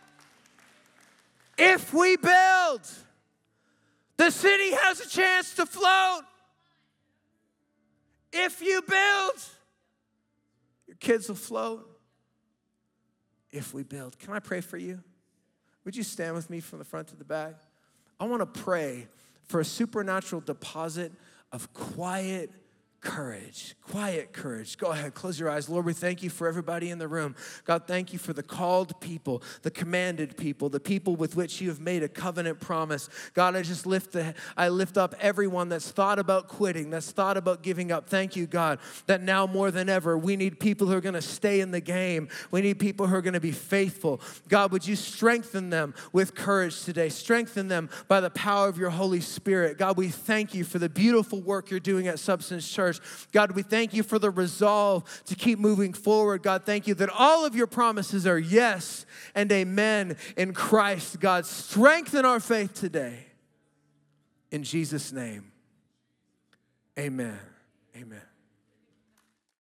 If 1.62 1.92
we 1.92 2.16
build, 2.16 2.80
the 4.16 4.30
city 4.30 4.70
has 4.72 5.00
a 5.00 5.08
chance 5.08 5.54
to 5.56 5.66
float. 5.66 6.22
If 8.32 8.62
you 8.62 8.80
build, 8.80 9.34
your 10.86 10.96
kids 10.98 11.28
will 11.28 11.36
float 11.36 11.86
if 13.50 13.74
we 13.74 13.82
build. 13.82 14.18
Can 14.18 14.32
I 14.32 14.38
pray 14.38 14.62
for 14.62 14.78
you? 14.78 15.02
Would 15.84 15.94
you 15.94 16.02
stand 16.02 16.34
with 16.34 16.48
me 16.48 16.60
from 16.60 16.78
the 16.78 16.84
front 16.84 17.08
to 17.08 17.16
the 17.16 17.24
back? 17.24 17.56
I 18.18 18.24
want 18.24 18.40
to 18.40 18.60
pray 18.60 19.08
for 19.42 19.60
a 19.60 19.64
supernatural 19.64 20.40
deposit 20.40 21.12
of 21.52 21.74
quiet 21.74 22.50
courage, 23.00 23.76
quiet 23.82 24.32
courage. 24.32 24.76
Go 24.76 24.88
ahead, 24.88 25.14
close 25.14 25.40
your 25.40 25.48
eyes. 25.48 25.70
Lord, 25.70 25.86
we 25.86 25.94
thank 25.94 26.22
you 26.22 26.28
for 26.28 26.46
everybody 26.46 26.90
in 26.90 26.98
the 26.98 27.08
room. 27.08 27.34
God, 27.64 27.86
thank 27.86 28.12
you 28.12 28.18
for 28.18 28.34
the 28.34 28.42
called 28.42 29.00
people, 29.00 29.42
the 29.62 29.70
commanded 29.70 30.36
people, 30.36 30.68
the 30.68 30.80
people 30.80 31.16
with 31.16 31.34
which 31.34 31.62
you 31.62 31.70
have 31.70 31.80
made 31.80 32.02
a 32.02 32.08
covenant 32.08 32.60
promise. 32.60 33.08
God, 33.32 33.56
I 33.56 33.62
just 33.62 33.86
lift 33.86 34.12
the, 34.12 34.34
I 34.54 34.68
lift 34.68 34.98
up 34.98 35.14
everyone 35.18 35.70
that's 35.70 35.90
thought 35.90 36.18
about 36.18 36.48
quitting, 36.48 36.90
that's 36.90 37.10
thought 37.10 37.38
about 37.38 37.62
giving 37.62 37.90
up. 37.90 38.06
Thank 38.06 38.36
you, 38.36 38.46
God, 38.46 38.78
that 39.06 39.22
now 39.22 39.46
more 39.46 39.70
than 39.70 39.88
ever, 39.88 40.18
we 40.18 40.36
need 40.36 40.60
people 40.60 40.86
who 40.86 40.94
are 40.94 41.00
going 41.00 41.14
to 41.14 41.22
stay 41.22 41.60
in 41.60 41.70
the 41.70 41.80
game. 41.80 42.28
We 42.50 42.60
need 42.60 42.78
people 42.78 43.06
who 43.06 43.14
are 43.14 43.22
going 43.22 43.34
to 43.34 43.40
be 43.40 43.52
faithful. 43.52 44.20
God, 44.48 44.72
would 44.72 44.86
you 44.86 44.96
strengthen 44.96 45.70
them 45.70 45.94
with 46.12 46.34
courage 46.34 46.84
today? 46.84 47.08
Strengthen 47.08 47.68
them 47.68 47.88
by 48.08 48.20
the 48.20 48.30
power 48.30 48.68
of 48.68 48.76
your 48.76 48.90
Holy 48.90 49.20
Spirit. 49.20 49.78
God, 49.78 49.96
we 49.96 50.08
thank 50.08 50.54
you 50.54 50.64
for 50.64 50.78
the 50.78 50.88
beautiful 50.90 51.40
work 51.40 51.70
you're 51.70 51.80
doing 51.80 52.06
at 52.06 52.18
Substance 52.18 52.70
Church 52.70 52.89
church. 52.92 53.28
God, 53.32 53.52
we 53.52 53.62
thank 53.62 53.94
you 53.94 54.02
for 54.02 54.18
the 54.18 54.30
resolve 54.30 55.04
to 55.26 55.34
keep 55.34 55.58
moving 55.58 55.92
forward. 55.92 56.42
God, 56.42 56.64
thank 56.64 56.86
you 56.86 56.94
that 56.94 57.10
all 57.10 57.44
of 57.44 57.54
your 57.54 57.66
promises 57.66 58.26
are 58.26 58.38
yes 58.38 59.06
and 59.34 59.50
amen 59.52 60.16
in 60.36 60.54
Christ. 60.54 61.20
God, 61.20 61.46
strengthen 61.46 62.24
our 62.24 62.40
faith 62.40 62.74
today. 62.74 63.26
In 64.50 64.64
Jesus' 64.64 65.12
name, 65.12 65.52
amen. 66.98 67.38
Amen. 67.96 68.29